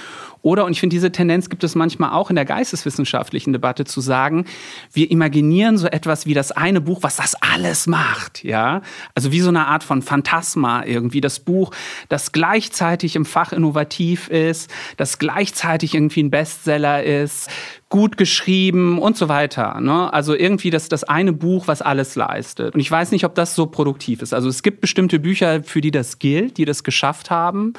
Oder, 0.42 0.64
und 0.64 0.72
ich 0.72 0.80
finde, 0.80 0.94
diese 0.94 1.12
Tendenz 1.12 1.48
gibt 1.48 1.64
es 1.64 1.74
manchmal 1.74 2.12
auch 2.12 2.30
in 2.30 2.36
der 2.36 2.44
geisteswissenschaftlichen 2.44 3.52
Debatte 3.52 3.84
zu 3.84 4.00
sagen, 4.00 4.44
wir 4.92 5.10
imaginieren 5.10 5.78
so 5.78 5.86
etwas 5.86 6.26
wie 6.26 6.34
das 6.34 6.52
eine 6.52 6.80
Buch, 6.80 6.98
was 7.02 7.16
das 7.16 7.34
alles 7.36 7.86
macht, 7.86 8.44
ja? 8.44 8.82
Also 9.14 9.32
wie 9.32 9.40
so 9.40 9.48
eine 9.48 9.66
Art 9.66 9.82
von 9.82 10.02
Phantasma 10.02 10.84
irgendwie. 10.84 11.20
Das 11.20 11.40
Buch, 11.40 11.72
das 12.08 12.32
gleichzeitig 12.32 13.16
im 13.16 13.24
Fach 13.24 13.52
innovativ 13.52 14.28
ist, 14.28 14.70
das 14.96 15.18
gleichzeitig 15.18 15.94
irgendwie 15.94 16.22
ein 16.22 16.30
Bestseller 16.30 17.02
ist, 17.02 17.50
gut 17.90 18.18
geschrieben 18.18 18.98
und 18.98 19.16
so 19.16 19.28
weiter. 19.28 19.80
Ne? 19.80 20.12
Also 20.12 20.34
irgendwie 20.34 20.68
das, 20.68 20.88
das 20.90 21.04
eine 21.04 21.32
Buch, 21.32 21.68
was 21.68 21.80
alles 21.80 22.16
leistet. 22.16 22.74
Und 22.74 22.80
ich 22.80 22.90
weiß 22.90 23.12
nicht, 23.12 23.24
ob 23.24 23.34
das 23.34 23.54
so 23.54 23.66
produktiv 23.66 24.20
ist. 24.20 24.34
Also 24.34 24.48
es 24.50 24.62
gibt 24.62 24.82
bestimmte 24.82 25.18
Bücher, 25.18 25.62
für 25.64 25.80
die 25.80 25.90
das 25.90 26.18
gilt, 26.18 26.58
die 26.58 26.66
das 26.66 26.84
geschafft 26.84 27.30
haben. 27.30 27.72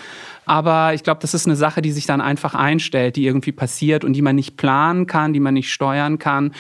Aber 0.46 0.96
ich 0.96 1.04
glaube, 1.04 1.22
das 1.22 1.36
ist 1.36 1.46
eine 1.46 1.56
Sache, 1.56 1.84
die 1.84 1.92
sich 1.92 2.08
dann 2.08 2.22
einfach 2.22 2.56
einstellt, 2.56 3.18
die 3.18 3.26
irgendwie 3.26 3.52
passiert 3.52 4.04
und 4.04 4.14
die 4.14 4.24
man 4.24 4.36
nicht 4.36 4.58
planen 4.58 5.06
kann, 5.06 5.34
die 5.34 5.40
man 5.40 5.54
nicht 5.54 5.72
steuern 5.72 6.18
kann 6.18 6.54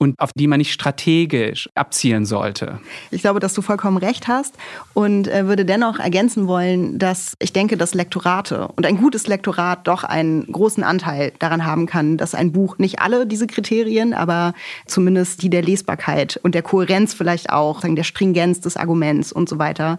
und 0.00 0.18
auf 0.18 0.32
die 0.32 0.46
man 0.46 0.58
nicht 0.58 0.72
strategisch 0.72 1.68
abzielen 1.74 2.24
sollte. 2.24 2.80
Ich 3.10 3.20
glaube, 3.20 3.38
dass 3.38 3.52
du 3.52 3.60
vollkommen 3.60 3.98
recht 3.98 4.28
hast 4.28 4.54
und 4.94 5.28
äh, 5.28 5.46
würde 5.46 5.66
dennoch 5.66 5.98
ergänzen 5.98 6.48
wollen, 6.48 6.98
dass 6.98 7.34
ich 7.38 7.52
denke, 7.52 7.76
dass 7.76 7.92
Lektorate 7.92 8.68
und 8.68 8.86
ein 8.86 8.96
gutes 8.96 9.26
Lektorat 9.26 9.86
doch 9.86 10.02
einen 10.02 10.50
großen 10.50 10.82
Anteil 10.82 11.32
daran 11.38 11.66
haben 11.66 11.84
kann, 11.84 12.16
dass 12.16 12.34
ein 12.34 12.50
Buch 12.50 12.78
nicht 12.78 13.00
alle 13.00 13.26
diese 13.26 13.46
Kriterien, 13.46 14.14
aber 14.14 14.54
zumindest 14.86 15.42
die 15.42 15.50
der 15.50 15.62
Lesbarkeit 15.62 16.40
und 16.42 16.54
der 16.54 16.62
Kohärenz 16.62 17.12
vielleicht 17.12 17.50
auch, 17.50 17.82
der 17.82 18.04
Stringenz 18.04 18.60
des 18.60 18.78
Arguments 18.78 19.32
und 19.32 19.50
so 19.50 19.58
weiter, 19.58 19.98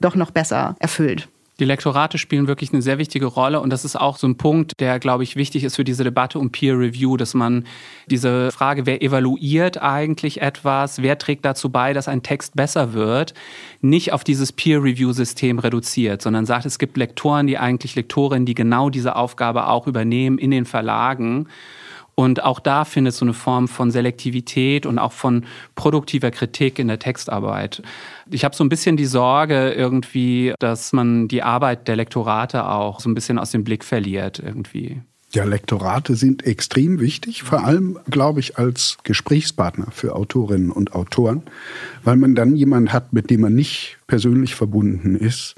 doch 0.00 0.14
noch 0.14 0.30
besser 0.30 0.76
erfüllt. 0.78 1.28
Die 1.60 1.66
Lektorate 1.66 2.16
spielen 2.16 2.48
wirklich 2.48 2.72
eine 2.72 2.80
sehr 2.80 2.96
wichtige 2.96 3.26
Rolle 3.26 3.60
und 3.60 3.70
das 3.70 3.84
ist 3.84 3.94
auch 3.94 4.16
so 4.16 4.26
ein 4.26 4.36
Punkt, 4.36 4.80
der, 4.80 4.98
glaube 4.98 5.22
ich, 5.22 5.36
wichtig 5.36 5.64
ist 5.64 5.76
für 5.76 5.84
diese 5.84 6.02
Debatte 6.02 6.38
um 6.38 6.50
Peer 6.50 6.78
Review, 6.78 7.18
dass 7.18 7.34
man 7.34 7.66
diese 8.06 8.50
Frage, 8.50 8.86
wer 8.86 9.02
evaluiert 9.02 9.80
eigentlich 9.80 10.40
etwas, 10.40 11.02
wer 11.02 11.18
trägt 11.18 11.44
dazu 11.44 11.68
bei, 11.68 11.92
dass 11.92 12.08
ein 12.08 12.22
Text 12.22 12.56
besser 12.56 12.94
wird, 12.94 13.34
nicht 13.82 14.14
auf 14.14 14.24
dieses 14.24 14.50
Peer 14.50 14.82
Review 14.82 15.12
System 15.12 15.58
reduziert, 15.58 16.22
sondern 16.22 16.46
sagt, 16.46 16.64
es 16.64 16.78
gibt 16.78 16.96
Lektoren, 16.96 17.46
die 17.46 17.58
eigentlich 17.58 17.96
Lektorinnen, 17.96 18.46
die 18.46 18.54
genau 18.54 18.88
diese 18.88 19.14
Aufgabe 19.14 19.68
auch 19.68 19.86
übernehmen 19.86 20.38
in 20.38 20.50
den 20.50 20.64
Verlagen. 20.64 21.48
Und 22.14 22.44
auch 22.44 22.60
da 22.60 22.84
findet 22.84 23.14
so 23.14 23.24
eine 23.24 23.32
Form 23.32 23.68
von 23.68 23.90
Selektivität 23.90 24.84
und 24.84 24.98
auch 24.98 25.12
von 25.12 25.46
produktiver 25.74 26.30
Kritik 26.30 26.78
in 26.78 26.88
der 26.88 26.98
Textarbeit. 26.98 27.82
Ich 28.32 28.44
habe 28.44 28.56
so 28.56 28.64
ein 28.64 28.70
bisschen 28.70 28.96
die 28.96 29.04
Sorge 29.04 29.72
irgendwie, 29.72 30.54
dass 30.58 30.92
man 30.92 31.28
die 31.28 31.42
Arbeit 31.42 31.86
der 31.86 31.96
Lektorate 31.96 32.66
auch 32.66 32.98
so 32.98 33.10
ein 33.10 33.14
bisschen 33.14 33.38
aus 33.38 33.50
dem 33.50 33.62
Blick 33.62 33.84
verliert 33.84 34.38
irgendwie. 34.38 35.02
Ja, 35.34 35.44
Lektorate 35.44 36.14
sind 36.14 36.44
extrem 36.44 37.00
wichtig, 37.00 37.42
vor 37.42 37.64
allem, 37.64 37.98
glaube 38.10 38.40
ich, 38.40 38.58
als 38.58 38.98
Gesprächspartner 39.02 39.86
für 39.90 40.14
Autorinnen 40.14 40.70
und 40.70 40.94
Autoren, 40.94 41.42
weil 42.04 42.16
man 42.16 42.34
dann 42.34 42.54
jemanden 42.54 42.92
hat, 42.92 43.12
mit 43.14 43.30
dem 43.30 43.42
man 43.42 43.54
nicht 43.54 43.98
persönlich 44.06 44.54
verbunden 44.54 45.14
ist 45.14 45.54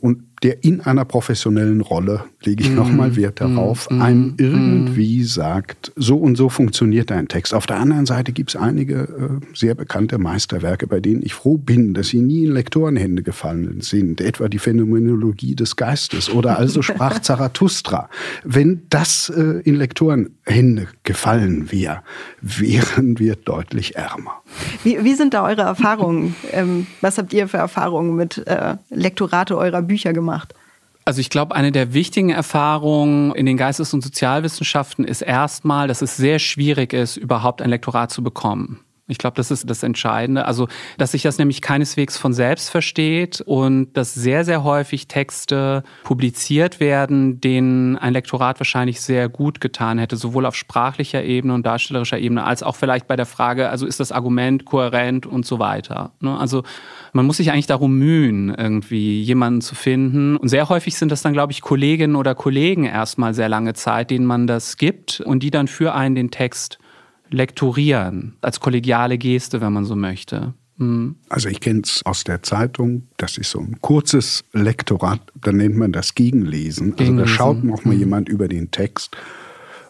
und 0.00 0.29
der 0.42 0.64
in 0.64 0.80
einer 0.80 1.04
professionellen 1.04 1.82
Rolle, 1.82 2.24
lege 2.42 2.62
ich 2.62 2.70
mm, 2.70 2.74
nochmal 2.74 3.16
Wert 3.16 3.40
darauf, 3.42 3.90
mm, 3.90 4.00
einem 4.00 4.34
irgendwie 4.38 5.20
mm. 5.20 5.24
sagt, 5.24 5.92
so 5.96 6.16
und 6.16 6.36
so 6.36 6.48
funktioniert 6.48 7.10
dein 7.10 7.28
Text. 7.28 7.52
Auf 7.52 7.66
der 7.66 7.78
anderen 7.78 8.06
Seite 8.06 8.32
gibt 8.32 8.50
es 8.50 8.56
einige 8.56 8.94
äh, 8.94 9.46
sehr 9.54 9.74
bekannte 9.74 10.16
Meisterwerke, 10.16 10.86
bei 10.86 11.00
denen 11.00 11.22
ich 11.22 11.34
froh 11.34 11.58
bin, 11.58 11.92
dass 11.92 12.08
sie 12.08 12.22
nie 12.22 12.44
in 12.44 12.52
Lektorenhände 12.52 13.22
gefallen 13.22 13.82
sind. 13.82 14.22
Etwa 14.22 14.48
die 14.48 14.58
Phänomenologie 14.58 15.54
des 15.54 15.76
Geistes 15.76 16.30
oder 16.30 16.58
also 16.58 16.80
sprach 16.90 17.18
Zarathustra. 17.18 18.08
Wenn 18.42 18.82
das 18.88 19.28
äh, 19.28 19.60
in 19.64 19.76
Lektorenhände 19.76 20.88
gefallen 21.04 21.70
wäre, 21.70 22.02
wären 22.40 23.18
wir 23.18 23.36
deutlich 23.36 23.96
ärmer. 23.96 24.42
Wie, 24.84 25.04
wie 25.04 25.14
sind 25.14 25.34
da 25.34 25.46
eure 25.46 25.62
Erfahrungen? 25.62 26.34
Ähm, 26.52 26.86
was 27.02 27.18
habt 27.18 27.32
ihr 27.34 27.46
für 27.46 27.58
Erfahrungen 27.58 28.16
mit 28.16 28.38
äh, 28.46 28.76
Lektorate 28.88 29.58
eurer 29.58 29.82
Bücher 29.82 30.14
gemacht? 30.14 30.29
Gemacht? 30.30 30.54
Also 31.04 31.20
ich 31.20 31.30
glaube, 31.30 31.54
eine 31.56 31.72
der 31.72 31.92
wichtigen 31.92 32.30
Erfahrungen 32.30 33.34
in 33.34 33.46
den 33.46 33.56
Geistes- 33.56 33.94
und 33.94 34.02
Sozialwissenschaften 34.02 35.04
ist 35.04 35.22
erstmal, 35.22 35.88
dass 35.88 36.02
es 36.02 36.16
sehr 36.16 36.38
schwierig 36.38 36.92
ist, 36.92 37.16
überhaupt 37.16 37.62
ein 37.62 37.70
Lektorat 37.70 38.12
zu 38.12 38.22
bekommen. 38.22 38.80
Ich 39.10 39.18
glaube, 39.18 39.36
das 39.36 39.50
ist 39.50 39.68
das 39.68 39.82
Entscheidende. 39.82 40.44
Also, 40.44 40.68
dass 40.98 41.12
sich 41.12 41.22
das 41.22 41.38
nämlich 41.38 41.60
keineswegs 41.60 42.16
von 42.16 42.32
selbst 42.32 42.70
versteht 42.70 43.40
und 43.40 43.92
dass 43.94 44.14
sehr, 44.14 44.44
sehr 44.44 44.64
häufig 44.64 45.08
Texte 45.08 45.82
publiziert 46.04 46.80
werden, 46.80 47.40
denen 47.40 47.96
ein 47.96 48.12
Lektorat 48.12 48.60
wahrscheinlich 48.60 49.00
sehr 49.00 49.28
gut 49.28 49.60
getan 49.60 49.98
hätte, 49.98 50.16
sowohl 50.16 50.46
auf 50.46 50.54
sprachlicher 50.54 51.22
Ebene 51.24 51.54
und 51.54 51.66
darstellerischer 51.66 52.18
Ebene, 52.18 52.44
als 52.44 52.62
auch 52.62 52.76
vielleicht 52.76 53.06
bei 53.06 53.16
der 53.16 53.26
Frage, 53.26 53.68
also 53.68 53.86
ist 53.86 54.00
das 54.00 54.12
Argument 54.12 54.64
kohärent 54.64 55.26
und 55.26 55.44
so 55.44 55.58
weiter. 55.58 56.12
Ne? 56.20 56.38
Also, 56.38 56.62
man 57.12 57.26
muss 57.26 57.38
sich 57.38 57.50
eigentlich 57.50 57.66
darum 57.66 57.98
mühen, 57.98 58.54
irgendwie 58.56 59.22
jemanden 59.22 59.60
zu 59.60 59.74
finden. 59.74 60.36
Und 60.36 60.48
sehr 60.48 60.68
häufig 60.68 60.96
sind 60.96 61.10
das 61.10 61.22
dann, 61.22 61.32
glaube 61.32 61.52
ich, 61.52 61.60
Kolleginnen 61.60 62.16
oder 62.16 62.34
Kollegen 62.34 62.84
erstmal 62.84 63.34
sehr 63.34 63.48
lange 63.48 63.74
Zeit, 63.74 64.10
denen 64.10 64.26
man 64.26 64.46
das 64.46 64.76
gibt 64.76 65.20
und 65.20 65.42
die 65.42 65.50
dann 65.50 65.66
für 65.66 65.94
einen 65.94 66.14
den 66.14 66.30
Text 66.30 66.78
lektorieren, 67.30 68.36
als 68.40 68.60
kollegiale 68.60 69.18
Geste, 69.18 69.60
wenn 69.60 69.72
man 69.72 69.84
so 69.84 69.96
möchte. 69.96 70.54
Mhm. 70.76 71.16
Also 71.28 71.48
ich 71.48 71.60
kenne 71.60 71.82
es 71.84 72.02
aus 72.04 72.24
der 72.24 72.42
Zeitung, 72.42 73.08
das 73.16 73.38
ist 73.38 73.50
so 73.50 73.60
ein 73.60 73.80
kurzes 73.80 74.44
Lektorat, 74.52 75.20
da 75.40 75.52
nennt 75.52 75.76
man 75.76 75.92
das 75.92 76.14
Gegenlesen. 76.14 76.94
Also 76.98 77.16
da 77.16 77.26
schaut 77.26 77.62
noch 77.62 77.84
mal 77.84 77.94
mhm. 77.94 78.00
jemand 78.00 78.28
über 78.28 78.48
den 78.48 78.70
Text. 78.70 79.16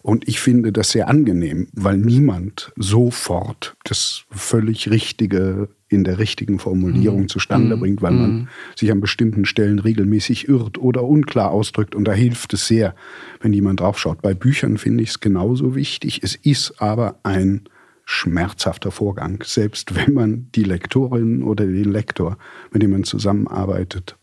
Und 0.02 0.26
ich 0.28 0.40
finde 0.40 0.72
das 0.72 0.92
sehr 0.92 1.08
angenehm, 1.08 1.68
weil 1.72 1.98
niemand 1.98 2.72
sofort 2.76 3.76
das 3.84 4.24
völlig 4.30 4.90
Richtige 4.90 5.68
in 5.90 6.04
der 6.04 6.18
richtigen 6.18 6.60
Formulierung 6.60 7.22
mhm. 7.22 7.28
zustande 7.28 7.76
mhm. 7.76 7.80
bringt, 7.80 8.02
weil 8.02 8.12
man 8.12 8.32
mhm. 8.32 8.48
sich 8.76 8.90
an 8.92 9.00
bestimmten 9.00 9.44
Stellen 9.44 9.80
regelmäßig 9.80 10.48
irrt 10.48 10.78
oder 10.78 11.02
unklar 11.02 11.50
ausdrückt. 11.50 11.96
Und 11.96 12.04
da 12.04 12.12
hilft 12.12 12.54
es 12.54 12.66
sehr, 12.66 12.94
wenn 13.40 13.52
jemand 13.52 13.80
draufschaut. 13.80 14.22
Bei 14.22 14.32
Büchern 14.32 14.78
finde 14.78 15.02
ich 15.02 15.10
es 15.10 15.20
genauso 15.20 15.74
wichtig. 15.74 16.20
Es 16.22 16.36
ist 16.36 16.80
aber 16.80 17.18
ein 17.24 17.62
schmerzhafter 18.04 18.92
Vorgang, 18.92 19.42
selbst 19.44 19.94
wenn 19.96 20.14
man 20.14 20.48
die 20.54 20.64
Lektorin 20.64 21.42
oder 21.42 21.66
den 21.66 21.90
Lektor, 21.90 22.38
mit 22.72 22.82
dem 22.82 22.92
man 22.92 23.02
zusammenarbeitet, 23.04 24.16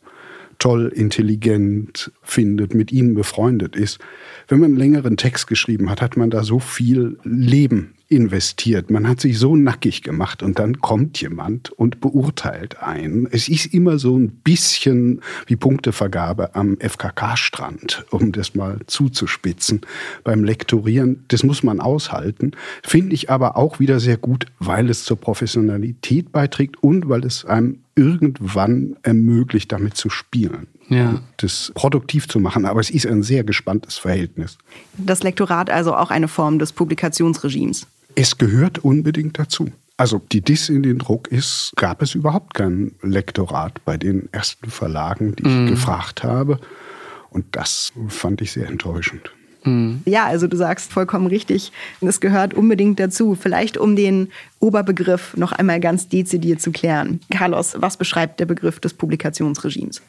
toll, 0.60 0.88
intelligent 0.96 2.12
findet, 2.24 2.74
mit 2.74 2.94
ihnen 2.94 3.14
befreundet 3.14 3.76
ist. 3.76 4.00
Wenn 4.48 4.60
man 4.60 4.72
einen 4.72 4.78
längeren 4.78 5.18
Text 5.18 5.48
geschrieben 5.48 5.90
hat, 5.90 6.02
hat 6.02 6.16
man 6.16 6.30
da 6.30 6.44
so 6.44 6.60
viel 6.60 7.20
Leben 7.24 7.94
investiert. 8.10 8.90
Man 8.90 9.08
hat 9.08 9.20
sich 9.20 9.38
so 9.38 9.56
nackig 9.56 10.02
gemacht 10.02 10.42
und 10.42 10.60
dann 10.60 10.80
kommt 10.80 11.20
jemand 11.22 11.72
und 11.72 12.00
beurteilt 12.00 12.82
einen. 12.82 13.28
Es 13.30 13.50
ist 13.50 13.74
immer 13.74 14.00
so 14.00 14.18
ein 14.18 14.30
bisschen 14.30 15.22
wie 15.46 15.58
Punktevergabe 15.58 16.56
am 16.56 16.78
FKK-Strand, 16.80 18.06
um 18.12 18.32
das 18.32 18.56
mal 18.56 18.80
zuzuspitzen 18.88 19.82
beim 20.24 20.44
Lektorieren. 20.44 21.26
Das 21.28 21.44
muss 21.44 21.64
man 21.64 21.82
aushalten. 21.82 22.52
Finde 22.82 23.14
ich 23.14 23.30
aber 23.30 23.58
auch 23.58 23.80
wieder 23.80 24.00
sehr 24.00 24.18
gut, 24.18 24.46
weil 24.60 24.90
es 24.90 25.04
zur 25.04 25.20
Professionalität 25.20 26.32
beiträgt 26.32 26.82
und 26.82 27.10
weil 27.10 27.26
es 27.26 27.44
einem 27.44 27.80
irgendwann 27.96 28.96
ermöglicht, 29.02 29.72
damit 29.72 29.98
zu 29.98 30.10
spielen. 30.10 30.68
Ja. 30.90 31.22
Das 31.38 31.74
produktiv 31.76 32.30
zu 32.30 32.40
machen, 32.40 32.66
aber 32.66 32.80
es 32.80 32.90
ist 32.90 33.06
ein 33.06 33.24
sehr 33.24 33.44
gespanntes 33.44 33.98
Verhältnis. 33.98 34.58
Das 34.98 35.24
Lektorat 35.24 35.70
also 35.70 35.96
auch 35.96 36.12
eine 36.12 36.30
Form 36.30 36.60
des 36.60 36.72
Publikationsregimes. 36.72 37.88
Es 38.20 38.40
gehört 38.40 38.80
unbedingt 38.80 39.38
dazu. 39.38 39.70
Also 39.96 40.20
die 40.32 40.42
Diss 40.42 40.70
in 40.70 40.82
den 40.82 40.98
Druck 40.98 41.28
ist, 41.28 41.72
gab 41.76 42.02
es 42.02 42.16
überhaupt 42.16 42.56
kein 42.56 42.94
Lektorat 43.04 43.86
bei 43.86 43.96
den 43.96 44.28
ersten 44.32 44.72
Verlagen, 44.72 45.36
die 45.36 45.44
ich 45.44 45.54
mm. 45.54 45.68
gefragt 45.68 46.24
habe. 46.24 46.60
Und 47.30 47.46
das 47.52 47.94
fand 48.08 48.42
ich 48.42 48.54
sehr 48.54 48.68
enttäuschend. 48.70 49.32
Mhm. 49.68 50.02
Ja, 50.06 50.26
also 50.26 50.48
du 50.48 50.58
sagst 50.58 50.92
vollkommen 50.92 51.28
richtig, 51.28 51.72
es 52.02 52.20
gehört 52.20 52.54
unbedingt 52.54 53.00
dazu. 53.00 53.36
Vielleicht 53.36 53.78
um 53.78 53.96
den 53.96 54.30
Oberbegriff 54.60 55.36
noch 55.38 55.52
einmal 55.52 55.80
ganz 55.80 56.08
dezidiert 56.08 56.62
zu 56.62 56.72
klären. 56.72 57.20
Carlos, 57.32 57.76
was 57.78 57.98
beschreibt 57.98 58.40
der 58.40 58.46
Begriff 58.46 58.80
des 58.80 58.94
Publikationsregimes? 58.94 60.02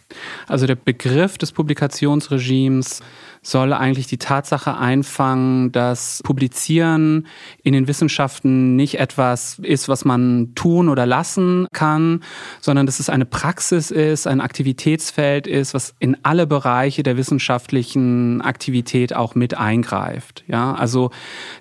Also 0.47 0.67
der 0.67 0.77
Begriff 0.77 1.37
des 1.37 1.53
Publikationsregimes 1.53 3.01
soll 3.49 3.72
eigentlich 3.72 4.07
die 4.07 4.18
Tatsache 4.18 4.76
einfangen, 4.76 5.72
dass 5.72 6.20
Publizieren 6.22 7.26
in 7.62 7.72
den 7.72 7.88
Wissenschaften 7.88 8.76
nicht 8.76 9.01
etwas 9.01 9.59
ist, 9.61 9.88
was 9.88 10.05
man 10.05 10.55
tun 10.55 10.90
oder 10.90 11.07
lassen 11.07 11.66
kann, 11.72 12.22
sondern 12.61 12.84
dass 12.84 13.01
es 13.01 13.09
eine 13.09 13.24
Praxis 13.24 13.90
ist, 13.90 14.26
ein 14.26 14.42
Aktivitätsfeld 14.42 15.46
ist, 15.46 15.72
was 15.72 15.94
in 15.99 16.18
alle 16.24 16.46
Bereiche 16.46 17.03
der 17.03 17.16
wissenschaftlichen 17.16 18.42
Aktivität 18.42 19.16
auch 19.16 19.34
mit 19.34 19.57
eingreift. 19.57 20.44
Ja, 20.46 20.74
also 20.74 21.11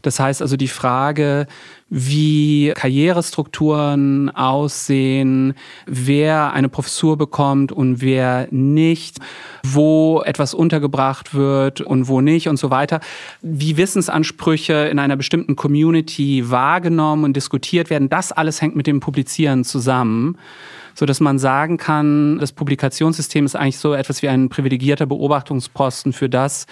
das 0.01 0.19
heißt 0.19 0.41
also 0.41 0.57
die 0.57 0.67
Frage, 0.67 1.47
wie 1.89 2.73
Karrierestrukturen 2.75 4.29
aussehen, 4.29 5.53
wer 5.85 6.53
eine 6.53 6.69
Professur 6.69 7.17
bekommt 7.17 7.71
und 7.71 8.01
wer 8.01 8.47
nicht, 8.51 9.19
wo 9.63 10.21
etwas 10.25 10.53
untergebracht 10.53 11.33
wird 11.33 11.81
und 11.81 12.07
wo 12.07 12.19
nicht 12.21 12.49
und 12.49 12.57
so 12.57 12.69
weiter, 12.69 12.99
wie 13.41 13.77
Wissensansprüche 13.77 14.73
in 14.73 14.99
einer 14.99 15.15
bestimmten 15.15 15.55
Community 15.55 16.49
wahrgenommen 16.49 17.23
und 17.23 17.35
diskutiert 17.35 17.89
werden, 17.89 18.09
das 18.09 18.31
alles 18.31 18.61
hängt 18.61 18.75
mit 18.75 18.87
dem 18.87 18.99
Publizieren 18.99 19.63
zusammen 19.63 20.37
so 20.97 21.05
dass 21.05 21.19
man 21.19 21.37
sagen 21.37 21.77
kann, 21.77 22.39
das 22.39 22.51
Publikationssystem 22.51 23.45
ist 23.45 23.55
eigentlich 23.55 23.77
so 23.77 23.93
etwas 23.93 24.23
wie 24.23 24.29
ein 24.29 24.49
privilegierter 24.49 25.05
Beobachtungsposten 25.05 26.11
für 26.11 26.27
das, 26.27 26.65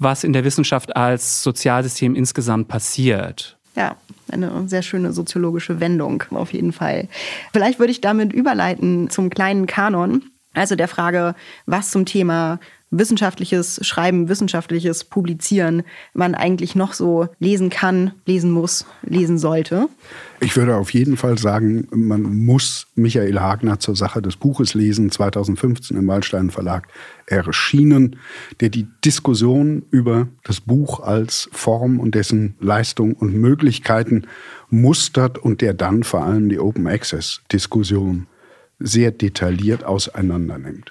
was 0.00 0.24
in 0.24 0.32
der 0.32 0.42
Wissenschaft 0.42 0.96
als 0.96 1.44
Sozialsystem 1.44 2.16
insgesamt 2.16 2.66
passiert. 2.66 3.56
Ja, 3.76 3.94
eine 4.32 4.68
sehr 4.68 4.82
schöne 4.82 5.12
soziologische 5.12 5.80
Wendung 5.80 6.22
auf 6.30 6.52
jeden 6.52 6.72
Fall. 6.72 7.08
Vielleicht 7.52 7.78
würde 7.78 7.92
ich 7.92 8.00
damit 8.00 8.32
überleiten 8.32 9.10
zum 9.10 9.30
kleinen 9.30 9.66
Kanon, 9.66 10.22
also 10.54 10.76
der 10.76 10.88
Frage, 10.88 11.34
was 11.66 11.90
zum 11.90 12.06
Thema 12.06 12.58
wissenschaftliches 12.90 13.86
Schreiben, 13.86 14.28
wissenschaftliches 14.28 15.04
Publizieren 15.04 15.84
man 16.12 16.34
eigentlich 16.34 16.74
noch 16.74 16.92
so 16.92 17.28
lesen 17.38 17.70
kann, 17.70 18.12
lesen 18.26 18.50
muss, 18.50 18.84
lesen 19.02 19.38
sollte. 19.38 19.88
Ich 20.42 20.56
würde 20.56 20.76
auf 20.76 20.94
jeden 20.94 21.18
Fall 21.18 21.36
sagen, 21.36 21.86
man 21.90 22.22
muss 22.22 22.86
Michael 22.94 23.40
Hagner 23.40 23.78
zur 23.78 23.94
Sache 23.94 24.22
des 24.22 24.36
Buches 24.36 24.72
lesen, 24.72 25.10
2015 25.10 25.98
im 25.98 26.08
Waldstein 26.08 26.50
Verlag 26.50 26.88
erschienen, 27.26 28.16
der 28.60 28.70
die 28.70 28.86
Diskussion 29.04 29.82
über 29.90 30.28
das 30.44 30.62
Buch 30.62 31.00
als 31.00 31.50
Form 31.52 32.00
und 32.00 32.14
dessen 32.14 32.54
Leistung 32.58 33.12
und 33.12 33.34
Möglichkeiten 33.34 34.26
mustert 34.70 35.36
und 35.36 35.60
der 35.60 35.74
dann 35.74 36.04
vor 36.04 36.24
allem 36.24 36.48
die 36.48 36.58
Open 36.58 36.86
Access 36.86 37.42
Diskussion 37.52 38.26
sehr 38.78 39.10
detailliert 39.10 39.84
auseinander 39.84 40.56
nimmt. 40.56 40.90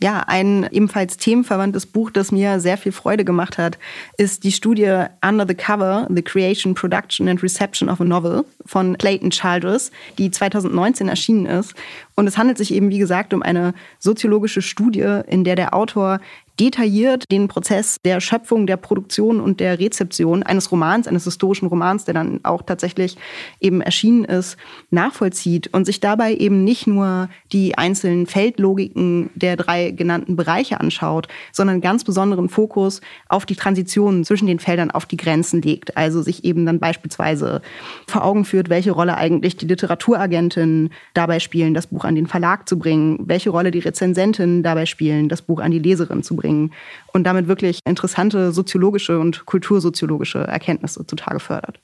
Ja, 0.00 0.24
ein 0.28 0.68
ebenfalls 0.70 1.16
themenverwandtes 1.16 1.86
Buch, 1.86 2.10
das 2.10 2.30
mir 2.30 2.60
sehr 2.60 2.78
viel 2.78 2.92
Freude 2.92 3.24
gemacht 3.24 3.58
hat, 3.58 3.78
ist 4.16 4.44
die 4.44 4.52
Studie 4.52 5.06
Under 5.26 5.44
the 5.46 5.54
Cover, 5.54 6.06
The 6.08 6.22
Creation, 6.22 6.74
Production 6.74 7.28
and 7.28 7.42
Reception 7.42 7.88
of 7.88 8.00
a 8.00 8.04
Novel 8.04 8.44
von 8.64 8.96
Clayton 8.96 9.30
Childress, 9.30 9.90
die 10.16 10.30
2019 10.30 11.08
erschienen 11.08 11.46
ist. 11.46 11.74
Und 12.14 12.28
es 12.28 12.38
handelt 12.38 12.58
sich 12.58 12.72
eben, 12.72 12.90
wie 12.90 12.98
gesagt, 12.98 13.34
um 13.34 13.42
eine 13.42 13.74
soziologische 13.98 14.62
Studie, 14.62 15.22
in 15.26 15.42
der 15.42 15.56
der 15.56 15.74
Autor 15.74 16.20
detailliert 16.60 17.30
den 17.30 17.48
Prozess 17.48 17.98
der 18.04 18.20
Schöpfung, 18.20 18.66
der 18.66 18.76
Produktion 18.76 19.40
und 19.40 19.60
der 19.60 19.78
Rezeption 19.78 20.42
eines 20.42 20.72
Romans, 20.72 21.06
eines 21.06 21.24
historischen 21.24 21.68
Romans, 21.68 22.04
der 22.04 22.14
dann 22.14 22.40
auch 22.42 22.62
tatsächlich 22.62 23.16
eben 23.60 23.80
erschienen 23.80 24.24
ist, 24.24 24.56
nachvollzieht 24.90 25.72
und 25.72 25.84
sich 25.84 26.00
dabei 26.00 26.34
eben 26.34 26.64
nicht 26.64 26.86
nur 26.86 27.28
die 27.52 27.78
einzelnen 27.78 28.26
Feldlogiken 28.26 29.30
der 29.34 29.56
drei 29.56 29.92
genannten 29.92 30.36
Bereiche 30.36 30.80
anschaut, 30.80 31.28
sondern 31.52 31.80
ganz 31.80 32.02
besonderen 32.04 32.48
Fokus 32.48 33.00
auf 33.28 33.46
die 33.46 33.56
Transitionen 33.56 34.24
zwischen 34.24 34.46
den 34.46 34.58
Feldern, 34.58 34.90
auf 34.90 35.06
die 35.06 35.16
Grenzen 35.16 35.62
legt. 35.62 35.96
Also 35.96 36.22
sich 36.22 36.44
eben 36.44 36.66
dann 36.66 36.80
beispielsweise 36.80 37.62
vor 38.06 38.24
Augen 38.24 38.44
führt, 38.44 38.68
welche 38.68 38.90
Rolle 38.90 39.16
eigentlich 39.16 39.56
die 39.56 39.66
Literaturagentin 39.66 40.90
dabei 41.14 41.38
spielen, 41.38 41.74
das 41.74 41.86
Buch 41.86 42.04
an 42.04 42.16
den 42.16 42.26
Verlag 42.26 42.68
zu 42.68 42.78
bringen, 42.78 43.20
welche 43.26 43.50
Rolle 43.50 43.70
die 43.70 43.78
Rezensentin 43.78 44.62
dabei 44.62 44.86
spielen, 44.86 45.28
das 45.28 45.42
Buch 45.42 45.60
an 45.60 45.70
die 45.70 45.78
Leserin 45.78 46.22
zu 46.22 46.34
bringen 46.34 46.47
bringen 46.48 46.72
und 47.12 47.24
damit 47.24 47.48
wirklich 47.48 47.80
interessante 47.84 48.52
soziologische 48.52 49.18
und 49.18 49.44
kultursoziologische 49.46 50.40
Erkenntnisse 50.40 51.06
zutage 51.06 51.40
fördert. 51.40 51.80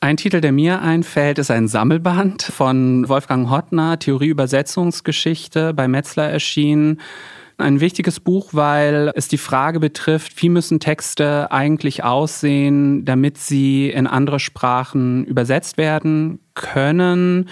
Ein 0.00 0.16
Titel, 0.16 0.40
der 0.40 0.52
mir 0.52 0.82
einfällt, 0.82 1.38
ist 1.38 1.50
ein 1.50 1.68
Sammelband 1.68 2.42
von 2.42 3.08
Wolfgang 3.08 3.48
Hottner, 3.48 3.98
Theorie 3.98 4.28
Übersetzungsgeschichte, 4.28 5.72
bei 5.72 5.88
Metzler 5.88 6.28
erschienen. 6.28 7.00
Ein 7.56 7.78
wichtiges 7.78 8.18
Buch, 8.18 8.48
weil 8.52 9.12
es 9.14 9.28
die 9.28 9.38
Frage 9.38 9.78
betrifft, 9.78 10.42
wie 10.42 10.48
müssen 10.48 10.80
Texte 10.80 11.52
eigentlich 11.52 12.02
aussehen, 12.02 13.04
damit 13.04 13.38
sie 13.38 13.90
in 13.90 14.08
andere 14.08 14.40
Sprachen 14.40 15.24
übersetzt 15.24 15.78
werden 15.78 16.40
können. 16.54 17.48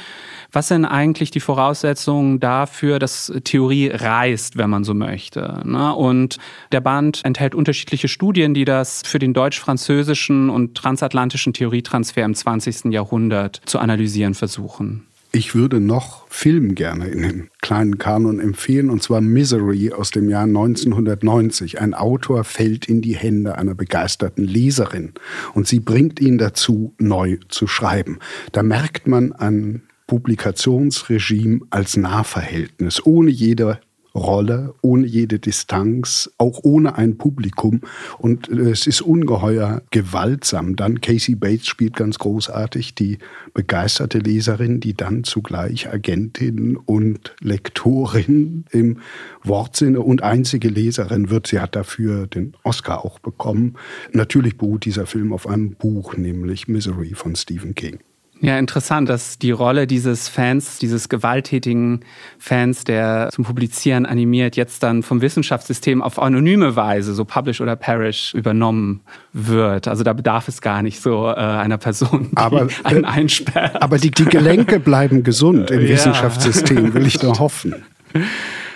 Was 0.50 0.68
sind 0.68 0.84
eigentlich 0.84 1.30
die 1.30 1.40
Voraussetzungen 1.40 2.40
dafür, 2.40 2.98
dass 2.98 3.32
Theorie 3.44 3.90
reist, 3.92 4.57
wenn 4.57 4.70
man 4.70 4.82
so 4.82 4.92
möchte? 4.92 5.61
Ne? 5.64 5.94
Und 5.94 6.38
der 6.72 6.80
Band 6.80 7.20
enthält 7.24 7.55
unterschiedliche 7.55 8.09
Studien, 8.09 8.55
die 8.55 8.64
das 8.64 9.03
für 9.05 9.20
den 9.20 9.34
deutsch-französischen 9.34 10.50
und 10.50 10.76
transatlantischen 10.76 11.53
Theorietransfer 11.53 12.24
im 12.24 12.34
20. 12.34 12.92
Jahrhundert 12.92 13.61
zu 13.66 13.78
analysieren 13.78 14.34
versuchen. 14.34 15.07
Ich 15.35 15.55
würde 15.55 15.80
noch 15.80 16.28
Film 16.28 16.74
gerne 16.74 17.09
in 17.09 17.22
den 17.22 17.51
kleinen 17.62 17.97
Kanon 17.97 18.39
empfehlen, 18.39 18.91
und 18.91 19.03
zwar 19.03 19.22
Misery 19.22 19.91
aus 19.91 20.11
dem 20.11 20.28
Jahr 20.28 20.43
1990. 20.43 21.80
Ein 21.80 21.95
Autor 21.95 22.45
fällt 22.45 22.87
in 22.87 23.01
die 23.01 23.16
Hände 23.16 23.57
einer 23.57 23.74
begeisterten 23.74 24.45
Leserin 24.45 25.14
und 25.55 25.66
sie 25.66 25.80
bringt 25.80 26.20
ihn 26.20 26.37
dazu, 26.37 26.95
neu 26.99 27.39
zu 27.49 27.66
schreiben. 27.66 28.18
Da 28.53 28.62
merkt 28.62 29.07
man 29.07 29.33
ein 29.33 29.80
Publikationsregime 30.07 31.61
als 31.70 31.97
Nahverhältnis, 31.97 33.07
ohne 33.07 33.30
jede 33.30 33.80
Rolle, 34.14 34.74
ohne 34.82 35.06
jede 35.06 35.38
Distanz, 35.38 36.30
auch 36.38 36.60
ohne 36.62 36.96
ein 36.96 37.18
Publikum. 37.18 37.80
Und 38.18 38.48
äh, 38.48 38.70
es 38.70 38.86
ist 38.86 39.00
ungeheuer 39.00 39.82
gewaltsam. 39.90 40.76
Dann 40.76 41.00
Casey 41.00 41.34
Bates 41.34 41.66
spielt 41.66 41.96
ganz 41.96 42.18
großartig 42.18 42.94
die 42.94 43.18
begeisterte 43.54 44.18
Leserin, 44.18 44.80
die 44.80 44.94
dann 44.94 45.24
zugleich 45.24 45.90
Agentin 45.90 46.76
und 46.76 47.34
Lektorin 47.40 48.64
im 48.70 48.98
Wortsinne 49.42 50.00
und 50.00 50.22
einzige 50.22 50.68
Leserin 50.68 51.30
wird. 51.30 51.46
Sie 51.46 51.60
hat 51.60 51.76
dafür 51.76 52.26
den 52.26 52.54
Oscar 52.62 53.04
auch 53.04 53.18
bekommen. 53.18 53.76
Natürlich 54.12 54.58
beruht 54.58 54.84
dieser 54.84 55.06
Film 55.06 55.32
auf 55.32 55.46
einem 55.46 55.74
Buch, 55.74 56.16
nämlich 56.16 56.68
Misery 56.68 57.14
von 57.14 57.34
Stephen 57.34 57.74
King. 57.74 57.98
Ja, 58.43 58.59
interessant, 58.59 59.09
dass 59.09 59.38
die 59.38 59.53
Rolle 59.53 59.86
dieses 59.86 60.28
Fans, 60.28 60.78
dieses 60.80 61.09
gewalttätigen 61.09 62.01
Fans, 62.40 62.82
der 62.82 63.28
zum 63.30 63.45
Publizieren 63.45 64.05
animiert, 64.05 64.57
jetzt 64.57 64.82
dann 64.82 65.05
vom 65.05 65.20
Wissenschaftssystem 65.20 66.03
auf 66.03 66.20
anonyme 66.20 66.74
Weise, 66.74 67.14
so 67.14 67.24
Publish 67.24 67.61
oder 67.61 67.76
Perish, 67.76 68.34
übernommen 68.34 69.03
wird. 69.32 69.86
Also 69.86 70.03
da 70.03 70.12
bedarf 70.12 70.49
es 70.49 70.61
gar 70.61 70.82
nicht 70.82 71.01
so 71.01 71.28
äh, 71.28 71.34
einer 71.34 71.78
Person, 71.78 72.30
die 72.32 72.36
aber, 72.36 72.66
einen 72.82 73.05
einsperrt. 73.05 73.80
Aber 73.80 73.99
die, 73.99 74.11
die 74.11 74.24
Gelenke 74.24 74.80
bleiben 74.80 75.22
gesund 75.22 75.70
im 75.70 75.80
ja. 75.82 75.90
Wissenschaftssystem, 75.90 76.95
will 76.95 77.07
ich 77.07 77.22
nur 77.22 77.38
hoffen. 77.38 77.76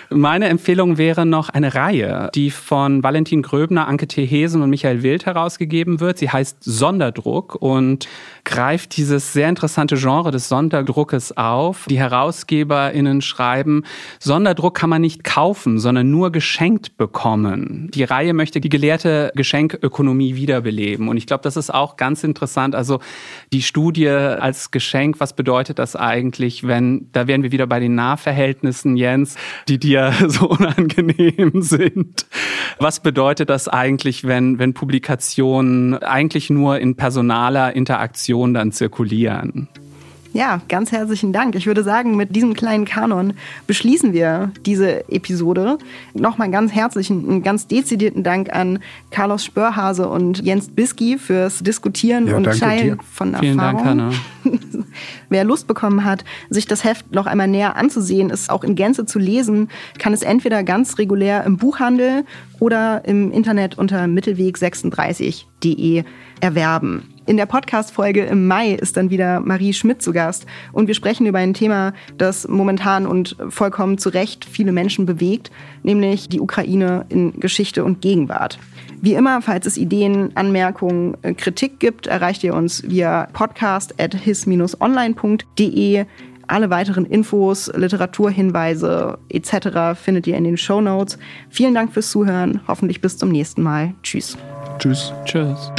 Meine 0.09 0.47
Empfehlung 0.47 0.97
wäre 0.97 1.25
noch 1.25 1.49
eine 1.49 1.75
Reihe, 1.75 2.29
die 2.33 2.49
von 2.49 3.03
Valentin 3.03 3.41
Gröbner, 3.41 3.87
Anke 3.89 4.07
T. 4.07 4.25
Hesen 4.25 4.61
und 4.61 4.69
Michael 4.69 5.03
Wild 5.03 5.25
herausgegeben 5.25 5.99
wird. 5.99 6.17
Sie 6.17 6.29
heißt 6.29 6.57
Sonderdruck 6.61 7.55
und 7.55 8.07
greift 8.47 8.95
dieses 8.95 9.33
sehr 9.33 9.49
interessante 9.49 9.97
Genre 9.97 10.31
des 10.31 10.47
Sonderdruckes 10.47 11.35
auf. 11.35 11.85
Die 11.89 11.99
HerausgeberInnen 11.99 13.21
schreiben, 13.21 13.83
Sonderdruck 14.19 14.73
kann 14.73 14.89
man 14.89 15.01
nicht 15.01 15.25
kaufen, 15.25 15.79
sondern 15.79 16.09
nur 16.09 16.31
geschenkt 16.31 16.95
bekommen. 16.95 17.91
Die 17.93 18.05
Reihe 18.05 18.33
möchte 18.33 18.61
die 18.61 18.69
gelehrte 18.69 19.33
Geschenkökonomie 19.35 20.35
wiederbeleben. 20.35 21.09
Und 21.09 21.17
ich 21.17 21.27
glaube, 21.27 21.43
das 21.43 21.57
ist 21.57 21.73
auch 21.73 21.97
ganz 21.97 22.23
interessant. 22.23 22.73
Also 22.73 22.99
die 23.51 23.61
Studie 23.61 24.07
als 24.07 24.71
Geschenk, 24.71 25.19
was 25.19 25.35
bedeutet 25.35 25.77
das 25.77 25.97
eigentlich, 25.97 26.65
wenn, 26.65 27.09
da 27.11 27.27
wären 27.27 27.43
wir 27.43 27.51
wieder 27.51 27.67
bei 27.67 27.81
den 27.81 27.95
Nahverhältnissen, 27.95 28.95
Jens, 28.95 29.35
die 29.67 29.77
dir 29.77 30.13
so 30.27 30.47
unangenehm 30.47 31.61
sind. 31.61 32.25
Was 32.79 33.01
bedeutet 33.01 33.49
das 33.49 33.67
eigentlich, 33.67 34.25
wenn, 34.25 34.57
wenn 34.57 34.73
Publikationen 34.73 35.97
eigentlich 35.97 36.49
nur 36.49 36.79
in 36.79 36.95
personaler 36.95 37.75
Interaktion 37.75 38.36
dann 38.45 38.71
zirkulieren? 38.71 39.67
Ja, 40.33 40.61
ganz 40.67 40.91
herzlichen 40.91 41.33
Dank. 41.33 41.55
Ich 41.55 41.65
würde 41.65 41.83
sagen, 41.83 42.15
mit 42.15 42.35
diesem 42.35 42.53
kleinen 42.53 42.85
Kanon 42.85 43.33
beschließen 43.65 44.13
wir 44.13 44.51
diese 44.65 45.09
Episode. 45.09 45.79
Nochmal 46.13 46.51
ganz 46.51 46.71
herzlichen, 46.73 47.27
einen 47.27 47.43
ganz 47.43 47.65
dezidierten 47.65 48.23
Dank 48.23 48.53
an 48.53 48.79
Carlos 49.09 49.43
Spörhase 49.43 50.07
und 50.07 50.43
Jens 50.43 50.69
Biski 50.69 51.17
fürs 51.17 51.59
Diskutieren 51.59 52.27
ja, 52.27 52.37
und 52.37 52.43
Teilen 52.43 52.99
von 53.11 53.35
Vielen 53.35 53.57
Erfahrungen. 53.57 53.85
Dank, 53.85 54.15
Hanna. 54.43 54.85
Wer 55.29 55.43
Lust 55.43 55.67
bekommen 55.67 56.05
hat, 56.05 56.23
sich 56.49 56.65
das 56.65 56.83
Heft 56.83 57.13
noch 57.13 57.25
einmal 57.25 57.47
näher 57.47 57.75
anzusehen, 57.75 58.29
es 58.29 58.49
auch 58.49 58.63
in 58.63 58.75
Gänze 58.75 59.05
zu 59.05 59.19
lesen, 59.19 59.69
kann 59.99 60.13
es 60.13 60.23
entweder 60.23 60.63
ganz 60.63 60.97
regulär 60.97 61.43
im 61.43 61.57
Buchhandel 61.57 62.23
oder 62.59 63.03
im 63.05 63.31
Internet 63.31 63.77
unter 63.77 64.05
mittelweg36.de 64.05 66.03
erwerben. 66.39 67.13
In 67.25 67.35
der 67.35 67.45
Podcast-Folge 67.45 68.23
im 68.23 68.47
Mai 68.47 68.71
ist 68.71 68.95
dann 68.95 69.09
wieder 69.09 69.41
Marie 69.41 69.73
Schmidt 69.73 70.01
zu 70.01 70.13
Gast 70.13 70.45
und 70.71 70.87
wir 70.87 70.95
sprechen 70.95 71.25
über 71.25 71.39
ein 71.39 71.53
Thema, 71.53 71.93
das 72.17 72.47
momentan 72.47 73.05
und 73.05 73.35
vollkommen 73.49 73.97
zu 73.97 74.09
Recht 74.09 74.45
viele 74.45 74.71
Menschen 74.71 75.05
bewegt, 75.05 75.51
nämlich 75.83 76.29
die 76.29 76.39
Ukraine 76.39 77.05
in 77.09 77.37
Geschichte 77.39 77.83
und 77.83 78.01
Gegenwart. 78.01 78.59
Wie 79.01 79.13
immer, 79.13 79.41
falls 79.41 79.65
es 79.65 79.77
Ideen, 79.77 80.35
Anmerkungen, 80.35 81.15
äh, 81.21 81.33
Kritik 81.33 81.79
gibt, 81.79 82.07
erreicht 82.07 82.43
ihr 82.43 82.53
uns 82.53 82.83
via 82.87 83.27
podcast 83.33 83.99
at 83.99 84.13
his-online.de. 84.15 86.05
Alle 86.47 86.69
weiteren 86.69 87.05
Infos, 87.05 87.69
Literaturhinweise 87.75 89.19
etc. 89.29 89.99
findet 90.01 90.27
ihr 90.27 90.37
in 90.37 90.45
den 90.45 90.57
Show 90.57 90.79
Notes. 90.79 91.19
Vielen 91.49 91.73
Dank 91.73 91.93
fürs 91.93 92.09
Zuhören. 92.09 92.61
Hoffentlich 92.67 93.01
bis 93.01 93.17
zum 93.17 93.29
nächsten 93.29 93.61
Mal. 93.61 93.93
Tschüss. 94.01 94.37
Tschüss. 94.79 95.13
Tschüss. 95.25 95.71